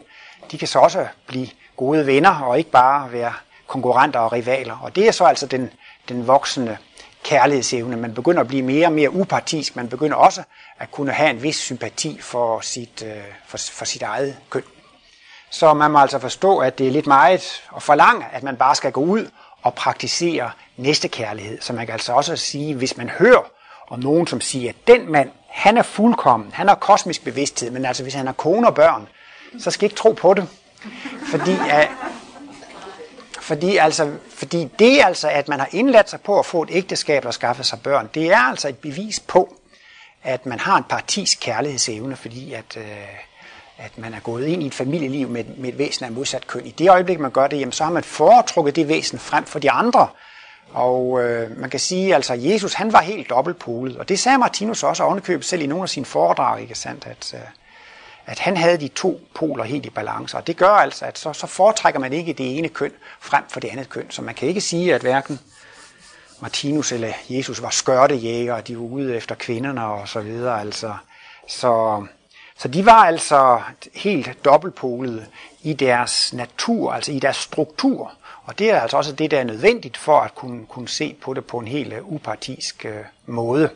de 0.51 0.59
kan 0.59 0.69
så 0.69 0.79
også 0.79 1.07
blive 1.27 1.49
gode 1.77 2.07
venner, 2.07 2.35
og 2.35 2.59
ikke 2.59 2.71
bare 2.71 3.13
være 3.13 3.33
konkurrenter 3.67 4.21
og 4.21 4.33
rivaler. 4.33 4.79
Og 4.83 4.97
det 4.97 5.09
er 5.09 5.13
så 5.13 5.25
altså 5.25 5.47
den, 5.47 5.71
den 6.09 6.27
voksende 6.27 6.77
kærlighedsevne. 7.23 7.97
Man 7.97 8.15
begynder 8.15 8.41
at 8.41 8.49
blive 8.49 8.63
mere 8.63 8.87
og 8.87 8.93
mere 8.93 9.13
upartisk. 9.13 9.77
Man 9.77 9.89
begynder 9.89 10.17
også 10.17 10.43
at 10.79 10.91
kunne 10.91 11.13
have 11.13 11.31
en 11.31 11.43
vis 11.43 11.57
sympati 11.57 12.19
for 12.21 12.61
sit, 12.61 13.03
øh, 13.07 13.23
for, 13.47 13.59
for 13.73 13.85
sit 13.85 14.03
eget 14.03 14.37
køn. 14.51 14.63
Så 15.51 15.75
man 15.75 15.91
må 15.91 15.99
altså 15.99 16.19
forstå, 16.19 16.59
at 16.59 16.79
det 16.79 16.87
er 16.87 16.91
lidt 16.91 17.07
meget 17.07 17.63
at 17.77 17.83
forlange, 17.83 18.27
at 18.33 18.43
man 18.43 18.57
bare 18.57 18.75
skal 18.75 18.93
gå 18.93 19.01
ud 19.01 19.31
og 19.63 19.75
praktisere 19.75 20.51
næstekærlighed. 20.77 21.61
Så 21.61 21.73
man 21.73 21.87
kan 21.87 21.93
altså 21.93 22.13
også 22.13 22.37
sige, 22.37 22.75
hvis 22.75 22.97
man 22.97 23.09
hører 23.09 23.51
om 23.89 24.01
nogen, 24.01 24.27
som 24.27 24.41
siger, 24.41 24.69
at 24.71 24.77
den 24.87 25.13
mand, 25.13 25.31
han 25.49 25.77
er 25.77 25.83
fuldkommen, 25.83 26.51
han 26.53 26.69
har 26.69 26.75
kosmisk 26.75 27.25
bevidsthed, 27.25 27.71
men 27.71 27.85
altså 27.85 28.03
hvis 28.03 28.15
han 28.15 28.27
har 28.27 28.33
kone 28.33 28.67
og 28.67 28.75
børn, 28.75 29.09
så 29.59 29.71
skal 29.71 29.85
I 29.85 29.87
ikke 29.87 29.97
tro 29.97 30.13
på 30.13 30.35
det. 30.35 30.49
Fordi, 31.31 31.57
at, 31.71 31.89
fordi, 33.49 33.77
altså, 33.77 34.11
fordi 34.35 34.69
det 34.79 35.01
altså, 35.05 35.29
at 35.29 35.49
man 35.49 35.59
har 35.59 35.69
indladt 35.73 36.11
sig 36.11 36.21
på 36.21 36.39
at 36.39 36.47
få 36.47 36.63
et 36.63 36.69
ægteskab 36.73 37.25
og 37.25 37.35
skaffe 37.35 37.65
sig 37.65 37.81
børn, 37.83 38.09
det 38.15 38.33
er 38.33 38.39
altså 38.39 38.69
et 38.69 38.79
bevis 38.79 39.21
på, 39.21 39.57
at 40.23 40.47
man 40.47 40.59
har 40.59 40.77
en 40.77 40.85
partis 40.89 41.35
kærlighedsevne, 41.35 42.17
fordi 42.17 42.53
at, 42.53 42.77
øh, 42.77 42.85
at 43.79 43.99
man 43.99 44.15
er 44.15 44.21
gået 44.21 44.47
ind 44.47 44.63
i 44.63 44.67
et 44.67 44.75
familieliv 44.75 45.29
med, 45.29 45.45
med 45.45 45.69
et 45.69 45.79
væsen 45.79 46.05
af 46.05 46.13
modsat 46.13 46.47
køn. 46.47 46.67
I 46.67 46.71
det 46.71 46.91
øjeblik, 46.91 47.21
man 47.21 47.31
gør 47.31 47.47
det, 47.47 47.61
jamen, 47.61 47.73
så 47.73 47.85
har 47.85 47.93
man 47.93 48.05
foretrukket 48.05 48.77
det 48.77 48.89
væsen 48.89 49.19
frem 49.19 49.45
for 49.45 49.59
de 49.59 49.71
andre. 49.71 50.09
Og 50.73 51.25
øh, 51.25 51.59
man 51.59 51.71
kan 51.71 51.81
sige, 51.81 52.15
altså 52.15 52.35
Jesus 52.35 52.75
han 52.75 52.93
var 52.93 53.01
helt 53.01 53.31
dobbeltpolet, 53.31 53.97
og 53.97 54.09
det 54.09 54.19
sagde 54.19 54.39
Martinus 54.39 54.83
også 54.83 55.03
ovenikøbet 55.03 55.47
selv 55.47 55.63
i 55.63 55.67
nogle 55.67 55.83
af 55.83 55.89
sine 55.89 56.07
foredrag, 56.07 56.61
ikke 56.61 56.75
sandt, 56.75 57.07
at, 57.07 57.35
øh, 57.35 57.41
at 58.29 58.39
han 58.39 58.57
havde 58.57 58.79
de 58.79 58.89
to 58.89 59.21
poler 59.35 59.65
helt 59.65 59.87
i 59.87 59.91
balance. 59.91 60.37
Og 60.37 60.47
det 60.47 60.57
gør 60.57 60.71
altså, 60.71 61.05
at 61.05 61.19
så, 61.19 61.33
så 61.33 61.47
foretrækker 61.47 62.01
man 62.01 62.13
ikke 62.13 62.33
det 62.33 62.59
ene 62.59 62.69
køn 62.69 62.93
frem 63.21 63.45
for 63.49 63.61
det 63.61 63.69
andet 63.69 63.89
køn. 63.89 64.11
Så 64.11 64.23
man 64.23 64.35
kan 64.35 64.49
ikke 64.49 64.61
sige, 64.61 64.95
at 64.95 65.01
hverken 65.01 65.41
Martinus 66.41 66.93
eller 66.93 67.13
Jesus 67.29 67.63
var 67.63 67.71
skørtejæger, 67.71 68.55
og 68.55 68.69
de 68.69 68.77
var 68.77 68.83
ude 68.83 69.17
efter 69.17 69.35
kvinderne 69.35 69.85
og 69.85 70.09
så 70.09 70.21
videre. 70.21 70.61
Altså. 70.61 70.95
Så, 71.49 72.07
så 72.59 72.69
de 72.69 72.87
var 72.87 73.05
altså 73.05 73.61
helt 73.95 74.45
dobbeltpolede 74.45 75.27
i 75.63 75.73
deres 75.73 76.33
natur, 76.33 76.93
altså 76.93 77.13
i 77.13 77.19
deres 77.19 77.37
struktur. 77.37 78.13
Og 78.45 78.59
det 78.59 78.71
er 78.71 78.81
altså 78.81 78.97
også 78.97 79.13
det, 79.13 79.31
der 79.31 79.39
er 79.39 79.45
nødvendigt 79.45 79.97
for 79.97 80.21
at 80.21 80.35
kunne, 80.35 80.67
kunne 80.67 80.89
se 80.89 81.17
på 81.23 81.35
det 81.35 81.45
på 81.45 81.59
en 81.59 81.69
helt 81.69 81.95
upartisk 82.03 82.85
øh, 82.85 83.05
måde. 83.27 83.71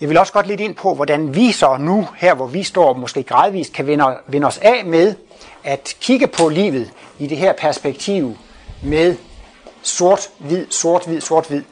Jeg 0.00 0.08
vil 0.08 0.18
også 0.18 0.32
godt 0.32 0.46
lidt 0.46 0.60
ind 0.60 0.74
på, 0.74 0.94
hvordan 0.94 1.34
vi 1.34 1.52
så 1.52 1.76
nu, 1.76 2.08
her 2.16 2.34
hvor 2.34 2.46
vi 2.46 2.62
står 2.62 2.92
måske 2.92 3.22
gradvist, 3.22 3.72
kan 3.72 3.86
vende, 3.86 4.16
vende 4.26 4.46
os 4.46 4.58
af 4.58 4.84
med 4.84 5.14
at 5.64 5.96
kigge 6.00 6.26
på 6.26 6.48
livet 6.48 6.90
i 7.18 7.26
det 7.26 7.38
her 7.38 7.52
perspektiv 7.52 8.36
med 8.82 9.16
sort-hvid, 9.82 10.66
sort-hvid, 10.70 11.20
sort-hvid. 11.20 11.62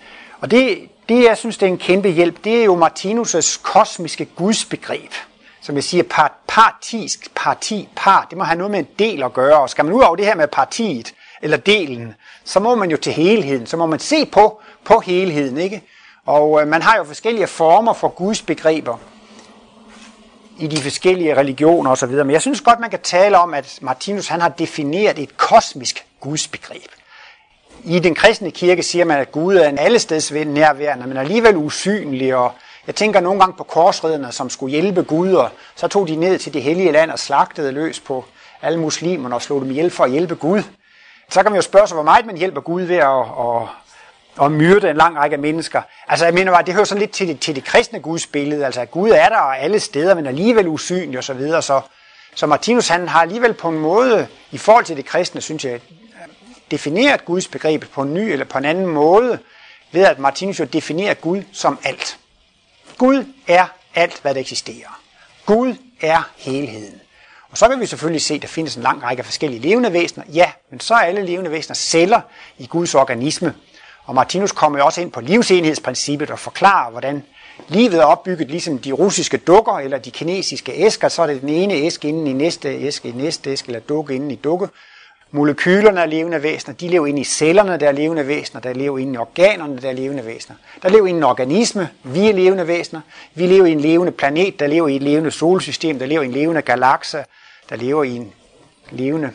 Og 0.40 0.50
det, 0.50 0.78
det, 1.08 1.24
jeg 1.24 1.38
synes, 1.38 1.58
det 1.58 1.66
er 1.66 1.70
en 1.70 1.78
kæmpe 1.78 2.08
hjælp, 2.08 2.44
det 2.44 2.60
er 2.60 2.64
jo 2.64 2.86
Martinus' 2.86 3.60
kosmiske 3.62 4.24
gudsbegreb. 4.24 5.10
Som 5.60 5.74
jeg 5.74 5.84
siger, 5.84 6.04
part, 6.10 6.32
partisk, 6.48 7.34
parti, 7.34 7.88
par, 7.96 8.26
det 8.30 8.38
må 8.38 8.44
have 8.44 8.58
noget 8.58 8.70
med 8.70 8.78
en 8.78 8.88
del 8.98 9.22
at 9.22 9.32
gøre. 9.32 9.60
Og 9.60 9.70
skal 9.70 9.84
man 9.84 9.94
ud 9.94 10.02
over 10.02 10.16
det 10.16 10.26
her 10.26 10.34
med 10.34 10.48
partiet, 10.48 11.14
eller 11.42 11.56
delen, 11.56 12.14
så 12.44 12.60
må 12.60 12.74
man 12.74 12.90
jo 12.90 12.96
til 12.96 13.12
helheden, 13.12 13.66
så 13.66 13.76
må 13.76 13.86
man 13.86 13.98
se 13.98 14.26
på, 14.26 14.60
på 14.84 15.00
helheden, 15.00 15.58
ikke? 15.58 15.82
Og 16.26 16.60
øh, 16.60 16.68
man 16.68 16.82
har 16.82 16.96
jo 16.96 17.04
forskellige 17.04 17.46
former 17.46 17.92
for 17.92 18.08
Guds 18.08 18.42
begreber 18.42 18.98
i 20.58 20.66
de 20.66 20.82
forskellige 20.82 21.36
religioner 21.36 21.90
osv. 21.90 22.10
Men 22.10 22.30
jeg 22.30 22.40
synes 22.40 22.60
godt, 22.60 22.80
man 22.80 22.90
kan 22.90 23.00
tale 23.00 23.38
om, 23.38 23.54
at 23.54 23.78
Martinus 23.82 24.28
han 24.28 24.40
har 24.40 24.48
defineret 24.48 25.18
et 25.18 25.36
kosmisk 25.36 26.06
Guds 26.20 26.48
begreb. 26.48 26.86
I 27.84 27.98
den 27.98 28.14
kristne 28.14 28.50
kirke 28.50 28.82
siger 28.82 29.04
man, 29.04 29.18
at 29.18 29.32
Gud 29.32 29.56
er 29.56 29.68
en 29.68 29.78
allesteds 29.78 30.32
nærværende, 30.32 31.06
men 31.06 31.16
alligevel 31.16 31.56
usynlig. 31.56 32.34
Og 32.34 32.52
jeg 32.86 32.94
tænker 32.94 33.20
nogle 33.20 33.40
gange 33.40 33.56
på 33.56 33.64
korsriderne, 33.64 34.32
som 34.32 34.50
skulle 34.50 34.70
hjælpe 34.70 35.02
Gud, 35.02 35.32
og 35.32 35.50
så 35.74 35.88
tog 35.88 36.08
de 36.08 36.16
ned 36.16 36.38
til 36.38 36.54
det 36.54 36.62
hellige 36.62 36.92
land 36.92 37.10
og 37.10 37.18
slagtede 37.18 37.72
løs 37.72 38.00
på 38.00 38.24
alle 38.62 38.80
muslimerne 38.80 39.34
og 39.34 39.42
slog 39.42 39.60
dem 39.60 39.70
ihjel 39.70 39.90
for 39.90 40.04
at 40.04 40.10
hjælpe 40.10 40.34
Gud. 40.34 40.62
Så 41.30 41.42
kan 41.42 41.52
man 41.52 41.58
jo 41.58 41.62
spørge 41.62 41.86
sig, 41.86 41.94
hvor 41.94 42.04
meget 42.04 42.26
man 42.26 42.36
hjælper 42.36 42.60
Gud 42.60 42.82
ved 42.82 42.96
at, 42.96 43.20
at, 43.38 43.68
og 44.36 44.52
myrde 44.52 44.90
en 44.90 44.96
lang 44.96 45.16
række 45.16 45.36
mennesker. 45.36 45.82
Altså 46.08 46.24
jeg 46.24 46.34
mener 46.34 46.52
bare, 46.52 46.62
det 46.62 46.74
hører 46.74 46.84
sådan 46.84 47.00
lidt 47.00 47.10
til 47.10 47.28
det, 47.28 47.40
til 47.40 47.54
det 47.54 47.64
kristne 47.64 48.00
Guds 48.00 48.26
billede. 48.26 48.66
Altså 48.66 48.80
at 48.80 48.90
Gud 48.90 49.10
er 49.10 49.28
der 49.28 49.36
og 49.36 49.58
alle 49.58 49.80
steder, 49.80 50.14
men 50.14 50.26
alligevel 50.26 50.68
usynlig 50.68 51.18
og 51.18 51.24
så 51.24 51.34
videre. 51.34 51.62
Så, 51.62 51.80
så 52.34 52.46
Martinus 52.46 52.88
han 52.88 53.08
har 53.08 53.22
alligevel 53.22 53.54
på 53.54 53.68
en 53.68 53.78
måde, 53.78 54.26
i 54.50 54.58
forhold 54.58 54.84
til 54.84 54.96
det 54.96 55.04
kristne, 55.04 55.40
synes 55.40 55.64
jeg, 55.64 55.80
defineret 56.70 57.24
Guds 57.24 57.48
begreb 57.48 57.84
på 57.84 58.02
en 58.02 58.14
ny 58.14 58.18
eller 58.18 58.44
på 58.44 58.58
en 58.58 58.64
anden 58.64 58.86
måde, 58.86 59.38
ved 59.92 60.04
at 60.04 60.18
Martinus 60.18 60.60
jo 60.60 60.64
definerer 60.64 61.14
Gud 61.14 61.42
som 61.52 61.78
alt. 61.84 62.18
Gud 62.98 63.24
er 63.48 63.66
alt, 63.94 64.20
hvad 64.22 64.34
der 64.34 64.40
eksisterer. 64.40 65.00
Gud 65.46 65.74
er 66.00 66.30
helheden. 66.36 67.00
Og 67.50 67.58
så 67.58 67.68
kan 67.68 67.80
vi 67.80 67.86
selvfølgelig 67.86 68.22
se, 68.22 68.34
at 68.34 68.42
der 68.42 68.48
findes 68.48 68.76
en 68.76 68.82
lang 68.82 69.02
række 69.02 69.22
forskellige 69.22 69.60
levende 69.60 69.92
væsener. 69.92 70.24
Ja, 70.32 70.52
men 70.70 70.80
så 70.80 70.94
er 70.94 70.98
alle 70.98 71.26
levende 71.26 71.50
væsener 71.50 71.74
celler 71.74 72.20
i 72.58 72.66
Guds 72.66 72.94
organisme. 72.94 73.54
Og 74.04 74.14
Martinus 74.14 74.52
kommer 74.52 74.78
jo 74.78 74.84
også 74.84 75.00
ind 75.00 75.12
på 75.12 75.20
livsenhedsprincippet 75.20 76.30
og 76.30 76.38
forklarer, 76.38 76.90
hvordan 76.90 77.22
livet 77.68 77.94
er 77.94 78.04
opbygget 78.04 78.50
ligesom 78.50 78.78
de 78.78 78.92
russiske 78.92 79.36
dukker 79.36 79.72
eller 79.72 79.98
de 79.98 80.10
kinesiske 80.10 80.72
æsker. 80.72 81.08
Så 81.08 81.22
er 81.22 81.26
det 81.26 81.40
den 81.40 81.48
ene 81.48 81.74
æske 81.74 82.08
inden 82.08 82.26
i 82.26 82.32
næste 82.32 82.68
æske, 82.68 83.08
i 83.08 83.12
næste 83.12 83.50
æske, 83.50 83.68
eller 83.68 83.80
dukke 83.80 84.14
inden 84.14 84.30
i 84.30 84.34
dukke. 84.34 84.68
Molekylerne 85.34 86.00
er 86.00 86.06
levende 86.06 86.42
væsener, 86.42 86.74
de 86.74 86.88
lever 86.88 87.06
inde 87.06 87.20
i 87.20 87.24
cellerne, 87.24 87.80
der 87.80 87.88
er 87.88 87.92
levende 87.92 88.28
væsener, 88.28 88.60
der 88.60 88.72
lever 88.72 88.98
inde 88.98 89.14
i 89.14 89.16
organerne, 89.16 89.82
der 89.82 89.88
er 89.88 89.92
levende 89.92 90.26
væsener. 90.26 90.56
Der 90.82 90.88
lever 90.88 91.06
i 91.06 91.10
en 91.10 91.22
organisme, 91.22 91.88
vi 92.02 92.28
er 92.28 92.32
levende 92.32 92.66
væsener. 92.66 93.00
Vi 93.34 93.46
lever 93.46 93.66
i 93.66 93.72
en 93.72 93.80
levende 93.80 94.12
planet, 94.12 94.60
der 94.60 94.66
lever 94.66 94.88
i 94.88 94.96
et 94.96 95.02
levende 95.02 95.30
solsystem, 95.30 95.98
der 95.98 96.06
lever 96.06 96.22
i 96.22 96.26
en 96.26 96.32
levende 96.32 96.62
galakse, 96.62 97.24
der 97.70 97.76
lever 97.76 98.04
i 98.04 98.16
en 98.16 98.32
levende 98.90 99.30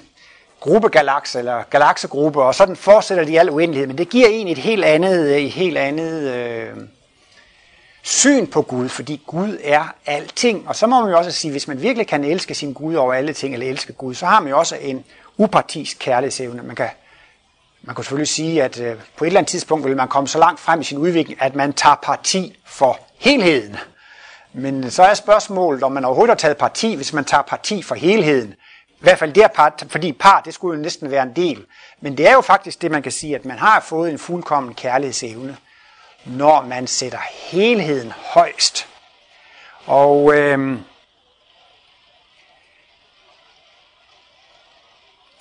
gruppegalakse 0.60 1.39
eller 1.39 1.64
galaksegruppe, 1.70 2.41
og 2.43 2.55
sådan 2.55 2.76
fortsætter 2.76 3.24
de 3.24 3.32
i 3.32 3.36
al 3.36 3.49
uendelighed. 3.49 3.88
Men 3.88 3.97
det 3.97 4.10
giver 4.10 4.28
en 4.28 4.47
et 4.47 4.58
helt 4.58 4.86
andet, 4.86 5.30
øh, 5.30 5.38
et 5.38 5.51
helt 5.51 5.78
andet 5.78 6.34
øh, 6.34 6.76
syn 8.03 8.47
på 8.47 8.62
Gud, 8.62 8.89
fordi 8.89 9.22
Gud 9.28 9.58
er 9.64 9.84
alting. 10.05 10.68
Og 10.68 10.76
så 10.76 10.88
må 10.88 11.01
man 11.01 11.10
jo 11.10 11.18
også 11.18 11.32
sige, 11.32 11.51
hvis 11.51 11.68
man 11.68 11.82
virkelig 11.82 12.08
kan 12.08 12.24
elske 12.24 12.55
sin 12.55 12.74
Gud 12.74 12.95
over 12.95 13.14
alle 13.14 13.34
ting, 13.34 13.53
eller 13.53 13.70
elske 13.70 13.93
Gud, 13.93 14.14
så 14.14 14.26
har 14.26 14.39
man 14.39 14.49
jo 14.49 14.58
også 14.58 14.76
en 14.76 15.05
upartisk 15.38 15.97
kærlighedsevne. 15.99 16.64
Man 16.64 16.76
kan, 16.76 16.89
man 17.82 17.95
kan 17.95 18.03
selvfølgelig 18.03 18.28
sige, 18.28 18.64
at 18.64 18.80
øh, 18.80 18.95
på 19.18 19.26
et 19.26 19.28
eller 19.28 19.39
andet 19.39 19.49
tidspunkt 19.49 19.86
vil 19.86 19.97
man 19.97 20.08
komme 20.08 20.28
så 20.28 20.39
langt 20.39 20.60
frem 20.60 20.82
i 20.82 20.84
sin 20.84 20.97
udvikling, 20.97 21.41
at 21.41 21.55
man 21.55 21.74
tager 21.74 21.95
parti 22.03 22.60
for 22.66 22.99
helheden. 23.18 23.78
Men 24.53 24.91
så 24.91 25.03
er 25.03 25.14
spørgsmålet, 25.14 25.84
om 25.84 25.91
man 25.91 26.05
overhovedet 26.05 26.32
har 26.32 26.36
taget 26.36 26.58
parti, 26.58 26.95
hvis 26.95 27.14
man 27.14 27.26
tager 27.26 27.43
parti 27.43 27.84
for 27.84 27.95
helheden. 27.95 28.53
I 28.97 29.03
hvert 29.03 29.19
fald 29.19 29.33
der 29.33 29.47
part, 29.47 29.85
fordi 29.89 30.11
par, 30.11 30.41
det 30.41 30.53
skulle 30.53 30.77
jo 30.77 30.83
næsten 30.83 31.11
være 31.11 31.23
en 31.23 31.35
del. 31.35 31.65
Men 32.01 32.17
det 32.17 32.27
er 32.27 32.33
jo 32.33 32.41
faktisk 32.41 32.81
det, 32.81 32.91
man 32.91 33.03
kan 33.03 33.11
sige, 33.11 33.35
at 33.35 33.45
man 33.45 33.57
har 33.57 33.79
fået 33.79 34.11
en 34.11 34.19
fuldkommen 34.19 34.73
kærlighedsevne, 34.73 35.57
når 36.25 36.61
man 36.61 36.87
sætter 36.87 37.19
helheden 37.51 38.13
højst. 38.33 38.87
Og 39.85 40.35
øh, 40.35 40.79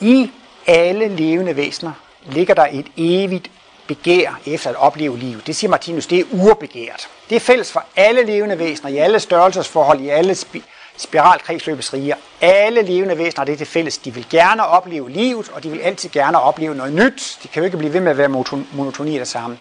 i 0.00 0.30
alle 0.66 1.09
levende 1.09 1.57
væsener 1.57 1.92
ligger 2.26 2.54
der 2.54 2.66
et 2.70 2.86
evigt 2.96 3.50
begær 3.86 4.40
efter 4.46 4.70
at 4.70 4.76
opleve 4.76 5.18
liv. 5.18 5.40
Det 5.40 5.57
siger 5.57 5.70
Martinus, 5.70 6.07
det 6.07 6.20
er 6.20 6.24
urbegæret. 6.32 7.09
Det 7.28 7.36
er 7.36 7.40
fælles 7.40 7.72
for 7.72 7.84
alle 7.96 8.22
levende 8.22 8.59
væsener, 8.59 8.90
i 8.90 8.96
alle 8.96 9.20
størrelsesforhold, 9.20 10.00
i 10.00 10.09
alle 10.09 10.32
spi- 10.32 10.62
spiralkredsløbets 10.97 11.92
riger. 11.92 12.16
Alle 12.40 12.82
levende 12.82 13.18
væsener 13.18 13.40
har 13.40 13.44
det 13.44 13.59
til 13.59 13.66
fælles. 13.66 13.99
De 13.99 14.14
vil 14.14 14.26
gerne 14.30 14.66
opleve 14.66 15.11
livet, 15.11 15.49
og 15.49 15.62
de 15.62 15.70
vil 15.70 15.80
altid 15.80 16.09
gerne 16.11 16.40
opleve 16.40 16.74
noget 16.74 16.92
nyt. 16.92 17.38
De 17.42 17.49
kan 17.49 17.61
jo 17.61 17.64
ikke 17.64 17.76
blive 17.76 17.92
ved 17.92 18.01
med 18.01 18.11
at 18.11 18.18
være 18.18 18.28
monotoni 18.72 19.14
af 19.14 19.20
det 19.20 19.28
samme. 19.28 19.59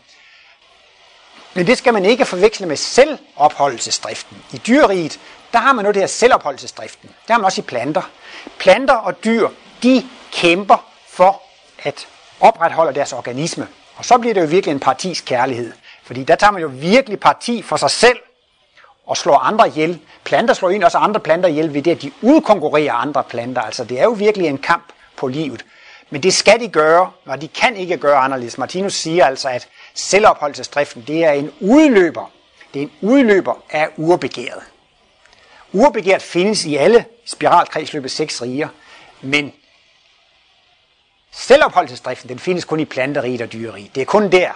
Men 1.54 1.68
det 1.68 1.78
skal 1.78 1.94
man 1.94 2.06
ikke 2.06 2.26
forveksle 2.26 2.66
med 2.66 2.76
selvopholdelsesdriften. 2.76 4.38
I 4.54 4.58
dyreriget, 4.58 5.20
der 5.54 5.60
har 5.60 5.74
man 5.74 5.86
nu 5.86 5.92
det 5.92 6.02
her 6.02 6.08
selvopholdelsesdriften. 6.08 7.10
Det 7.10 7.30
har 7.30 7.38
man 7.38 7.46
også 7.46 7.62
i 7.62 7.64
planter. 7.64 8.02
Planter 8.60 8.94
og 8.94 9.24
dyr, 9.24 9.50
de 9.84 10.06
kæmper 10.32 10.86
for 11.08 11.42
at 11.80 12.08
opretholde 12.40 12.96
deres 12.96 13.14
organisme. 13.14 13.68
Og 13.96 14.06
så 14.06 14.18
bliver 14.18 14.34
det 14.34 14.42
jo 14.42 14.48
virkelig 14.48 14.72
en 14.72 14.80
partis 14.80 15.22
kærlighed. 15.22 15.72
Fordi 16.04 16.24
der 16.24 16.36
tager 16.36 16.52
man 16.52 16.62
jo 16.62 16.72
virkelig 16.74 17.20
parti 17.20 17.62
for 17.62 17.78
sig 17.78 17.92
selv 17.92 18.18
og 19.08 19.18
slår 19.18 19.38
andre 19.38 19.68
ihjel. 19.68 20.00
Planter 20.24 20.54
slår 20.54 20.70
ind 20.70 20.84
også 20.84 20.98
andre 20.98 21.20
planter 21.20 21.50
ihjel 21.50 21.74
ved 21.74 21.82
det, 21.82 21.92
at 21.92 22.02
de 22.02 22.12
udkonkurrerer 22.22 22.94
andre 22.94 23.24
planter. 23.24 23.62
Altså 23.62 23.84
det 23.84 24.00
er 24.00 24.04
jo 24.04 24.10
virkelig 24.10 24.48
en 24.48 24.58
kamp 24.58 24.86
på 25.18 25.28
livet. 25.28 25.66
Men 26.10 26.24
det 26.24 26.34
skal 26.34 26.60
de 26.60 26.68
gøre, 26.68 27.12
og 27.26 27.42
de 27.42 27.48
kan 27.48 27.76
ikke 27.76 27.98
gøre 27.98 28.18
anderledes. 28.18 28.58
Martinus 28.58 28.94
siger 28.94 29.26
altså, 29.26 29.50
at 29.50 29.68
selvopholdelsesdriften, 29.94 31.04
det 31.08 31.26
er 31.26 31.32
en 31.32 31.52
udløber. 31.60 32.32
Det 32.74 32.82
er 32.82 32.84
en 32.84 32.92
udløber 33.02 33.54
af 33.70 33.90
urbegæret. 33.98 34.62
Urbegæret 35.74 36.22
findes 36.22 36.66
i 36.66 36.76
alle 36.76 37.06
spiralkredsløbets 37.26 38.14
seks 38.14 38.42
riger, 38.42 38.68
men 39.22 39.54
Selvopholdelsesdriften, 41.38 42.30
den 42.30 42.40
findes 42.40 42.66
kun 42.66 42.80
i 42.80 42.86
planteriget 42.86 43.42
og 43.42 43.54
dyreriget. 43.54 43.96
Det 43.96 44.02
er 44.02 44.06
kun 44.06 44.32
der. 44.32 44.52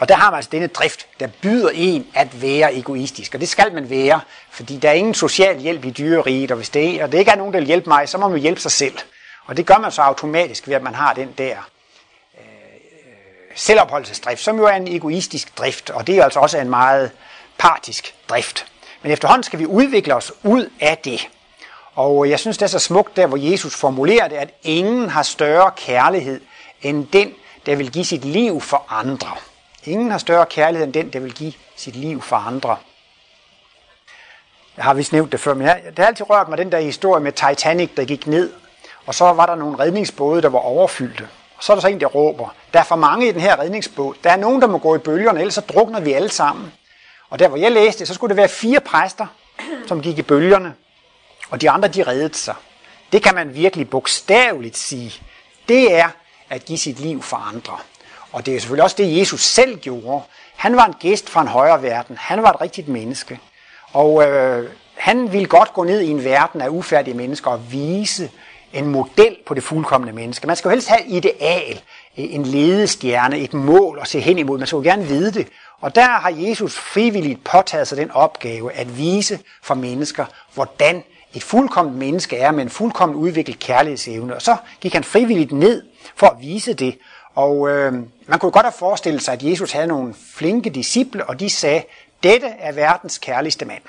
Og 0.00 0.08
der 0.08 0.14
har 0.14 0.30
man 0.30 0.36
altså 0.36 0.48
denne 0.52 0.66
drift, 0.66 1.06
der 1.20 1.26
byder 1.42 1.70
en 1.74 2.06
at 2.14 2.42
være 2.42 2.74
egoistisk. 2.74 3.34
Og 3.34 3.40
det 3.40 3.48
skal 3.48 3.74
man 3.74 3.90
være, 3.90 4.20
fordi 4.50 4.76
der 4.76 4.88
er 4.88 4.92
ingen 4.92 5.14
social 5.14 5.58
hjælp 5.58 5.84
i 5.84 5.90
dyreriet, 5.90 6.50
og 6.50 6.56
hvis 6.56 6.68
det, 6.68 7.02
og 7.02 7.12
det 7.12 7.18
ikke 7.18 7.30
er 7.30 7.36
nogen, 7.36 7.52
der 7.52 7.58
vil 7.58 7.66
hjælpe 7.66 7.90
mig, 7.90 8.08
så 8.08 8.18
må 8.18 8.28
man 8.28 8.40
hjælpe 8.40 8.60
sig 8.60 8.70
selv. 8.70 8.98
Og 9.46 9.56
det 9.56 9.66
gør 9.66 9.78
man 9.78 9.92
så 9.92 10.02
automatisk 10.02 10.68
ved, 10.68 10.74
at 10.74 10.82
man 10.82 10.94
har 10.94 11.14
den 11.14 11.34
der 11.38 11.56
øh, 12.38 12.44
selvopholdelsesdrift, 13.54 14.40
som 14.40 14.56
jo 14.56 14.64
er 14.64 14.72
en 14.72 14.88
egoistisk 14.88 15.58
drift, 15.58 15.90
og 15.90 16.06
det 16.06 16.18
er 16.18 16.24
altså 16.24 16.40
også 16.40 16.58
en 16.58 16.70
meget 16.70 17.10
partisk 17.58 18.14
drift. 18.28 18.66
Men 19.02 19.12
efterhånden 19.12 19.42
skal 19.42 19.58
vi 19.58 19.66
udvikle 19.66 20.14
os 20.14 20.32
ud 20.42 20.70
af 20.80 20.98
det. 20.98 21.28
Og 21.94 22.30
jeg 22.30 22.38
synes, 22.38 22.58
det 22.58 22.62
er 22.62 22.70
så 22.70 22.78
smukt 22.78 23.16
der, 23.16 23.26
hvor 23.26 23.36
Jesus 23.36 23.74
formulerer 23.74 24.28
det, 24.28 24.36
at 24.36 24.50
ingen 24.62 25.08
har 25.08 25.22
større 25.22 25.70
kærlighed 25.76 26.40
end 26.82 27.06
den, 27.12 27.34
der 27.66 27.76
vil 27.76 27.92
give 27.92 28.04
sit 28.04 28.24
liv 28.24 28.60
for 28.60 28.84
andre. 28.88 29.36
Ingen 29.84 30.10
har 30.10 30.18
større 30.18 30.46
kærlighed 30.46 30.86
end 30.86 30.94
den, 30.94 31.12
der 31.12 31.20
vil 31.20 31.32
give 31.32 31.52
sit 31.76 31.96
liv 31.96 32.22
for 32.22 32.36
andre. 32.36 32.76
Jeg 34.76 34.84
har 34.84 34.94
vist 34.94 35.12
nævnt 35.12 35.32
det 35.32 35.40
før, 35.40 35.54
men 35.54 35.66
jeg, 35.66 35.82
det 35.86 35.98
har 35.98 36.06
altid 36.06 36.30
rørt 36.30 36.48
mig 36.48 36.58
den 36.58 36.72
der 36.72 36.80
historie 36.80 37.22
med 37.22 37.32
Titanic, 37.32 37.90
der 37.96 38.04
gik 38.04 38.26
ned, 38.26 38.52
og 39.06 39.14
så 39.14 39.32
var 39.32 39.46
der 39.46 39.54
nogle 39.54 39.78
redningsbåde, 39.78 40.42
der 40.42 40.48
var 40.48 40.58
overfyldte. 40.58 41.28
Og 41.56 41.64
så 41.64 41.72
er 41.72 41.76
der 41.76 41.80
så 41.80 41.88
en, 41.88 42.00
der 42.00 42.06
råber, 42.06 42.54
der 42.72 42.80
er 42.80 42.84
for 42.84 42.96
mange 42.96 43.28
i 43.28 43.32
den 43.32 43.40
her 43.40 43.58
redningsbåd. 43.58 44.14
Der 44.24 44.30
er 44.30 44.36
nogen, 44.36 44.60
der 44.60 44.66
må 44.68 44.78
gå 44.78 44.94
i 44.94 44.98
bølgerne, 44.98 45.40
ellers 45.40 45.54
så 45.54 45.60
drukner 45.60 46.00
vi 46.00 46.12
alle 46.12 46.28
sammen. 46.28 46.72
Og 47.30 47.38
der, 47.38 47.48
hvor 47.48 47.58
jeg 47.58 47.72
læste 47.72 48.06
så 48.06 48.14
skulle 48.14 48.28
det 48.28 48.36
være 48.36 48.48
fire 48.48 48.80
præster, 48.80 49.26
som 49.86 50.02
gik 50.02 50.18
i 50.18 50.22
bølgerne 50.22 50.74
og 51.50 51.60
de 51.60 51.70
andre 51.70 51.88
de 51.88 52.02
reddede 52.02 52.34
sig. 52.34 52.54
Det 53.12 53.22
kan 53.22 53.34
man 53.34 53.54
virkelig 53.54 53.90
bogstaveligt 53.90 54.76
sige. 54.76 55.22
Det 55.68 55.94
er 55.94 56.08
at 56.50 56.64
give 56.64 56.78
sit 56.78 57.00
liv 57.00 57.22
for 57.22 57.36
andre. 57.36 57.78
Og 58.32 58.46
det 58.46 58.56
er 58.56 58.60
selvfølgelig 58.60 58.84
også 58.84 58.96
det, 58.98 59.18
Jesus 59.18 59.44
selv 59.44 59.78
gjorde. 59.78 60.22
Han 60.56 60.76
var 60.76 60.86
en 60.86 60.94
gæst 61.00 61.30
fra 61.30 61.40
en 61.40 61.48
højere 61.48 61.82
verden. 61.82 62.16
Han 62.20 62.42
var 62.42 62.52
et 62.52 62.60
rigtigt 62.60 62.88
menneske. 62.88 63.38
Og 63.92 64.28
øh, 64.28 64.70
han 64.94 65.32
ville 65.32 65.46
godt 65.46 65.72
gå 65.72 65.84
ned 65.84 66.00
i 66.00 66.08
en 66.08 66.24
verden 66.24 66.60
af 66.60 66.68
ufærdige 66.68 67.14
mennesker 67.14 67.50
og 67.50 67.72
vise 67.72 68.30
en 68.72 68.86
model 68.86 69.36
på 69.46 69.54
det 69.54 69.62
fuldkommende 69.62 70.12
menneske. 70.12 70.46
Man 70.46 70.56
skal 70.56 70.68
jo 70.68 70.70
helst 70.70 70.88
have 70.88 71.06
ideal, 71.06 71.80
en 72.16 72.46
ledestjerne, 72.46 73.38
et 73.38 73.54
mål 73.54 73.98
at 74.02 74.08
se 74.08 74.20
hen 74.20 74.38
imod. 74.38 74.58
Man 74.58 74.66
skal 74.66 74.76
jo 74.76 74.82
gerne 74.82 75.06
vide 75.06 75.32
det. 75.32 75.48
Og 75.80 75.94
der 75.94 76.06
har 76.06 76.30
Jesus 76.36 76.78
frivilligt 76.78 77.44
påtaget 77.44 77.88
sig 77.88 77.98
den 77.98 78.10
opgave 78.10 78.72
at 78.72 78.98
vise 78.98 79.38
for 79.62 79.74
mennesker, 79.74 80.24
hvordan 80.54 81.02
et 81.34 81.42
fuldkommet 81.42 81.94
menneske 81.94 82.36
er 82.36 82.52
med 82.52 82.62
en 82.62 82.70
fuldkommen 82.70 83.18
udviklet 83.18 83.58
kærlighedsevne. 83.58 84.34
Og 84.34 84.42
så 84.42 84.56
gik 84.80 84.92
han 84.92 85.04
frivilligt 85.04 85.52
ned 85.52 85.82
for 86.16 86.26
at 86.26 86.36
vise 86.40 86.74
det. 86.74 86.98
Og 87.34 87.68
øh, 87.68 87.92
man 88.26 88.38
kunne 88.38 88.52
godt 88.52 88.66
have 88.66 88.72
forestillet 88.72 89.22
sig, 89.22 89.34
at 89.34 89.42
Jesus 89.42 89.72
havde 89.72 89.86
nogle 89.86 90.14
flinke 90.34 90.70
disciple, 90.70 91.24
og 91.24 91.40
de 91.40 91.50
sagde, 91.50 91.82
dette 92.22 92.46
er 92.58 92.72
verdens 92.72 93.18
kærligste 93.18 93.64
mand. 93.64 93.82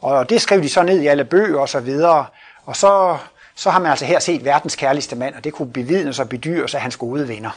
Og 0.00 0.30
det 0.30 0.42
skrev 0.42 0.62
de 0.62 0.68
så 0.68 0.82
ned 0.82 1.00
i 1.00 1.06
alle 1.06 1.24
bøger 1.24 1.60
og 1.60 1.68
så 1.68 1.80
videre. 1.80 2.26
Og 2.64 2.76
så, 2.76 3.16
så 3.54 3.70
har 3.70 3.78
man 3.78 3.90
altså 3.90 4.04
her 4.04 4.18
set 4.18 4.44
verdens 4.44 4.76
kærligste 4.76 5.16
mand, 5.16 5.34
og 5.34 5.44
det 5.44 5.52
kunne 5.52 5.72
bevidnes 5.72 6.18
og 6.18 6.28
bedyres 6.28 6.74
af 6.74 6.80
hans 6.80 6.96
gode 6.96 7.28
venner. 7.28 7.50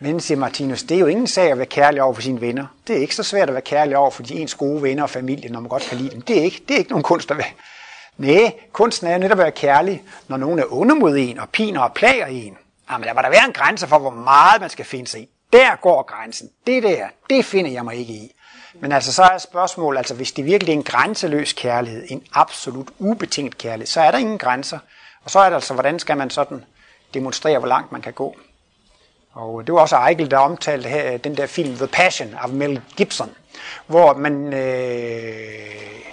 Men, 0.00 0.20
siger 0.20 0.38
Martinus, 0.38 0.82
det 0.82 0.94
er 0.94 0.98
jo 0.98 1.06
ingen 1.06 1.26
sag 1.26 1.50
at 1.50 1.58
være 1.58 1.66
kærlig 1.66 2.02
over 2.02 2.14
for 2.14 2.22
sine 2.22 2.40
venner. 2.40 2.66
Det 2.86 2.96
er 2.96 3.00
ikke 3.00 3.14
så 3.14 3.22
svært 3.22 3.48
at 3.48 3.54
være 3.54 3.62
kærlig 3.62 3.96
over 3.96 4.10
for 4.10 4.22
de 4.22 4.34
ens 4.34 4.54
gode 4.54 4.82
venner 4.82 5.02
og 5.02 5.10
familie, 5.10 5.50
når 5.50 5.60
man 5.60 5.68
godt 5.68 5.82
kan 5.82 5.98
lide 5.98 6.10
dem. 6.10 6.20
Det 6.20 6.38
er 6.38 6.42
ikke, 6.42 6.62
det 6.68 6.74
er 6.74 6.78
ikke 6.78 6.90
nogen 6.90 7.02
kunst 7.02 7.30
at 7.30 7.38
være, 7.38 7.46
Nej, 8.16 8.52
kunsten 8.72 9.06
er 9.06 9.18
netop 9.18 9.38
at 9.38 9.42
være 9.42 9.52
kærlig, 9.52 10.02
når 10.28 10.36
nogen 10.36 10.58
er 10.58 10.64
onde 10.70 10.94
mod 10.94 11.16
en 11.16 11.38
og 11.38 11.48
piner 11.48 11.80
og 11.80 11.94
plager 11.94 12.26
en. 12.26 12.56
Ah, 12.88 12.92
Jamen, 12.92 13.08
der 13.08 13.14
må 13.14 13.22
der 13.22 13.30
være 13.30 13.44
en 13.44 13.52
grænse 13.52 13.86
for, 13.86 13.98
hvor 13.98 14.10
meget 14.10 14.60
man 14.60 14.70
skal 14.70 14.84
finde 14.84 15.06
sig 15.06 15.20
i. 15.20 15.28
Der 15.52 15.76
går 15.76 16.02
grænsen. 16.02 16.50
Det 16.66 16.82
der, 16.82 17.08
det 17.30 17.44
finder 17.44 17.70
jeg 17.70 17.84
mig 17.84 17.94
ikke 17.94 18.12
i. 18.12 18.32
Men 18.74 18.92
altså, 18.92 19.12
så 19.12 19.22
er 19.22 19.38
spørgsmålet, 19.38 19.98
altså 19.98 20.14
hvis 20.14 20.32
det 20.32 20.44
virkelig 20.44 20.72
er 20.72 20.76
en 20.76 20.82
grænseløs 20.82 21.52
kærlighed, 21.52 22.04
en 22.08 22.22
absolut 22.32 22.88
ubetinget 22.98 23.58
kærlighed, 23.58 23.86
så 23.86 24.00
er 24.00 24.10
der 24.10 24.18
ingen 24.18 24.38
grænser. 24.38 24.78
Og 25.24 25.30
så 25.30 25.38
er 25.38 25.48
det 25.48 25.54
altså, 25.54 25.74
hvordan 25.74 25.98
skal 25.98 26.16
man 26.16 26.30
sådan 26.30 26.64
demonstrere, 27.14 27.58
hvor 27.58 27.68
langt 27.68 27.92
man 27.92 28.02
kan 28.02 28.12
gå. 28.12 28.36
Og 29.32 29.66
det 29.66 29.74
var 29.74 29.80
også 29.80 29.96
Eichel, 30.08 30.30
der 30.30 30.38
omtalte 30.38 30.88
her, 30.88 31.12
øh, 31.12 31.18
den 31.24 31.36
der 31.36 31.46
film 31.46 31.76
The 31.76 31.86
Passion 31.86 32.34
af 32.42 32.48
Mel 32.48 32.80
Gibson, 32.96 33.30
hvor 33.86 34.14
man 34.14 34.52
øh, 34.54 36.04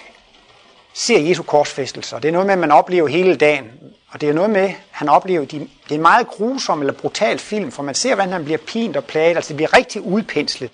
ser 0.93 1.19
Jesu 1.19 1.43
korsfæstelse. 1.43 2.15
Og 2.15 2.23
det 2.23 2.27
er 2.27 2.33
noget 2.33 2.45
med, 2.47 2.53
at 2.53 2.59
man 2.59 2.71
oplever 2.71 3.07
hele 3.07 3.35
dagen. 3.35 3.71
Og 4.11 4.21
det 4.21 4.29
er 4.29 4.33
noget 4.33 4.49
med, 4.49 4.61
at 4.61 4.75
han 4.91 5.09
oplever, 5.09 5.45
de, 5.45 5.59
det 5.59 5.91
er 5.91 5.95
en 5.95 6.01
meget 6.01 6.27
grusom 6.27 6.79
eller 6.79 6.93
brutal 6.93 7.39
film, 7.39 7.71
for 7.71 7.83
man 7.83 7.95
ser, 7.95 8.15
hvordan 8.15 8.33
han 8.33 8.43
bliver 8.43 8.57
pint 8.57 8.97
og 8.97 9.05
plaget, 9.05 9.35
altså 9.35 9.47
det 9.47 9.55
bliver 9.55 9.77
rigtig 9.77 10.01
udpenslet. 10.01 10.71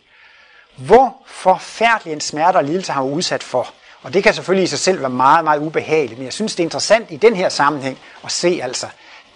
Hvor 0.76 1.18
forfærdelig 1.26 2.14
en 2.14 2.22
smerte 2.22 2.58
og 2.58 2.64
lidelse 2.64 2.92
har 2.92 3.04
han 3.04 3.12
udsat 3.12 3.44
for. 3.44 3.68
Og 4.02 4.14
det 4.14 4.24
kan 4.24 4.34
selvfølgelig 4.34 4.64
i 4.64 4.68
sig 4.68 4.80
selv 4.80 5.00
være 5.00 5.10
meget, 5.10 5.44
meget 5.44 5.60
ubehageligt, 5.60 6.18
men 6.18 6.26
jeg 6.26 6.34
synes, 6.34 6.56
det 6.56 6.64
er 6.64 6.66
interessant 6.66 7.12
i 7.12 7.18
den 7.18 7.36
her 7.36 7.50
sammenhæng 7.50 8.00
at 8.24 8.32
se 8.32 8.60
altså, 8.64 8.88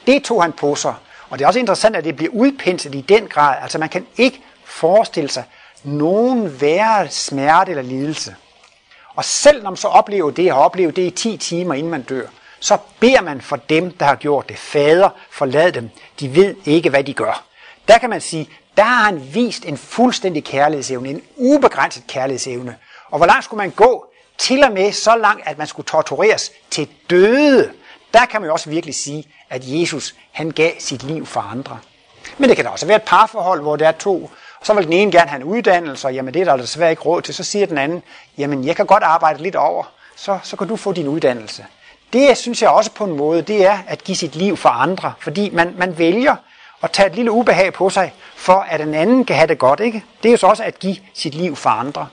det 0.08 0.24
tog 0.24 0.44
han 0.44 0.52
på 0.52 0.76
sig. 0.76 0.96
Og 1.30 1.40
det 1.40 1.44
er 1.44 1.48
også 1.48 1.60
interessant, 1.60 1.96
at 1.96 2.04
det 2.04 2.16
bliver 2.16 2.32
udpenslet 2.34 2.96
i 2.96 3.02
den 3.02 3.28
grad. 3.28 3.56
Altså 3.62 3.78
man 3.78 3.90
kan 3.90 4.08
ikke 4.18 4.42
forestille 4.66 5.30
sig 5.30 5.44
nogen 5.84 6.62
værre 6.62 7.10
smerte 7.10 7.70
eller 7.70 7.84
lidelse. 7.84 8.36
Og 9.16 9.26
selv 9.26 9.64
når 9.64 9.70
man 9.70 9.78
så 9.78 9.88
oplever 9.88 10.32
det, 10.32 10.52
har 10.52 10.60
oplevet 10.60 10.96
det 10.96 11.02
i 11.02 11.10
10 11.10 11.38
timer, 11.38 11.74
inden 11.74 11.92
man 11.92 12.02
dør, 12.02 12.28
så 12.62 12.78
beder 13.00 13.22
man 13.22 13.42
for 13.42 13.56
dem, 13.56 13.92
der 13.92 14.06
har 14.06 14.16
gjort 14.16 14.50
det. 14.50 14.58
Fader, 14.58 15.10
forlad 15.30 15.72
dem. 15.72 15.90
De 16.20 16.36
ved 16.36 16.56
ikke, 16.66 16.90
hvad 16.90 17.04
de 17.04 17.14
gør. 17.14 17.44
Der 17.88 17.98
kan 17.98 18.10
man 18.10 18.22
sige, 18.22 18.50
der 18.78 18.84
har 18.84 19.04
han 19.04 19.34
vist 19.34 19.66
en 19.66 19.78
fuldstændig 19.78 20.44
kærlighedsevne, 20.44 21.10
en 21.10 21.22
ubegrænset 21.36 22.04
kærlighedsevne. 22.08 22.76
Og 23.10 23.18
hvor 23.18 23.26
langt 23.26 23.46
skulle 23.46 23.58
man 23.58 23.70
gå? 23.70 24.06
Til 24.38 24.64
og 24.64 24.72
med 24.72 24.92
så 24.92 25.16
langt, 25.16 25.48
at 25.48 25.58
man 25.58 25.68
skulle 25.68 25.88
tortureres 25.88 26.52
til 26.70 26.88
døde. 27.10 27.72
Der 28.14 28.26
kan 28.26 28.42
man 28.42 28.48
jo 28.48 28.54
også 28.54 28.70
virkelig 28.70 28.96
sige, 28.96 29.28
at 29.50 29.62
Jesus 29.66 30.16
han 30.32 30.52
gav 30.52 30.72
sit 30.80 31.04
liv 31.04 31.26
for 31.26 31.42
andre. 31.42 31.80
Men 32.38 32.50
det 32.50 32.56
kan 32.56 32.66
da 32.66 32.72
også 32.72 32.86
være 32.86 32.96
et 32.98 33.04
parforhold, 33.04 33.62
hvor 33.62 33.76
der 33.76 33.88
er 33.88 33.92
to, 33.92 34.32
og 34.60 34.66
så 34.66 34.74
vil 34.74 34.84
den 34.84 34.94
ene 34.94 35.12
gerne 35.12 35.30
have 35.30 35.42
en 35.42 35.48
uddannelse, 35.48 36.08
og 36.08 36.14
jamen 36.14 36.34
det 36.34 36.42
er 36.42 36.46
der 36.46 36.58
desværre 36.58 36.90
ikke 36.90 37.02
råd 37.02 37.22
til. 37.22 37.34
Så 37.34 37.44
siger 37.44 37.66
den 37.66 37.78
anden, 37.78 38.04
jamen 38.38 38.66
jeg 38.66 38.76
kan 38.76 38.86
godt 38.86 39.04
arbejde 39.04 39.44
lidt 39.44 39.56
over, 39.56 39.84
så, 40.16 40.40
så 40.44 40.56
kan 40.56 40.68
du 40.68 40.76
få 40.76 40.94
din 40.94 41.08
uddannelse. 41.08 41.66
Det 42.14 42.38
synes 42.38 42.62
jeg 42.62 42.70
også 42.70 42.92
på 42.92 43.04
en 43.04 43.18
måde, 43.18 43.42
det 43.42 43.66
er 43.66 43.78
at 43.88 44.04
give 44.04 44.18
sit 44.18 44.36
liv 44.36 44.58
for 44.58 44.70
andre, 44.70 45.14
fordi 45.20 45.50
man, 45.50 45.74
man 45.78 45.98
vælger 45.98 46.36
at 46.84 46.92
tage 46.92 47.10
et 47.10 47.16
lille 47.16 47.32
ubehag 47.32 47.74
på 47.74 47.90
sig, 47.90 48.14
for 48.36 48.66
at 48.70 48.82
en 48.82 48.94
anden 48.94 49.26
kan 49.26 49.36
have 49.36 49.48
det 49.48 49.58
godt. 49.58 49.80
Ikke? 49.80 50.04
Det 50.24 50.30
er 50.30 50.32
jo 50.32 50.38
så 50.38 50.48
også 50.48 50.64
at 50.64 50.80
give 50.80 50.98
sit 51.14 51.36
liv 51.36 51.56
for 51.56 51.70
andre. 51.70 52.08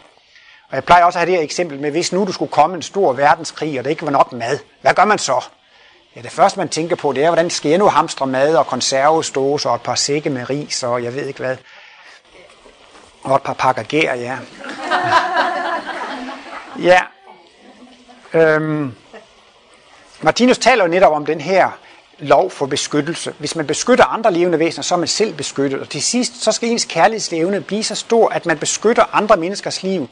Og 0.70 0.74
jeg 0.74 0.84
plejer 0.84 1.04
også 1.04 1.18
at 1.18 1.20
have 1.20 1.30
det 1.30 1.36
her 1.36 1.44
eksempel 1.44 1.80
med, 1.80 1.90
hvis 1.90 2.12
nu 2.12 2.24
du 2.26 2.32
skulle 2.32 2.50
komme 2.50 2.76
en 2.76 2.82
stor 2.82 3.12
verdenskrig, 3.12 3.78
og 3.78 3.84
der 3.84 3.90
ikke 3.90 4.04
var 4.04 4.10
nok 4.10 4.32
mad, 4.32 4.58
hvad 4.80 4.94
gør 4.94 5.04
man 5.04 5.18
så? 5.18 5.44
Ja, 6.16 6.20
det 6.20 6.30
første 6.30 6.58
man 6.58 6.68
tænker 6.68 6.96
på, 6.96 7.12
det 7.12 7.24
er, 7.24 7.28
hvordan 7.28 7.50
skal 7.50 7.68
jeg 7.68 7.78
nu 7.78 7.88
hamstre 7.88 8.26
mad 8.26 8.56
og 8.56 8.66
konservesdåser 8.66 9.70
og 9.70 9.76
et 9.76 9.82
par 9.82 9.94
sække 9.94 10.30
med 10.30 10.50
ris 10.50 10.82
og 10.82 11.04
jeg 11.04 11.14
ved 11.14 11.26
ikke 11.26 11.40
hvad. 11.40 11.56
Og 13.22 13.36
et 13.36 13.42
par 13.42 13.52
pakker 13.52 13.82
gær, 13.82 14.14
ja. 14.14 14.38
ja. 16.90 17.00
Øhm. 18.32 18.94
Martinus 20.22 20.58
taler 20.58 20.84
jo 20.84 20.90
netop 20.90 21.12
om 21.12 21.26
den 21.26 21.40
her 21.40 21.70
lov 22.18 22.50
for 22.50 22.66
beskyttelse. 22.66 23.34
Hvis 23.38 23.56
man 23.56 23.66
beskytter 23.66 24.04
andre 24.04 24.32
levende 24.32 24.58
væsener, 24.58 24.82
så 24.82 24.94
er 24.94 24.98
man 24.98 25.08
selv 25.08 25.34
beskyttet. 25.34 25.80
Og 25.80 25.88
til 25.88 26.02
sidst, 26.02 26.42
så 26.42 26.52
skal 26.52 26.68
ens 26.68 26.84
kærlighedslevende 26.84 27.60
blive 27.60 27.84
så 27.84 27.94
stor, 27.94 28.28
at 28.28 28.46
man 28.46 28.58
beskytter 28.58 29.04
andre 29.12 29.36
menneskers 29.36 29.82
liv. 29.82 30.08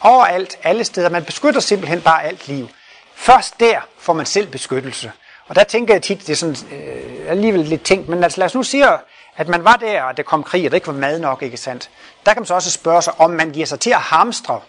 Overalt, 0.00 0.58
alle 0.62 0.84
steder. 0.84 1.08
Man 1.08 1.24
beskytter 1.24 1.60
simpelthen 1.60 2.00
bare 2.00 2.24
alt 2.24 2.48
liv. 2.48 2.68
Først 3.14 3.60
der 3.60 3.80
får 3.98 4.12
man 4.12 4.26
selv 4.26 4.46
beskyttelse. 4.46 5.12
Og 5.46 5.54
der 5.54 5.64
tænker 5.64 5.94
jeg 5.94 6.02
tit, 6.02 6.20
det 6.20 6.30
er 6.30 6.36
sådan, 6.36 6.56
øh, 6.72 7.30
alligevel 7.30 7.60
lidt 7.60 7.82
tænkt, 7.82 8.08
men 8.08 8.24
altså 8.24 8.40
lad 8.40 8.46
os 8.46 8.54
nu 8.54 8.62
sige, 8.62 8.88
at 9.36 9.48
man 9.48 9.64
var 9.64 9.76
der, 9.76 10.02
og 10.02 10.16
der 10.16 10.22
kom 10.22 10.42
krig, 10.42 10.64
og 10.64 10.70
der 10.70 10.74
ikke 10.74 10.86
var 10.86 10.92
mad 10.92 11.18
nok, 11.18 11.42
ikke 11.42 11.56
sandt? 11.56 11.90
Der 12.26 12.32
kan 12.32 12.40
man 12.40 12.46
så 12.46 12.54
også 12.54 12.70
spørge 12.70 13.02
sig, 13.02 13.20
om 13.20 13.30
man 13.30 13.50
giver 13.50 13.66
sig 13.66 13.80
til 13.80 13.90
at 13.90 14.00
hamstre, 14.00 14.60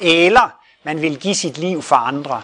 eller 0.00 0.50
man 0.84 1.02
vil 1.02 1.18
give 1.18 1.34
sit 1.34 1.58
liv 1.58 1.82
for 1.82 1.96
andre. 1.96 2.42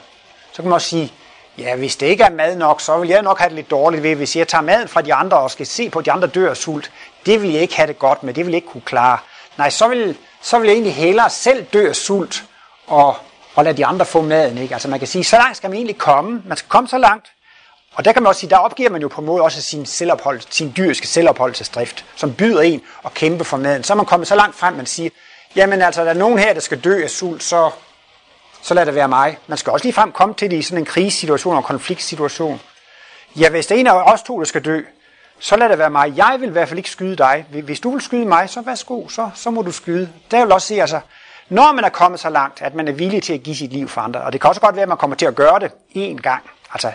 Så 0.53 0.57
kan 0.62 0.64
man 0.64 0.73
også 0.73 0.89
sige, 0.89 1.12
ja, 1.59 1.77
hvis 1.77 1.97
det 1.97 2.07
ikke 2.07 2.25
er 2.25 2.31
mad 2.31 2.57
nok, 2.57 2.81
så 2.81 2.99
vil 2.99 3.09
jeg 3.09 3.23
nok 3.23 3.39
have 3.39 3.49
det 3.49 3.57
lidt 3.57 3.71
dårligt 3.71 4.03
ved, 4.03 4.15
hvis 4.15 4.37
jeg 4.37 4.49
tager 4.49 4.63
maden 4.63 4.89
fra 4.89 5.03
de 5.03 5.15
andre 5.15 5.39
og 5.39 5.51
skal 5.51 5.67
se 5.67 5.91
på, 5.91 5.99
at 5.99 6.05
de 6.05 6.13
andre 6.13 6.29
dør 6.29 6.51
af 6.51 6.57
sult. 6.57 6.91
Det 7.27 7.43
vil 7.43 7.53
jeg 7.53 7.63
ikke 7.63 7.77
have 7.77 7.87
det 7.87 7.99
godt 7.99 8.23
med, 8.23 8.35
det 8.35 8.47
vil 8.47 8.53
jeg 8.53 8.57
ikke 8.57 8.69
kunne 8.69 8.81
klare. 8.81 9.19
Nej, 9.59 9.71
så 9.71 9.89
vil, 9.89 10.17
så 10.43 10.59
vil 10.59 10.67
jeg 10.67 10.75
egentlig 10.75 10.95
hellere 10.95 11.31
selv 11.31 11.65
dø 11.65 11.89
af 11.89 11.97
sult, 11.97 12.45
og, 12.87 13.17
og 13.55 13.65
lade 13.65 13.77
de 13.77 13.87
andre 13.87 14.07
få 14.07 14.21
maden. 14.21 14.59
Ikke? 14.59 14.75
Altså 14.75 14.89
man 14.89 14.99
kan 14.99 15.09
sige, 15.09 15.25
så 15.25 15.37
langt 15.37 15.57
skal 15.57 15.71
man 15.71 15.77
egentlig 15.77 15.99
komme. 15.99 16.43
Man 16.47 16.57
skal 16.57 16.69
komme 16.69 16.89
så 16.89 16.99
langt, 16.99 17.27
og 17.97 18.05
der 18.05 18.13
kan 18.13 18.23
man 18.23 18.29
også 18.29 18.41
sige, 18.41 18.51
der 18.51 18.57
opgiver 18.57 18.91
man 18.91 19.03
jo 19.03 19.09
på 19.09 19.21
en 19.21 19.27
måde 19.27 19.43
også 19.43 19.63
sin, 19.63 19.87
selvophold, 19.87 20.41
sin 20.51 20.73
dyriske 20.77 21.07
selvopholdelsesdrift, 21.07 22.05
som 22.17 22.35
byder 22.35 22.61
en 22.61 22.83
at 23.05 23.15
kæmpe 23.15 23.45
for 23.45 23.57
maden. 23.57 23.85
Så 23.85 23.93
er 23.93 23.97
man 23.97 24.07
kommet 24.07 24.29
så 24.29 24.35
langt 24.35 24.57
frem, 24.57 24.75
man 24.75 24.87
siger, 24.87 25.11
jamen 25.57 25.83
altså, 25.83 26.05
der 26.05 26.11
er 26.11 26.15
nogen 26.15 26.39
her, 26.39 26.55
der 26.55 26.61
skal 26.61 26.81
dø 26.81 27.03
af 27.03 27.11
sult, 27.11 27.43
så, 27.43 27.71
så 28.67 28.75
lad 28.75 28.87
det 28.87 28.95
være 28.95 29.09
mig. 29.09 29.39
Man 29.47 29.59
skal 29.59 29.73
også 29.73 29.85
lige 29.85 29.93
frem 29.93 30.12
komme 30.12 30.35
til 30.35 30.51
det 30.51 30.57
i 30.57 30.62
sådan 30.62 30.79
en 30.79 30.85
krisesituation 30.85 31.57
og 31.57 31.64
konfliktsituation. 31.64 32.61
Ja, 33.37 33.51
hvis 33.51 33.67
der 33.67 33.75
er 33.75 33.79
en 33.79 33.87
af 33.87 34.12
os 34.12 34.23
to, 34.23 34.39
der 34.39 34.45
skal 34.45 34.64
dø, 34.64 34.83
så 35.39 35.57
lad 35.57 35.69
det 35.69 35.79
være 35.79 35.91
mig. 35.91 36.17
Jeg 36.17 36.37
vil 36.41 36.49
i 36.49 36.53
hvert 36.53 36.69
fald 36.69 36.79
ikke 36.79 36.91
skyde 36.91 37.17
dig. 37.17 37.47
Hvis 37.64 37.81
du 37.81 37.91
vil 37.91 38.01
skyde 38.01 38.27
mig, 38.27 38.51
så 38.51 38.61
værsgo, 38.61 39.09
så, 39.09 39.31
så 39.35 39.51
må 39.51 39.62
du 39.62 39.73
skyde. 39.73 40.09
Det 40.31 40.39
vil 40.39 40.53
også 40.53 40.67
sige, 40.67 40.81
altså, 40.81 41.01
når 41.49 41.73
man 41.73 41.85
er 41.85 41.89
kommet 41.89 42.21
så 42.21 42.31
langt, 42.31 42.62
at 42.62 42.75
man 42.75 42.89
er 42.89 42.93
villig 42.93 43.23
til 43.23 43.33
at 43.33 43.43
give 43.43 43.57
sit 43.57 43.73
liv 43.73 43.89
for 43.89 44.01
andre, 44.01 44.21
og 44.21 44.33
det 44.33 44.41
kan 44.41 44.49
også 44.49 44.61
godt 44.61 44.77
være, 44.77 44.83
at 44.83 44.89
man 44.89 44.99
kommer 44.99 45.17
til 45.17 45.27
at 45.27 45.35
gøre 45.35 45.61
det 45.61 45.71
én 45.97 46.17
gang, 46.23 46.43
altså 46.73 46.93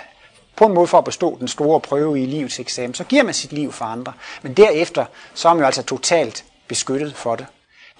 på 0.55 0.65
en 0.65 0.73
måde 0.73 0.87
for 0.87 0.97
at 0.97 1.03
bestå 1.03 1.37
den 1.39 1.47
store 1.47 1.79
prøve 1.79 2.21
i 2.21 2.25
livets 2.25 2.59
eksamen, 2.59 2.93
så 2.93 3.03
giver 3.03 3.23
man 3.23 3.33
sit 3.33 3.53
liv 3.53 3.71
for 3.71 3.85
andre. 3.85 4.13
Men 4.41 4.53
derefter, 4.53 5.05
så 5.33 5.49
er 5.49 5.53
man 5.53 5.59
jo 5.59 5.65
altså 5.65 5.83
totalt 5.83 6.45
beskyttet 6.67 7.15
for 7.15 7.35
det. 7.35 7.45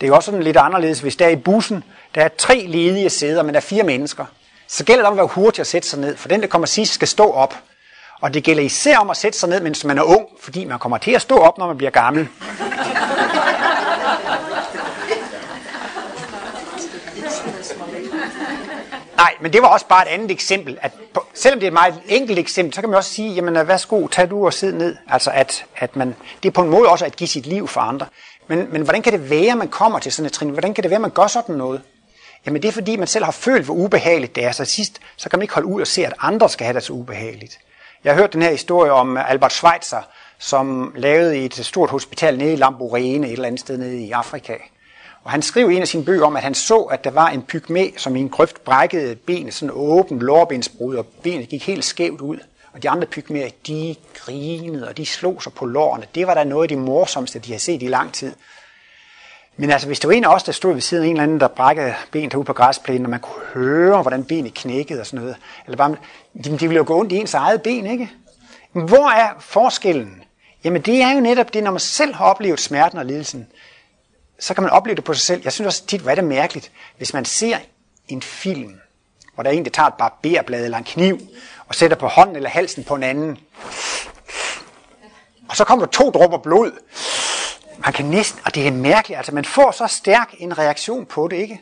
Det 0.02 0.08
er 0.08 0.10
jo 0.10 0.16
også 0.16 0.26
sådan 0.26 0.44
lidt 0.44 0.58
anderledes, 0.58 1.00
hvis 1.00 1.16
der 1.16 1.26
er 1.26 1.30
i 1.30 1.36
bussen, 1.36 1.84
der 2.16 2.22
er 2.22 2.30
tre 2.38 2.66
ledige 2.68 3.10
sæder, 3.10 3.44
men 3.44 3.54
der 3.54 3.60
er 3.60 3.66
fire 3.66 3.84
mennesker. 3.84 4.26
Så 4.68 4.84
gælder 4.84 5.02
det 5.02 5.08
om 5.08 5.14
at 5.14 5.18
være 5.18 5.28
hurtig 5.28 5.62
at 5.62 5.68
sætte 5.68 5.88
sig 5.88 6.00
ned, 6.00 6.18
for 6.18 6.28
den, 6.28 6.42
der 6.42 6.48
kommer 6.48 6.66
sidst, 6.66 6.94
skal 6.94 7.08
stå 7.08 7.32
op. 7.32 7.56
Og 8.22 8.34
det 8.34 8.44
gælder 8.44 8.64
især 8.64 8.98
om 8.98 9.10
at 9.10 9.18
sætte 9.18 9.40
sig 9.40 9.50
ned, 9.50 9.62
mens 9.62 9.86
man 9.86 9.98
er 9.98 10.04
ung, 10.04 10.28
fordi 10.40 10.66
man 10.66 10.80
kommer 10.80 10.98
til 10.98 11.12
at 11.12 11.22
stå 11.22 11.38
op, 11.38 11.58
når 11.58 11.68
man 11.68 11.78
bliver 11.78 11.92
gammel. 11.92 12.28
Nej, 19.18 19.34
men 19.42 19.54
det 19.54 19.62
var 19.62 19.68
også 19.68 19.86
bare 19.86 20.10
et 20.10 20.14
andet 20.14 20.32
eksempel. 20.32 20.78
At 20.82 20.92
på, 21.14 21.26
selvom 21.34 21.60
det 21.60 21.68
er 21.68 21.70
et 21.70 21.74
meget 21.74 22.02
enkelt 22.08 22.40
eksempel, 22.40 22.74
så 22.74 22.82
kan 22.82 22.90
man 22.90 22.98
også 22.98 23.14
sige, 23.14 23.34
jamen 23.34 23.68
værsgo, 23.68 24.08
tag 24.08 24.30
du 24.30 24.46
og 24.46 24.54
sid 24.54 24.72
ned. 24.72 24.96
Altså 25.10 25.32
at, 25.34 25.66
at 25.78 25.96
man, 25.96 26.16
det 26.44 26.50
er 26.50 26.54
på 26.54 26.62
en 26.62 26.70
måde 26.70 26.90
også 26.90 27.06
at 27.06 27.16
give 27.16 27.28
sit 27.28 27.46
liv 27.46 27.68
for 27.68 27.82
andre. 27.82 28.06
Men, 28.52 28.68
men 28.72 28.82
hvordan 28.82 29.02
kan 29.02 29.14
det 29.14 29.30
være, 29.30 29.52
at 29.52 29.58
man 29.58 29.68
kommer 29.68 30.00
til 30.00 30.12
sådan 30.12 30.26
et 30.26 30.32
trin? 30.32 30.50
Hvordan 30.50 30.74
kan 30.74 30.84
det 30.84 30.90
være, 30.90 30.98
at 30.98 31.02
man 31.02 31.12
gør 31.12 31.28
sådan 31.28 31.56
noget? 31.56 31.82
Jamen 32.46 32.62
det 32.62 32.68
er 32.68 32.72
fordi, 32.72 32.96
man 32.96 33.08
selv 33.08 33.26
har 33.26 33.32
følt, 33.32 33.66
hvor 33.66 33.74
ubehageligt 33.74 34.36
det 34.36 34.44
er. 34.46 34.52
Så 34.52 34.66
sidst, 34.66 35.00
så 35.18 35.30
kan 35.30 35.40
man 35.40 35.42
ikke 35.42 35.54
holde 35.54 35.68
ud 35.68 35.82
og 35.82 35.88
se, 35.88 36.06
at 36.06 36.14
andre 36.20 36.50
skal 36.50 36.66
have 36.66 36.76
det 36.76 36.84
så 36.84 36.94
ubehageligt. 36.94 37.60
Jeg 38.04 38.14
har 38.14 38.22
hørt 38.22 38.34
den 38.34 38.42
her 38.42 38.52
historie 38.52 38.92
om 38.92 39.18
øh, 39.18 39.30
Albert 39.30 39.54
Schweitzer, 39.54 40.02
som 40.40 40.94
lavede 40.96 41.38
i 41.38 41.46
et 41.46 41.56
stort 41.56 41.90
hospital 41.90 42.38
nede 42.38 42.54
i 42.54 42.56
Lamborghini, 42.56 43.28
et 43.28 43.34
eller 43.34 43.48
andet 43.48 43.60
sted 43.60 43.78
nede 43.78 44.00
i 44.00 44.12
Afrika. 44.12 44.54
Og 45.24 45.32
han 45.32 45.42
skrev 45.42 45.72
i 45.72 45.76
en 45.76 45.82
af 45.82 45.88
sine 45.88 46.06
bøger 46.06 46.26
om, 46.26 46.36
at 46.36 46.44
han 46.44 46.54
så, 46.54 46.78
at 46.78 47.04
der 47.04 47.12
var 47.12 47.30
en 47.30 47.42
pygmæ, 47.42 47.90
som 47.98 48.16
i 48.16 48.20
en 48.20 48.30
grøft 48.30 48.64
brækkede 48.64 49.16
benet, 49.16 49.54
sådan 49.54 49.74
åben 49.74 50.20
lårbensbrud, 50.20 50.96
og 50.96 51.06
benet 51.06 51.50
gik 51.50 51.68
helt 51.68 51.86
skævt 51.86 52.22
ud. 52.22 52.38
Og 52.74 52.84
de 52.84 52.90
andre 52.90 53.08
pygmæer, 53.08 53.50
de 53.68 53.96
grinede, 54.14 54.88
og 54.88 54.98
de 54.98 55.06
slog 55.06 55.44
sig 55.44 55.54
på 55.54 55.66
lårene. 55.66 56.06
Det 56.16 56.28
var 56.28 56.34
da 56.34 56.44
noget 56.44 56.64
af 56.64 56.70
det 56.70 56.78
morsomste, 56.78 57.40
de 57.40 57.52
har 57.52 57.60
set 57.60 57.84
i 57.84 57.88
lang 57.88 58.14
tid. 58.14 58.34
Men 59.58 59.72
altså, 59.72 59.88
hvis 59.88 60.00
det 60.00 60.08
var 60.08 60.14
en 60.14 60.24
af 60.24 60.36
os, 60.36 60.44
der 60.44 60.52
stod 60.52 60.74
ved 60.74 60.82
siden 60.82 61.04
af 61.04 61.08
en 61.08 61.14
eller 61.14 61.24
anden, 61.24 61.40
der 61.40 61.48
brækkede 61.48 61.94
benet 62.12 62.34
ud 62.34 62.44
på 62.44 62.54
græsplænen, 62.54 63.06
og 63.06 63.10
man 63.10 63.20
kunne 63.20 63.46
høre, 63.54 64.02
hvordan 64.02 64.24
benet 64.24 64.54
knækkede 64.54 65.00
og 65.00 65.06
sådan 65.06 65.20
noget, 65.20 65.36
eller 65.66 65.78
bare, 65.78 65.96
de, 66.44 66.44
de 66.44 66.60
ville 66.60 66.76
jo 66.76 66.84
gå 66.88 67.00
ondt 67.00 67.12
i 67.12 67.16
ens 67.16 67.34
eget 67.34 67.62
ben, 67.62 67.88
ikke? 67.88 68.12
Men 68.74 68.88
hvor 68.88 69.10
er 69.10 69.30
forskellen? 69.40 70.24
Jamen 70.64 70.82
det 70.82 71.02
er 71.02 71.12
jo 71.14 71.20
netop 71.20 71.54
det, 71.54 71.64
når 71.64 71.72
man 71.72 71.80
selv 71.80 72.16
har 72.16 72.26
oplevet 72.26 72.60
smerten 72.60 72.98
og 72.98 73.06
lidelsen, 73.06 73.48
så 74.40 74.54
kan 74.54 74.64
man 74.64 74.72
opleve 74.72 74.96
det 74.96 75.04
på 75.04 75.14
sig 75.14 75.22
selv. 75.22 75.42
Jeg 75.44 75.54
synes 75.54 75.68
også 75.68 75.86
tit, 75.86 76.02
hvor 76.02 76.12
er 76.12 76.16
det 76.16 76.24
mærkeligt, 76.24 76.72
hvis 76.98 77.14
man 77.14 77.26
ser 77.26 77.58
en 78.08 78.22
film, 78.22 78.76
hvor 79.34 79.44
der 79.44 79.50
er 79.50 79.54
en, 79.54 79.66
der 79.66 79.72
tager 79.72 79.88
et 79.88 79.94
barberblad 79.94 80.66
eller 80.66 80.78
en 80.78 80.84
kniv, 80.84 81.20
og 81.72 81.76
sætter 81.76 81.98
på 81.98 82.08
hånden 82.08 82.36
eller 82.36 82.50
halsen 82.50 82.84
på 82.84 82.96
en 82.96 83.04
anden. 83.04 83.38
Og 85.50 85.58
så 85.58 85.64
kommer 85.64 85.86
der 85.86 85.92
to 85.92 86.12
dråber 86.12 86.38
blod. 86.38 86.72
Man 87.78 87.94
kan 87.94 88.06
næsten, 88.06 88.40
og 88.46 88.56
det 88.56 88.68
er 88.68 88.72
mærkeligt, 88.72 89.18
altså 89.18 89.32
man 89.36 89.46
får 89.46 89.72
så 89.72 89.88
stærk 89.88 90.36
en 90.38 90.58
reaktion 90.58 91.06
på 91.06 91.28
det, 91.28 91.38
ikke? 91.38 91.62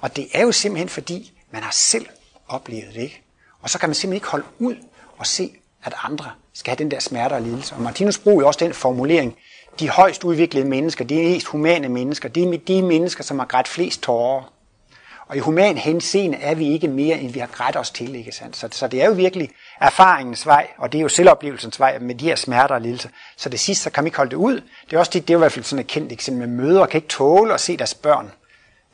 Og 0.00 0.16
det 0.16 0.28
er 0.32 0.42
jo 0.42 0.52
simpelthen 0.52 0.88
fordi, 0.88 1.32
man 1.50 1.62
har 1.62 1.70
selv 1.70 2.06
oplevet 2.48 2.94
det, 2.94 3.00
ikke? 3.02 3.22
Og 3.62 3.70
så 3.70 3.78
kan 3.78 3.88
man 3.88 3.94
simpelthen 3.94 4.16
ikke 4.16 4.28
holde 4.28 4.46
ud 4.58 4.76
og 5.18 5.26
se, 5.26 5.52
at 5.84 5.94
andre 6.02 6.30
skal 6.52 6.70
have 6.70 6.78
den 6.84 6.90
der 6.90 7.00
smerte 7.00 7.32
og 7.32 7.42
lidelse. 7.42 7.74
Og 7.74 7.82
Martinus 7.82 8.18
bruger 8.18 8.40
jo 8.40 8.46
også 8.46 8.64
den 8.64 8.74
formulering, 8.74 9.36
de 9.80 9.88
højst 9.88 10.24
udviklede 10.24 10.68
mennesker, 10.68 11.04
de 11.04 11.14
mest 11.14 11.46
humane 11.46 11.88
mennesker, 11.88 12.28
de, 12.28 12.58
de 12.58 12.82
mennesker, 12.82 13.24
som 13.24 13.38
har 13.38 13.46
grædt 13.46 13.68
flest 13.68 14.02
tårer. 14.02 14.52
Og 15.28 15.36
i 15.36 15.38
human 15.38 15.78
henseende 15.78 16.38
er 16.38 16.54
vi 16.54 16.68
ikke 16.72 16.88
mere, 16.88 17.18
end 17.18 17.32
vi 17.32 17.38
har 17.38 17.46
grædt 17.46 17.76
os 17.76 17.90
til. 17.90 18.14
Ikke 18.14 18.32
sandt? 18.32 18.56
Så, 18.56 18.68
så 18.72 18.86
det 18.86 19.02
er 19.02 19.06
jo 19.06 19.12
virkelig 19.12 19.50
erfaringens 19.80 20.46
vej, 20.46 20.66
og 20.78 20.92
det 20.92 20.98
er 20.98 21.02
jo 21.02 21.08
selvoplevelsens 21.08 21.80
vej 21.80 21.98
med 21.98 22.14
de 22.14 22.24
her 22.24 22.36
smerter 22.36 22.74
og 22.74 22.80
lidelser. 22.80 23.08
Så 23.36 23.48
det 23.48 23.60
sidste, 23.60 23.82
så 23.82 23.90
kan 23.90 24.04
vi 24.04 24.08
ikke 24.08 24.16
holde 24.16 24.30
det 24.30 24.36
ud. 24.36 24.60
Det 24.90 24.96
er 24.96 24.98
også 24.98 25.10
det, 25.14 25.28
det 25.28 25.34
er 25.34 25.38
i 25.38 25.40
hvert 25.40 25.52
fald 25.52 25.64
sådan 25.64 25.80
et 25.80 25.86
kendt 25.86 26.12
eksempel 26.12 26.48
med 26.48 26.64
mødre, 26.64 26.86
kan 26.86 26.98
ikke 26.98 27.08
tåle 27.08 27.54
at 27.54 27.60
se 27.60 27.76
deres 27.76 27.94
børn 27.94 28.32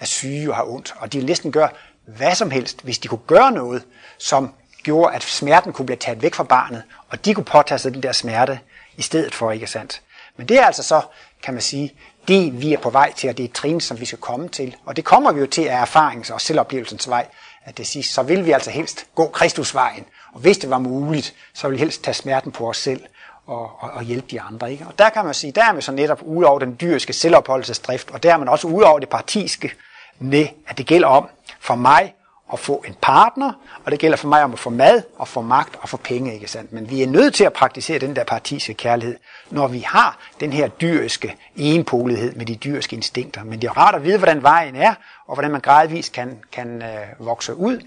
er 0.00 0.04
syge 0.04 0.50
og 0.50 0.56
har 0.56 0.64
ondt. 0.64 0.94
Og 0.98 1.12
de 1.12 1.18
vil 1.18 1.26
næsten 1.26 1.52
gøre 1.52 1.68
hvad 2.06 2.34
som 2.34 2.50
helst, 2.50 2.84
hvis 2.84 2.98
de 2.98 3.08
kunne 3.08 3.20
gøre 3.26 3.52
noget, 3.52 3.82
som 4.18 4.54
gjorde, 4.82 5.14
at 5.14 5.22
smerten 5.22 5.72
kunne 5.72 5.86
blive 5.86 5.96
taget 5.96 6.22
væk 6.22 6.34
fra 6.34 6.44
barnet, 6.44 6.82
og 7.08 7.24
de 7.24 7.34
kunne 7.34 7.44
påtage 7.44 7.78
sig 7.78 7.94
den 7.94 8.02
der 8.02 8.12
smerte 8.12 8.60
i 8.96 9.02
stedet 9.02 9.34
for, 9.34 9.52
ikke 9.52 9.66
sandt? 9.66 10.02
Men 10.36 10.48
det 10.48 10.58
er 10.58 10.64
altså 10.64 10.82
så, 10.82 11.02
kan 11.42 11.54
man 11.54 11.62
sige, 11.62 11.94
det 12.28 12.60
vi 12.62 12.72
er 12.72 12.78
på 12.78 12.90
vej 12.90 13.12
til, 13.12 13.30
og 13.30 13.36
det 13.36 13.44
er 13.44 13.48
et 13.48 13.54
trin, 13.54 13.80
som 13.80 14.00
vi 14.00 14.04
skal 14.04 14.18
komme 14.18 14.48
til. 14.48 14.76
Og 14.86 14.96
det 14.96 15.04
kommer 15.04 15.32
vi 15.32 15.40
jo 15.40 15.46
til 15.46 15.62
af 15.62 15.82
erfarings- 15.84 16.32
og 16.32 16.40
selvoplevelsens 16.40 17.08
vej, 17.08 17.26
at 17.64 17.78
det 17.78 17.86
sidst, 17.86 18.14
så 18.14 18.22
vil 18.22 18.46
vi 18.46 18.50
altså 18.50 18.70
helst 18.70 19.06
gå 19.14 19.28
Kristusvejen. 19.28 20.04
Og 20.32 20.40
hvis 20.40 20.58
det 20.58 20.70
var 20.70 20.78
muligt, 20.78 21.34
så 21.54 21.68
vil 21.68 21.74
vi 21.74 21.78
helst 21.78 22.04
tage 22.04 22.14
smerten 22.14 22.52
på 22.52 22.68
os 22.68 22.76
selv 22.76 23.00
og, 23.46 23.70
og, 23.82 23.90
og 23.90 24.02
hjælpe 24.02 24.26
de 24.30 24.40
andre. 24.40 24.72
Ikke? 24.72 24.86
Og 24.86 24.98
der 24.98 25.08
kan 25.08 25.24
man 25.24 25.34
sige, 25.34 25.52
der 25.52 25.64
er 25.64 25.72
man 25.72 25.82
så 25.82 25.92
netop 25.92 26.22
ude 26.22 26.46
over 26.46 26.58
den 26.58 26.76
dyriske 26.80 27.12
selvopholdelsesdrift, 27.12 28.10
og 28.10 28.22
der 28.22 28.32
er 28.32 28.36
man 28.36 28.48
også 28.48 28.66
ude 28.66 28.86
over 28.86 28.98
det 28.98 29.08
partiske, 29.08 29.72
med 30.18 30.46
at 30.66 30.78
det 30.78 30.86
gælder 30.86 31.08
om 31.08 31.28
for 31.60 31.74
mig 31.74 32.14
at 32.52 32.58
få 32.58 32.84
en 32.88 32.96
partner, 33.00 33.52
og 33.84 33.92
det 33.92 34.00
gælder 34.00 34.16
for 34.16 34.28
mig 34.28 34.44
om 34.44 34.52
at 34.52 34.58
få 34.58 34.70
mad 34.70 35.02
og 35.18 35.28
få 35.28 35.40
magt 35.40 35.76
og 35.80 35.88
få 35.88 35.96
penge, 35.96 36.34
ikke 36.34 36.48
sandt? 36.48 36.72
Men 36.72 36.90
vi 36.90 37.02
er 37.02 37.06
nødt 37.06 37.34
til 37.34 37.44
at 37.44 37.52
praktisere 37.52 37.98
den 37.98 38.16
der 38.16 38.24
partiske 38.24 38.74
kærlighed, 38.74 39.16
når 39.50 39.68
vi 39.68 39.78
har 39.78 40.18
den 40.40 40.52
her 40.52 40.68
dyriske 40.68 41.36
enpolighed 41.56 42.34
med 42.34 42.46
de 42.46 42.54
dyriske 42.54 42.96
instinkter. 42.96 43.44
Men 43.44 43.62
det 43.62 43.68
er 43.68 43.78
rart 43.78 43.94
at 43.94 44.04
vide, 44.04 44.18
hvordan 44.18 44.42
vejen 44.42 44.76
er, 44.76 44.94
og 45.26 45.34
hvordan 45.34 45.50
man 45.50 45.60
gradvist 45.60 46.12
kan, 46.12 46.38
kan 46.52 46.82
øh, 46.82 47.26
vokse 47.26 47.54
ud 47.54 47.80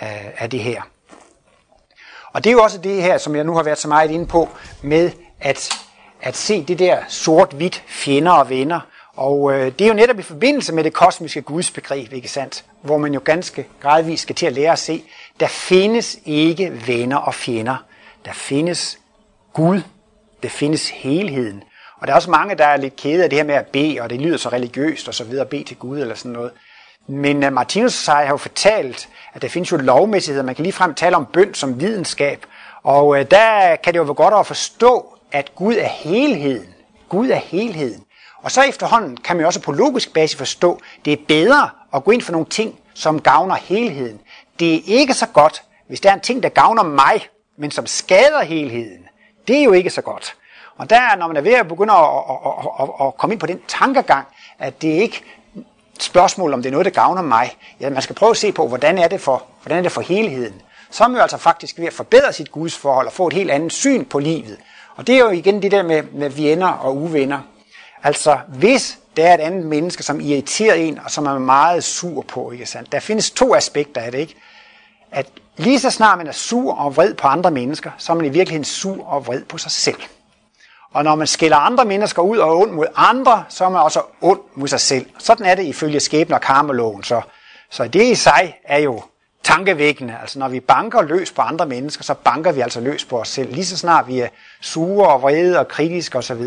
af, 0.00 0.34
af 0.38 0.50
det 0.50 0.60
her. 0.60 0.82
Og 2.32 2.44
det 2.44 2.50
er 2.50 2.54
jo 2.54 2.62
også 2.62 2.78
det 2.78 3.02
her, 3.02 3.18
som 3.18 3.36
jeg 3.36 3.44
nu 3.44 3.54
har 3.54 3.62
været 3.62 3.78
så 3.78 3.88
meget 3.88 4.10
inde 4.10 4.26
på, 4.26 4.48
med 4.82 5.10
at, 5.40 5.72
at 6.22 6.36
se 6.36 6.64
det 6.64 6.78
der 6.78 6.98
sort-hvidt 7.08 7.84
fjender 7.86 8.32
og 8.32 8.50
venner, 8.50 8.80
og 9.16 9.52
øh, 9.52 9.72
det 9.78 9.80
er 9.80 9.88
jo 9.88 9.94
netop 9.94 10.18
i 10.18 10.22
forbindelse 10.22 10.74
med 10.74 10.84
det 10.84 10.92
kosmiske 10.92 11.42
gudsbegreb, 11.42 12.12
ikke 12.12 12.28
sandt? 12.28 12.64
Hvor 12.82 12.98
man 12.98 13.14
jo 13.14 13.20
ganske 13.24 13.66
gradvist 13.80 14.22
skal 14.22 14.34
til 14.34 14.46
at 14.46 14.52
lære 14.52 14.72
at 14.72 14.78
se, 14.78 15.04
der 15.40 15.46
findes 15.46 16.18
ikke 16.24 16.82
venner 16.86 17.16
og 17.16 17.34
fjender. 17.34 17.76
Der 18.24 18.32
findes 18.32 18.98
Gud. 19.52 19.80
Der 20.42 20.48
findes 20.48 20.88
helheden. 20.88 21.62
Og 22.00 22.06
der 22.06 22.12
er 22.12 22.16
også 22.16 22.30
mange, 22.30 22.54
der 22.54 22.64
er 22.64 22.76
lidt 22.76 22.96
kede 22.96 23.24
af 23.24 23.30
det 23.30 23.38
her 23.38 23.44
med 23.44 23.54
at 23.54 23.66
bede, 23.66 24.00
og 24.00 24.10
det 24.10 24.20
lyder 24.20 24.36
så 24.36 24.48
religiøst 24.48 25.08
og 25.08 25.14
så 25.14 25.24
videre, 25.24 25.40
at 25.40 25.48
bede 25.48 25.64
til 25.64 25.76
Gud 25.76 26.00
eller 26.00 26.14
sådan 26.14 26.32
noget. 26.32 26.50
Men 27.08 27.44
uh, 27.44 27.52
Martinus 27.52 28.06
har 28.06 28.28
jo 28.28 28.36
fortalt, 28.36 29.08
at 29.34 29.42
der 29.42 29.48
findes 29.48 29.72
jo 29.72 29.76
lovmæssigheder. 29.76 30.44
Man 30.44 30.54
kan 30.54 30.62
lige 30.62 30.72
frem 30.72 30.94
tale 30.94 31.16
om 31.16 31.26
bøn 31.26 31.54
som 31.54 31.80
videnskab. 31.80 32.46
Og 32.82 33.06
uh, 33.06 33.20
der 33.30 33.76
kan 33.76 33.92
det 33.92 33.98
jo 33.98 34.02
være 34.02 34.14
godt 34.14 34.34
at 34.34 34.46
forstå, 34.46 35.18
at 35.32 35.54
Gud 35.54 35.74
er 35.74 35.88
helheden. 35.88 36.74
Gud 37.08 37.28
er 37.28 37.36
helheden. 37.36 38.05
Og 38.46 38.52
så 38.52 38.62
efterhånden 38.62 39.16
kan 39.16 39.36
man 39.36 39.40
jo 39.40 39.46
også 39.46 39.60
på 39.60 39.72
logisk 39.72 40.12
basis 40.12 40.36
forstå, 40.36 40.72
at 40.72 41.04
det 41.04 41.12
er 41.12 41.16
bedre 41.28 41.70
at 41.94 42.04
gå 42.04 42.10
ind 42.10 42.22
for 42.22 42.32
nogle 42.32 42.46
ting, 42.46 42.78
som 42.94 43.20
gavner 43.20 43.54
helheden. 43.54 44.20
Det 44.60 44.74
er 44.74 44.80
ikke 44.84 45.14
så 45.14 45.26
godt, 45.26 45.62
hvis 45.88 46.00
der 46.00 46.10
er 46.10 46.14
en 46.14 46.20
ting, 46.20 46.42
der 46.42 46.48
gavner 46.48 46.82
mig, 46.82 47.28
men 47.58 47.70
som 47.70 47.86
skader 47.86 48.42
helheden. 48.42 49.08
Det 49.48 49.58
er 49.58 49.64
jo 49.64 49.72
ikke 49.72 49.90
så 49.90 50.02
godt. 50.02 50.34
Og 50.76 50.90
der, 50.90 51.16
når 51.16 51.26
man 51.26 51.36
er 51.36 51.40
ved 51.40 51.52
at 51.52 51.68
begynde 51.68 51.92
at, 51.92 52.04
at, 52.30 52.62
at, 52.80 52.88
at 53.06 53.16
komme 53.16 53.34
ind 53.34 53.40
på 53.40 53.46
den 53.46 53.60
tankegang, 53.68 54.26
at 54.58 54.82
det 54.82 54.96
er 54.96 55.00
ikke 55.00 55.22
et 55.96 56.02
spørgsmål, 56.02 56.52
om 56.52 56.62
det 56.62 56.68
er 56.68 56.72
noget, 56.72 56.84
der 56.84 56.90
gavner 56.90 57.22
mig. 57.22 57.56
Ja, 57.80 57.90
man 57.90 58.02
skal 58.02 58.16
prøve 58.16 58.30
at 58.30 58.36
se 58.36 58.52
på, 58.52 58.68
hvordan 58.68 58.98
er 58.98 59.08
det 59.08 59.20
for, 59.20 59.44
hvordan 59.62 59.78
er 59.78 59.82
det 59.82 59.92
for 59.92 60.00
helheden. 60.00 60.62
Så 60.90 61.04
er 61.04 61.08
man 61.08 61.16
jo 61.16 61.22
altså 61.22 61.36
faktisk 61.36 61.78
ved 61.78 61.86
at 61.86 61.92
forbedre 61.92 62.32
sit 62.32 62.52
gudsforhold 62.52 63.06
og 63.06 63.12
få 63.12 63.26
et 63.26 63.32
helt 63.32 63.50
andet 63.50 63.72
syn 63.72 64.04
på 64.04 64.18
livet. 64.18 64.58
Og 64.96 65.06
det 65.06 65.14
er 65.14 65.18
jo 65.18 65.30
igen 65.30 65.62
det 65.62 65.70
der 65.70 65.82
med, 65.82 66.02
med 66.02 66.30
venner 66.30 66.68
og 66.68 66.96
uvenner. 66.96 67.40
Altså, 68.06 68.38
hvis 68.48 68.98
der 69.16 69.26
er 69.26 69.34
et 69.34 69.40
andet 69.40 69.66
menneske, 69.66 70.02
som 70.02 70.20
irriterer 70.20 70.74
en, 70.74 70.98
og 71.04 71.10
som 71.10 71.26
er 71.26 71.38
meget 71.38 71.84
sur 71.84 72.22
på, 72.22 72.50
ikke 72.50 72.66
sandt? 72.66 72.92
Der 72.92 73.00
findes 73.00 73.30
to 73.30 73.54
aspekter 73.54 74.00
af 74.00 74.12
det, 74.12 74.18
ikke? 74.18 74.34
At 75.12 75.26
lige 75.56 75.80
så 75.80 75.90
snart 75.90 76.18
man 76.18 76.26
er 76.26 76.32
sur 76.32 76.74
og 76.74 76.96
vred 76.96 77.14
på 77.14 77.26
andre 77.26 77.50
mennesker, 77.50 77.90
så 77.98 78.12
er 78.12 78.16
man 78.16 78.26
i 78.26 78.28
virkeligheden 78.28 78.64
sur 78.64 79.06
og 79.06 79.26
vred 79.26 79.44
på 79.44 79.58
sig 79.58 79.70
selv. 79.70 79.96
Og 80.92 81.04
når 81.04 81.14
man 81.14 81.26
skiller 81.26 81.56
andre 81.56 81.84
mennesker 81.84 82.22
ud 82.22 82.38
og 82.38 82.48
er 82.48 82.54
ond 82.54 82.70
mod 82.70 82.86
andre, 82.96 83.44
så 83.48 83.64
er 83.64 83.68
man 83.68 83.82
også 83.82 84.00
ond 84.20 84.40
mod 84.54 84.68
sig 84.68 84.80
selv. 84.80 85.06
Sådan 85.18 85.46
er 85.46 85.54
det 85.54 85.64
ifølge 85.64 86.00
skæbne- 86.00 86.34
og 86.34 86.40
karmeloven. 86.40 87.04
Så, 87.04 87.20
så 87.70 87.88
det 87.88 88.02
i 88.02 88.14
sig 88.14 88.58
er 88.64 88.78
jo 88.78 89.02
tankevækkende. 89.42 90.16
Altså 90.20 90.38
når 90.38 90.48
vi 90.48 90.60
banker 90.60 91.02
løs 91.02 91.32
på 91.32 91.42
andre 91.42 91.66
mennesker, 91.66 92.04
så 92.04 92.14
banker 92.14 92.52
vi 92.52 92.60
altså 92.60 92.80
løs 92.80 93.04
på 93.04 93.20
os 93.20 93.28
selv. 93.28 93.52
Lige 93.52 93.66
så 93.66 93.76
snart 93.76 94.08
vi 94.08 94.20
er 94.20 94.28
sure 94.60 95.08
og 95.08 95.22
vrede 95.22 95.58
og 95.58 95.68
kritiske 95.68 96.18
osv., 96.18 96.42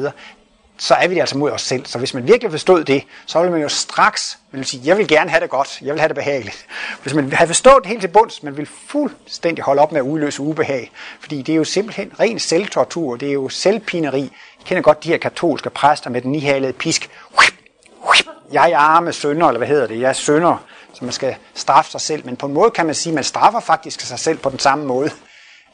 så 0.80 0.94
er 0.94 1.08
vi 1.08 1.16
det 1.16 1.22
altså 1.22 1.38
mod 1.38 1.52
os 1.52 1.62
selv. 1.62 1.86
Så 1.86 1.98
hvis 1.98 2.14
man 2.14 2.28
virkelig 2.28 2.52
forstod 2.52 2.84
det, 2.84 3.04
så 3.26 3.40
ville 3.40 3.52
man 3.52 3.62
jo 3.62 3.70
straks 3.70 4.40
man 4.52 4.64
sige, 4.64 4.82
jeg 4.86 4.98
vil 4.98 5.08
gerne 5.08 5.30
have 5.30 5.42
det 5.42 5.50
godt, 5.50 5.82
jeg 5.82 5.94
vil 5.94 6.00
have 6.00 6.08
det 6.08 6.16
behageligt. 6.16 6.66
Hvis 7.02 7.14
man 7.14 7.34
havde 7.34 7.48
forstået 7.48 7.76
det 7.78 7.86
helt 7.86 8.02
til 8.02 8.08
bunds, 8.08 8.44
man 8.44 8.58
ville 8.58 8.72
fuldstændig 8.88 9.64
holde 9.64 9.82
op 9.82 9.92
med 9.92 10.00
at 10.00 10.06
udløse 10.06 10.42
ubehag, 10.42 10.92
fordi 11.20 11.42
det 11.42 11.54
er 11.54 11.58
jo 11.58 11.64
simpelthen 11.64 12.12
ren 12.20 12.40
selvtortur, 12.40 13.16
det 13.16 13.30
er 13.30 13.34
jo 13.34 13.50
selvpineri. 13.50 14.22
I 14.60 14.64
kender 14.66 14.82
godt 14.82 15.04
de 15.04 15.10
her 15.10 15.18
katolske 15.18 15.70
præster 15.70 16.10
med 16.10 16.22
den 16.22 16.32
nihalede 16.32 16.74
pisk. 16.74 17.10
Jeg 18.52 18.72
er 18.72 18.78
arme 18.78 19.14
sønder, 19.14 19.48
eller 19.48 19.58
hvad 19.58 19.68
hedder 19.68 19.88
det, 19.88 20.00
jeg 20.00 20.10
er 20.10 20.14
sønder, 20.14 20.64
så 20.94 21.06
man 21.06 21.14
skal 21.14 21.36
straffe 21.54 21.92
sig 21.92 22.02
selv. 22.02 22.26
Men 22.26 22.36
på 22.36 22.46
en 22.46 22.54
måde 22.54 22.72
kan 22.72 22.86
man 22.86 22.96
sige, 22.96 23.12
at 23.12 23.16
man 23.16 23.24
straffer 23.24 23.60
faktisk 23.60 24.02
sig 24.02 24.20
selv 24.20 24.38
på 24.38 24.50
den 24.50 24.60
samme 24.60 24.86
måde 24.86 25.12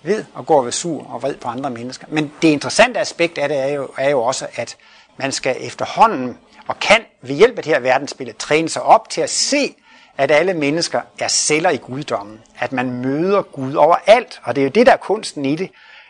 ved 0.03 0.25
at 0.39 0.45
gå 0.45 0.53
og 0.53 0.65
være 0.65 0.71
sur 0.71 1.07
og 1.13 1.21
vred 1.21 1.35
på 1.35 1.47
andre 1.47 1.69
mennesker. 1.69 2.05
Men 2.09 2.31
det 2.41 2.47
interessante 2.47 2.99
aspekt 2.99 3.37
af 3.37 3.49
det 3.49 3.57
er 3.57 3.67
jo, 3.67 3.89
er 3.97 4.09
jo 4.09 4.21
også, 4.21 4.47
at 4.55 4.77
man 5.17 5.31
skal 5.31 5.55
efterhånden 5.59 6.37
og 6.67 6.79
kan 6.79 7.01
ved 7.21 7.35
hjælp 7.35 7.57
af 7.57 7.63
det 7.63 7.73
her 7.73 7.79
verdensbillede 7.79 8.37
træne 8.37 8.69
sig 8.69 8.81
op 8.81 9.09
til 9.09 9.21
at 9.21 9.29
se, 9.29 9.75
at 10.17 10.31
alle 10.31 10.53
mennesker 10.53 11.01
er 11.19 11.27
celler 11.27 11.69
i 11.69 11.77
guddommen. 11.77 12.39
At 12.59 12.71
man 12.71 12.91
møder 12.91 13.41
Gud 13.41 13.73
overalt, 13.73 14.41
og 14.43 14.55
det 14.55 14.61
er 14.61 14.65
jo 14.65 14.71
det, 14.71 14.85
der 14.85 14.91
er 14.91 14.97
kunsten 14.97 15.45
i 15.45 15.55
det. 15.55 15.69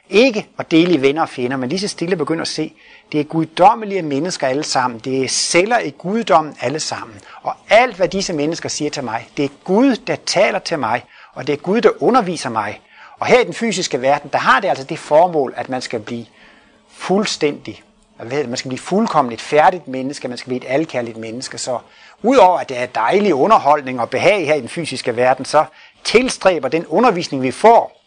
Ikke 0.10 0.47
at 0.58 0.72
dele 0.72 0.93
i 0.93 1.01
venner 1.01 1.22
og 1.22 1.30
fjender, 1.30 1.58
men 1.58 1.70
lige 1.70 1.80
så 1.80 1.88
stille 1.88 2.16
begynder 2.16 2.41
at 2.41 2.47
se, 2.47 2.74
det 3.12 3.20
er 3.20 3.24
guddommelige 3.24 4.01
mennesker 4.01 4.47
alle 4.47 4.64
sammen. 4.64 4.99
Det 4.99 5.24
er 5.24 5.28
celler 5.28 5.80
i 5.80 5.89
guddommen 5.89 6.56
alle 6.62 6.80
sammen. 6.80 7.22
Og 7.41 7.53
alt, 7.70 7.95
hvad 7.95 8.08
disse 8.08 8.34
mennesker 8.34 8.70
siger 8.70 8.91
til 8.91 9.03
mig, 9.03 9.28
det 9.38 9.45
er 9.45 9.49
Gud, 9.64 9.95
der 9.95 10.16
taler 10.16 10.60
til 10.60 10.80
mig, 10.80 11.06
og 11.34 11.47
det 11.47 11.53
er 11.53 11.58
Gud, 11.58 11.82
der 11.82 12.03
underviser 12.03 12.49
mig. 12.49 12.82
Og 13.20 13.26
her 13.26 13.39
i 13.39 13.43
den 13.43 13.53
fysiske 13.53 14.01
verden, 14.01 14.30
der 14.34 14.39
har 14.39 14.60
det 14.60 14.68
altså 14.68 14.84
det 14.84 14.99
formål, 14.99 15.53
at 15.58 15.70
man 15.70 15.82
skal 15.82 15.99
blive 15.99 16.26
fuldstændig 16.89 17.84
man 18.24 18.57
skal 18.57 18.70
blive 18.70 18.80
fuldkommen 18.80 19.34
et 19.34 19.41
færdigt 19.41 19.88
menneske, 19.88 20.28
man 20.28 20.38
skal 20.38 20.49
blive 20.49 20.61
et 20.66 20.70
alkærligt 20.70 21.18
menneske. 21.18 21.57
Så 21.57 21.80
udover 22.24 22.59
at 22.59 22.70
det 22.70 22.78
er 22.78 22.86
dejlig 22.86 23.34
underholdning 23.34 24.01
og 24.01 24.09
behag 24.09 24.45
her 24.45 24.53
i 24.53 24.61
den 24.61 24.70
fysiske 24.70 25.16
verden, 25.16 25.45
så 25.45 25.66
tilstræber 26.03 26.68
den 26.68 26.86
undervisning, 26.86 27.43
vi 27.43 27.51
får. 27.51 28.01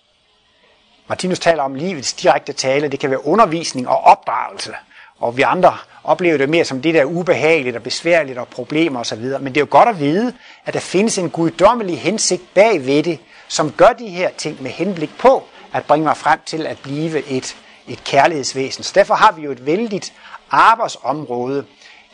Martinus 1.09 1.39
taler 1.39 1.63
om 1.63 1.75
livets 1.75 2.13
direkte 2.13 2.53
tale, 2.53 2.89
det 2.89 3.01
kan 3.01 3.11
være 3.11 3.27
undervisning 3.27 3.89
og 3.89 4.01
opdragelse. 4.01 4.73
Og 5.19 5.37
vi 5.37 5.43
andre 5.43 5.77
oplever 6.05 6.39
det 6.39 6.49
mere 6.49 6.65
som 6.65 6.83
det 6.83 6.95
der 6.95 7.05
ubehageligt 7.05 7.77
og 7.77 7.83
besværligt 7.83 8.39
og 8.39 8.49
problemer 8.49 9.01
osv. 9.01 9.23
Men 9.23 9.47
det 9.47 9.57
er 9.57 9.61
jo 9.61 9.67
godt 9.71 9.89
at 9.89 10.01
vide, 10.01 10.33
at 10.67 10.75
der 10.75 10.81
findes 10.81 11.19
en 11.19 11.31
guddommelig 11.31 12.01
hensigt 12.01 12.55
bag 12.55 12.87
ved 12.87 13.03
det, 13.03 13.19
som 13.49 13.73
gør 13.73 13.93
de 13.99 14.09
her 14.09 14.31
ting 14.37 14.63
med 14.63 14.71
henblik 14.71 15.19
på 15.19 15.45
at 15.73 15.85
bringe 15.85 16.05
mig 16.05 16.17
frem 16.17 16.39
til 16.47 16.67
at 16.67 16.79
blive 16.83 17.27
et 17.27 17.57
et 17.89 18.05
kærlighedsvæsen. 18.05 18.85
Så 18.85 18.93
derfor 18.95 19.15
har 19.15 19.33
vi 19.33 19.43
jo 19.43 19.51
et 19.51 19.67
vældigt 19.67 20.13
arbejdsområde 20.51 21.65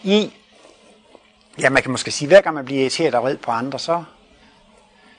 i, 0.03 0.33
ja 1.61 1.71
man 1.71 1.83
kan 1.83 1.91
måske 1.91 2.11
sige, 2.11 2.29
hver 2.29 2.41
gang 2.41 2.55
man 2.55 2.65
bliver 2.65 2.81
irriteret 2.81 3.15
og 3.15 3.23
vred 3.23 3.37
på 3.37 3.51
andre, 3.51 3.79
så, 3.79 4.05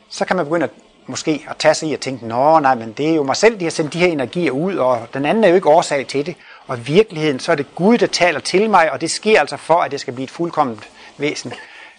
så 0.10 0.26
kan 0.26 0.36
man 0.36 0.46
begynde 0.46 0.64
at 0.64 0.72
måske 1.08 1.46
at 1.50 1.58
tage 1.58 1.74
sig 1.74 1.90
i 1.90 1.94
at 1.94 2.00
tænke, 2.00 2.28
nå 2.28 2.60
nej, 2.60 2.76
men 2.76 2.94
det 2.94 3.10
er 3.10 3.16
jo 3.16 3.24
mig 3.24 3.36
selv, 3.36 3.60
de 3.60 3.64
har 3.64 3.72
sendt 3.72 3.94
de 3.94 4.00
her 4.00 4.08
energier 4.08 4.52
ud, 4.52 4.76
og 4.76 5.08
den 5.14 5.26
anden 5.26 5.44
er 5.44 5.48
jo 5.48 5.56
ikke 5.56 5.70
årsag 5.70 6.08
til 6.08 6.26
det. 6.26 6.36
Og 6.68 6.78
i 6.78 6.82
virkeligheden, 6.82 7.40
så 7.40 7.52
er 7.52 7.56
det 7.56 7.76
Gud, 7.76 7.98
der 7.98 8.08
taler 8.08 8.40
til 8.40 8.70
mig, 8.70 8.92
og 8.92 9.02
det 9.02 9.12
sker 9.12 9.40
altså 9.40 9.58
for, 9.58 9.76
at 9.76 9.92
det 9.92 10.00
skal 10.00 10.14
blive 10.14 10.24
et 10.24 10.32
fuldkomment 10.32 10.90
væsen. 11.18 11.54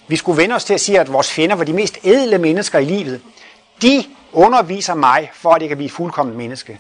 Vi 0.08 0.16
skulle 0.16 0.42
vende 0.42 0.54
os 0.54 0.64
til 0.64 0.74
at 0.74 0.80
sige, 0.80 1.00
at 1.00 1.12
vores 1.12 1.32
fjender 1.32 1.56
var 1.56 1.64
de 1.64 1.72
mest 1.72 1.98
ædle 2.04 2.38
mennesker 2.38 2.78
i 2.78 2.84
livet. 2.84 3.20
De 3.82 4.04
underviser 4.32 4.94
mig, 4.94 5.30
for 5.34 5.50
at 5.50 5.60
det 5.60 5.68
kan 5.68 5.76
blive 5.76 5.86
et 5.86 5.92
fuldkomment 5.92 6.38
menneske. 6.38 6.78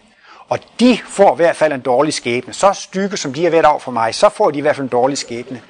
Og 0.48 0.58
de 0.80 0.98
får 1.08 1.34
i 1.34 1.36
hvert 1.36 1.56
fald 1.56 1.72
en 1.72 1.80
dårlig 1.80 2.14
skæbne. 2.14 2.52
Så 2.52 2.72
stykke 2.72 3.16
som 3.16 3.34
de 3.34 3.44
har 3.44 3.50
været 3.50 3.64
over 3.64 3.78
for 3.78 3.90
mig, 3.90 4.14
så 4.14 4.28
får 4.28 4.50
de 4.50 4.58
i 4.58 4.60
hvert 4.60 4.76
fald 4.76 4.84
en 4.84 4.90
dårlig 4.90 5.18
skæbne. 5.18 5.62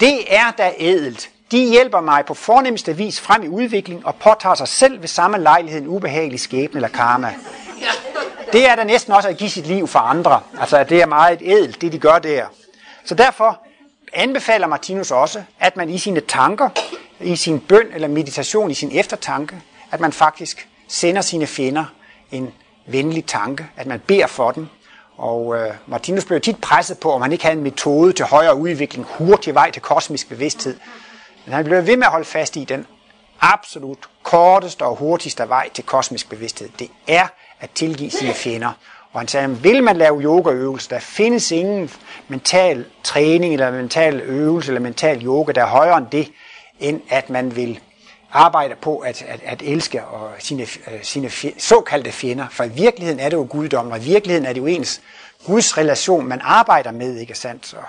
Det 0.00 0.34
er 0.34 0.50
da 0.58 0.72
ædelt. 0.78 1.30
De 1.50 1.70
hjælper 1.70 2.00
mig 2.00 2.24
på 2.26 2.34
fornemmeste 2.34 2.96
vis 2.96 3.20
frem 3.20 3.42
i 3.42 3.48
udvikling 3.48 4.06
og 4.06 4.14
påtager 4.14 4.54
sig 4.54 4.68
selv 4.68 5.00
ved 5.00 5.08
samme 5.08 5.38
lejlighed 5.38 5.80
en 5.80 5.88
ubehagelig 5.88 6.40
skæbne 6.40 6.78
eller 6.78 6.88
karma. 6.88 7.34
det 8.52 8.68
er 8.68 8.76
da 8.76 8.84
næsten 8.84 9.12
også 9.12 9.28
at 9.28 9.36
give 9.36 9.50
sit 9.50 9.66
liv 9.66 9.86
for 9.86 9.98
andre. 9.98 10.40
Altså, 10.60 10.76
at 10.76 10.88
det 10.88 11.02
er 11.02 11.06
meget 11.06 11.38
ædelt, 11.42 11.80
det 11.80 11.92
de 11.92 11.98
gør 11.98 12.18
der. 12.18 12.46
Så 13.04 13.14
derfor 13.14 13.60
anbefaler 14.12 14.66
Martinus 14.66 15.10
også, 15.10 15.42
at 15.60 15.76
man 15.76 15.90
i 15.90 15.98
sine 15.98 16.20
tanker, 16.20 16.68
i 17.20 17.36
sin 17.36 17.60
bøn 17.60 17.86
eller 17.94 18.08
meditation, 18.08 18.70
i 18.70 18.74
sin 18.74 18.90
eftertanke, 18.92 19.56
at 19.90 20.00
man 20.00 20.12
faktisk 20.12 20.68
sender 20.88 21.22
sine 21.22 21.46
fjender 21.46 21.84
en 22.30 22.52
venlig 22.88 23.26
tanke, 23.26 23.66
at 23.76 23.86
man 23.86 24.00
beder 24.06 24.26
for 24.26 24.50
dem. 24.50 24.68
Og 25.16 25.56
øh, 25.56 25.74
Martinus 25.86 26.24
blev 26.24 26.40
tit 26.40 26.60
presset 26.60 26.98
på, 26.98 27.12
om 27.12 27.22
han 27.22 27.32
ikke 27.32 27.44
havde 27.44 27.56
en 27.56 27.62
metode 27.62 28.12
til 28.12 28.24
højere 28.24 28.56
udvikling, 28.56 29.06
hurtig 29.08 29.54
vej 29.54 29.70
til 29.70 29.82
kosmisk 29.82 30.28
bevidsthed. 30.28 30.76
Men 31.44 31.54
han 31.54 31.64
blev 31.64 31.86
ved 31.86 31.96
med 31.96 32.06
at 32.06 32.10
holde 32.12 32.24
fast 32.24 32.56
i 32.56 32.64
den 32.64 32.86
absolut 33.40 33.98
korteste 34.22 34.82
og 34.82 34.96
hurtigste 34.96 35.48
vej 35.48 35.68
til 35.74 35.84
kosmisk 35.84 36.30
bevidsthed. 36.30 36.68
Det 36.78 36.90
er 37.08 37.26
at 37.60 37.70
tilgive 37.74 38.10
sine 38.10 38.34
fjender. 38.34 38.72
Og 39.12 39.20
han 39.20 39.28
sagde, 39.28 39.62
vil 39.62 39.82
man 39.82 39.96
lave 39.96 40.22
yogaøvelser, 40.22 40.88
der 40.88 41.00
findes 41.00 41.50
ingen 41.50 41.90
mental 42.28 42.84
træning 43.04 43.52
eller 43.52 43.70
mental 43.70 44.20
øvelse 44.20 44.70
eller 44.70 44.80
mental 44.80 45.24
yoga, 45.24 45.52
der 45.52 45.62
er 45.62 45.66
højere 45.66 45.98
end 45.98 46.06
det, 46.12 46.32
end 46.80 47.00
at 47.10 47.30
man 47.30 47.56
vil 47.56 47.80
arbejder 48.32 48.74
på 48.74 48.98
at, 48.98 49.22
at, 49.22 49.40
at 49.44 49.62
elske 49.62 50.04
og 50.04 50.30
sine, 50.38 50.62
øh, 50.62 51.02
sine 51.02 51.30
sine 51.30 51.52
såkaldte 51.58 52.12
fjender. 52.12 52.46
For 52.50 52.64
i 52.64 52.68
virkeligheden 52.68 53.20
er 53.20 53.28
det 53.28 53.36
jo 53.36 53.46
guddommen, 53.50 53.92
og 53.92 53.98
i 53.98 54.02
virkeligheden 54.02 54.46
er 54.46 54.52
det 54.52 54.60
jo 54.60 54.66
ens 54.66 55.00
Guds 55.46 55.78
relation, 55.78 56.26
man 56.26 56.40
arbejder 56.44 56.90
med, 56.90 57.16
ikke 57.16 57.34
sandt? 57.34 57.74
Og, 57.74 57.84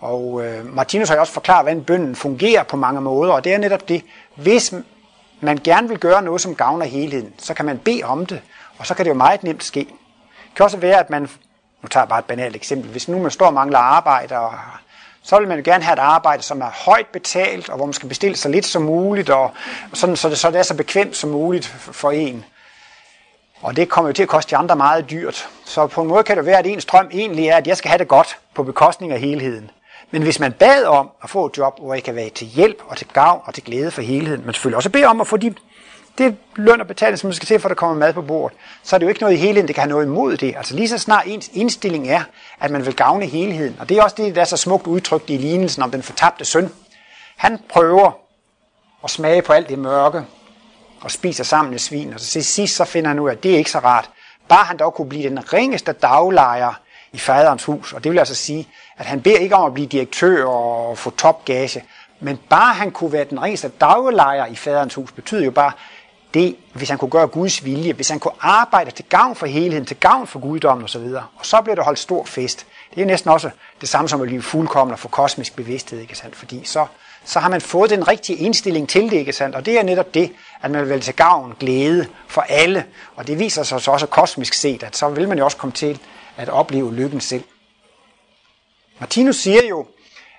og 0.00 0.44
øh, 0.44 0.74
Martinus 0.74 1.08
har 1.08 1.14
jo 1.14 1.20
også 1.20 1.32
forklaret, 1.32 1.64
hvordan 1.64 1.84
bønden 1.84 2.16
fungerer 2.16 2.62
på 2.62 2.76
mange 2.76 3.00
måder, 3.00 3.32
og 3.32 3.44
det 3.44 3.52
er 3.52 3.58
netop 3.58 3.88
det. 3.88 4.04
Hvis 4.34 4.74
man 5.40 5.58
gerne 5.64 5.88
vil 5.88 5.98
gøre 5.98 6.22
noget, 6.22 6.40
som 6.40 6.54
gavner 6.54 6.86
helheden, 6.86 7.34
så 7.38 7.54
kan 7.54 7.64
man 7.64 7.78
bede 7.78 8.02
om 8.02 8.26
det, 8.26 8.40
og 8.78 8.86
så 8.86 8.94
kan 8.94 9.04
det 9.04 9.08
jo 9.08 9.14
meget 9.14 9.42
nemt 9.42 9.64
ske. 9.64 9.80
Det 9.80 10.56
kan 10.56 10.64
også 10.64 10.76
være, 10.76 10.98
at 10.98 11.10
man, 11.10 11.22
nu 11.82 11.88
tager 11.88 12.04
jeg 12.04 12.08
bare 12.08 12.18
et 12.18 12.24
banalt 12.24 12.56
eksempel, 12.56 12.90
hvis 12.90 13.08
nu 13.08 13.18
man 13.18 13.30
står 13.30 13.46
og 13.46 13.54
mangler 13.54 13.78
arbejde, 13.78 14.38
og, 14.38 14.52
så 15.24 15.38
vil 15.38 15.48
man 15.48 15.62
gerne 15.62 15.84
have 15.84 15.92
et 15.92 15.98
arbejde, 15.98 16.42
som 16.42 16.60
er 16.60 16.70
højt 16.86 17.06
betalt, 17.06 17.68
og 17.68 17.76
hvor 17.76 17.86
man 17.86 17.92
skal 17.92 18.08
bestille 18.08 18.36
så 18.36 18.48
lidt 18.48 18.66
som 18.66 18.82
muligt, 18.82 19.30
og 19.30 19.50
sådan, 19.92 20.16
så, 20.16 20.28
det, 20.28 20.38
så 20.38 20.50
det 20.50 20.58
er 20.58 20.62
så 20.62 20.74
bekvemt 20.74 21.16
som 21.16 21.30
muligt 21.30 21.66
for 21.78 22.10
en. 22.10 22.44
Og 23.60 23.76
det 23.76 23.88
kommer 23.88 24.08
jo 24.08 24.12
til 24.12 24.22
at 24.22 24.28
koste 24.28 24.50
de 24.50 24.56
andre 24.56 24.76
meget 24.76 25.10
dyrt. 25.10 25.48
Så 25.64 25.86
på 25.86 26.02
en 26.02 26.08
måde 26.08 26.22
kan 26.22 26.36
det 26.36 26.46
være, 26.46 26.58
at 26.58 26.66
ens 26.66 26.84
drøm 26.84 27.08
egentlig 27.12 27.48
er, 27.48 27.56
at 27.56 27.66
jeg 27.66 27.76
skal 27.76 27.88
have 27.88 27.98
det 27.98 28.08
godt 28.08 28.38
på 28.54 28.62
bekostning 28.62 29.12
af 29.12 29.20
helheden. 29.20 29.70
Men 30.10 30.22
hvis 30.22 30.40
man 30.40 30.52
bad 30.52 30.84
om 30.84 31.10
at 31.22 31.30
få 31.30 31.46
et 31.46 31.58
job, 31.58 31.80
hvor 31.80 31.94
jeg 31.94 32.02
kan 32.02 32.14
være 32.14 32.30
til 32.30 32.46
hjælp 32.46 32.82
og 32.88 32.96
til 32.96 33.06
gavn 33.12 33.40
og 33.44 33.54
til 33.54 33.64
glæde 33.64 33.90
for 33.90 34.02
helheden, 34.02 34.44
men 34.44 34.54
selvfølgelig 34.54 34.76
også 34.76 34.90
bede 34.90 35.04
om 35.04 35.20
at 35.20 35.26
få 35.26 35.36
de 35.36 35.54
det 36.18 36.36
løn 36.56 36.80
og 36.80 36.86
betaling, 36.86 37.18
som 37.18 37.28
man 37.28 37.34
skal 37.34 37.46
til, 37.46 37.60
for 37.60 37.68
at 37.68 37.70
der 37.70 37.74
kommer 37.74 37.96
mad 37.96 38.12
på 38.12 38.22
bordet, 38.22 38.58
så 38.82 38.96
er 38.96 38.98
det 38.98 39.04
jo 39.04 39.08
ikke 39.08 39.20
noget 39.20 39.34
i 39.34 39.38
helheden, 39.38 39.68
det 39.68 39.74
kan 39.74 39.82
have 39.82 39.90
noget 39.90 40.06
imod 40.06 40.36
det. 40.36 40.54
Altså 40.56 40.74
lige 40.74 40.88
så 40.88 40.98
snart 40.98 41.26
ens 41.26 41.50
indstilling 41.52 42.08
er, 42.08 42.22
at 42.60 42.70
man 42.70 42.86
vil 42.86 42.96
gavne 42.96 43.26
helheden. 43.26 43.76
Og 43.80 43.88
det 43.88 43.98
er 43.98 44.02
også 44.02 44.16
det, 44.18 44.34
der 44.34 44.40
er 44.40 44.44
så 44.44 44.56
smukt 44.56 44.86
udtrykt 44.86 45.30
i 45.30 45.36
lignelsen 45.36 45.82
om 45.82 45.90
den 45.90 46.02
fortabte 46.02 46.44
søn. 46.44 46.72
Han 47.36 47.58
prøver 47.68 48.10
at 49.04 49.10
smage 49.10 49.42
på 49.42 49.52
alt 49.52 49.68
det 49.68 49.78
mørke, 49.78 50.24
og 51.04 51.10
spiser 51.10 51.44
sammen 51.44 51.70
med 51.70 51.78
svin, 51.78 52.14
og 52.14 52.20
så 52.20 52.26
til 52.26 52.44
sidst 52.44 52.76
så 52.76 52.84
finder 52.84 53.08
han 53.08 53.18
ud 53.18 53.28
af, 53.28 53.32
at 53.32 53.42
det 53.42 53.54
er 53.54 53.58
ikke 53.58 53.70
så 53.70 53.78
rart. 53.78 54.10
Bare 54.48 54.64
han 54.64 54.76
dog 54.76 54.94
kunne 54.94 55.08
blive 55.08 55.28
den 55.28 55.52
ringeste 55.52 55.92
daglejer 55.92 56.80
i 57.12 57.18
faderens 57.18 57.64
hus, 57.64 57.92
og 57.92 58.04
det 58.04 58.12
vil 58.12 58.18
altså 58.18 58.34
sige, 58.34 58.68
at 58.98 59.06
han 59.06 59.22
beder 59.22 59.38
ikke 59.38 59.54
om 59.54 59.66
at 59.66 59.74
blive 59.74 59.86
direktør 59.86 60.44
og 60.44 60.98
få 60.98 61.10
topgage, 61.10 61.84
men 62.20 62.38
bare 62.48 62.74
han 62.74 62.90
kunne 62.90 63.12
være 63.12 63.24
den 63.24 63.42
ringeste 63.42 63.68
daglejer 63.68 64.46
i 64.46 64.56
faderens 64.56 64.94
hus, 64.94 65.12
betyder 65.12 65.44
jo 65.44 65.50
bare, 65.50 65.72
det, 66.34 66.56
hvis 66.72 66.88
han 66.88 66.98
kunne 66.98 67.10
gøre 67.10 67.26
Guds 67.26 67.64
vilje, 67.64 67.92
hvis 67.92 68.08
han 68.08 68.20
kunne 68.20 68.34
arbejde 68.40 68.90
til 68.90 69.04
gavn 69.04 69.36
for 69.36 69.46
helheden, 69.46 69.86
til 69.86 69.96
gavn 69.96 70.26
for 70.26 70.38
guddommen 70.38 70.84
osv., 70.84 71.00
og, 71.00 71.22
og 71.36 71.46
så 71.46 71.60
bliver 71.60 71.74
der 71.74 71.82
holdt 71.82 71.98
stor 71.98 72.24
fest. 72.24 72.66
Det 72.94 73.02
er 73.02 73.06
næsten 73.06 73.30
også 73.30 73.50
det 73.80 73.88
samme 73.88 74.08
som 74.08 74.20
at 74.20 74.26
blive 74.26 74.42
fuldkommen 74.42 74.92
og 74.92 74.98
få 74.98 75.08
kosmisk 75.08 75.56
bevidsthed, 75.56 76.00
ikke 76.00 76.16
sandt? 76.16 76.36
Fordi 76.36 76.64
så, 76.64 76.86
så 77.24 77.40
har 77.40 77.48
man 77.48 77.60
fået 77.60 77.90
den 77.90 78.08
rigtige 78.08 78.38
indstilling 78.38 78.88
til 78.88 79.10
det, 79.10 79.12
ikke 79.12 79.32
sandt? 79.32 79.56
Og 79.56 79.66
det 79.66 79.78
er 79.78 79.82
netop 79.82 80.14
det, 80.14 80.32
at 80.62 80.70
man 80.70 80.88
vil 80.88 81.00
til 81.00 81.14
gavn, 81.14 81.54
glæde 81.60 82.06
for 82.28 82.40
alle. 82.40 82.84
Og 83.16 83.26
det 83.26 83.38
viser 83.38 83.62
sig 83.62 83.80
så 83.80 83.90
også 83.90 84.06
kosmisk 84.06 84.54
set, 84.54 84.82
at 84.82 84.96
så 84.96 85.08
vil 85.08 85.28
man 85.28 85.38
jo 85.38 85.44
også 85.44 85.56
komme 85.56 85.72
til 85.72 85.98
at 86.36 86.48
opleve 86.48 86.94
lykken 86.94 87.20
selv. 87.20 87.44
Martinus 89.00 89.36
siger 89.36 89.64
jo, 89.68 89.86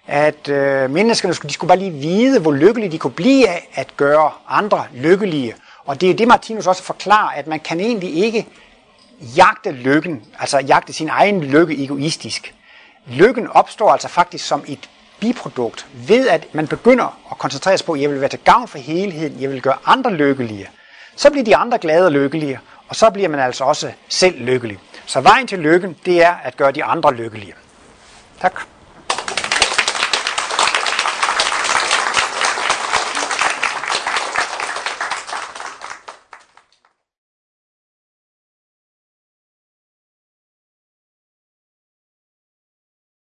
at 0.08 0.50
øh, 0.50 0.89
menneskerne 0.89 1.34
de 1.34 1.54
skulle 1.54 1.68
bare 1.68 1.80
lige 1.80 1.91
vide, 1.91 2.39
hvor 2.39 2.52
lykkelige 2.52 2.91
de 2.91 2.98
kunne 2.98 3.14
blive 3.14 3.48
af 3.48 3.70
at 3.74 3.98
gøre 3.98 4.32
andre 4.48 4.86
lykkelige. 4.93 5.56
Og 5.86 6.02
det 6.02 6.10
er 6.10 6.14
det, 6.14 6.28
Martinus 6.28 6.68
også 6.68 6.84
forklarer, 6.84 7.30
at 7.30 7.48
man 7.48 7.60
kan 7.60 7.80
egentlig 7.80 8.16
ikke 8.16 8.48
jagte 9.20 9.72
lykken, 9.72 10.24
altså 10.40 10.60
jagte 10.60 10.94
sin 10.94 11.10
egen 11.10 11.44
lykke 11.44 11.84
egoistisk. 11.84 12.56
Lykken 13.08 13.48
opstår 13.48 13.92
altså 13.92 14.08
faktisk 14.08 14.46
som 14.48 14.64
et 14.68 14.90
biprodukt 15.20 15.88
ved, 15.94 16.28
at 16.28 16.48
man 16.54 16.68
begynder 16.68 17.20
at 17.32 17.38
koncentrere 17.38 17.78
sig 17.78 17.86
på, 17.86 17.94
at 17.94 18.02
jeg 18.02 18.10
vil 18.10 18.22
være 18.22 18.30
til 18.30 18.40
gavn 18.40 18.68
for 18.68 18.78
helheden, 18.78 19.42
jeg 19.42 19.50
vil 19.50 19.62
gøre 19.62 19.78
andre 19.86 20.14
lykkelige. 20.14 20.70
Så 21.16 21.30
bliver 21.30 21.44
de 21.44 21.56
andre 21.56 21.78
glade 21.78 22.06
og 22.06 22.12
lykkelige, 22.12 22.60
og 22.88 22.96
så 22.96 23.10
bliver 23.10 23.30
man 23.30 23.40
altså 23.40 23.64
også 23.64 23.92
selv 24.10 24.40
lykkelig. 24.40 24.78
Så 25.06 25.22
vejen 25.22 25.48
til 25.48 25.60
lykken, 25.60 25.96
det 26.06 26.24
er 26.24 26.36
at 26.44 26.58
gøre 26.58 26.72
de 26.72 26.84
andre 26.84 27.14
lykkelige. 27.14 27.54
Tak. 28.42 28.62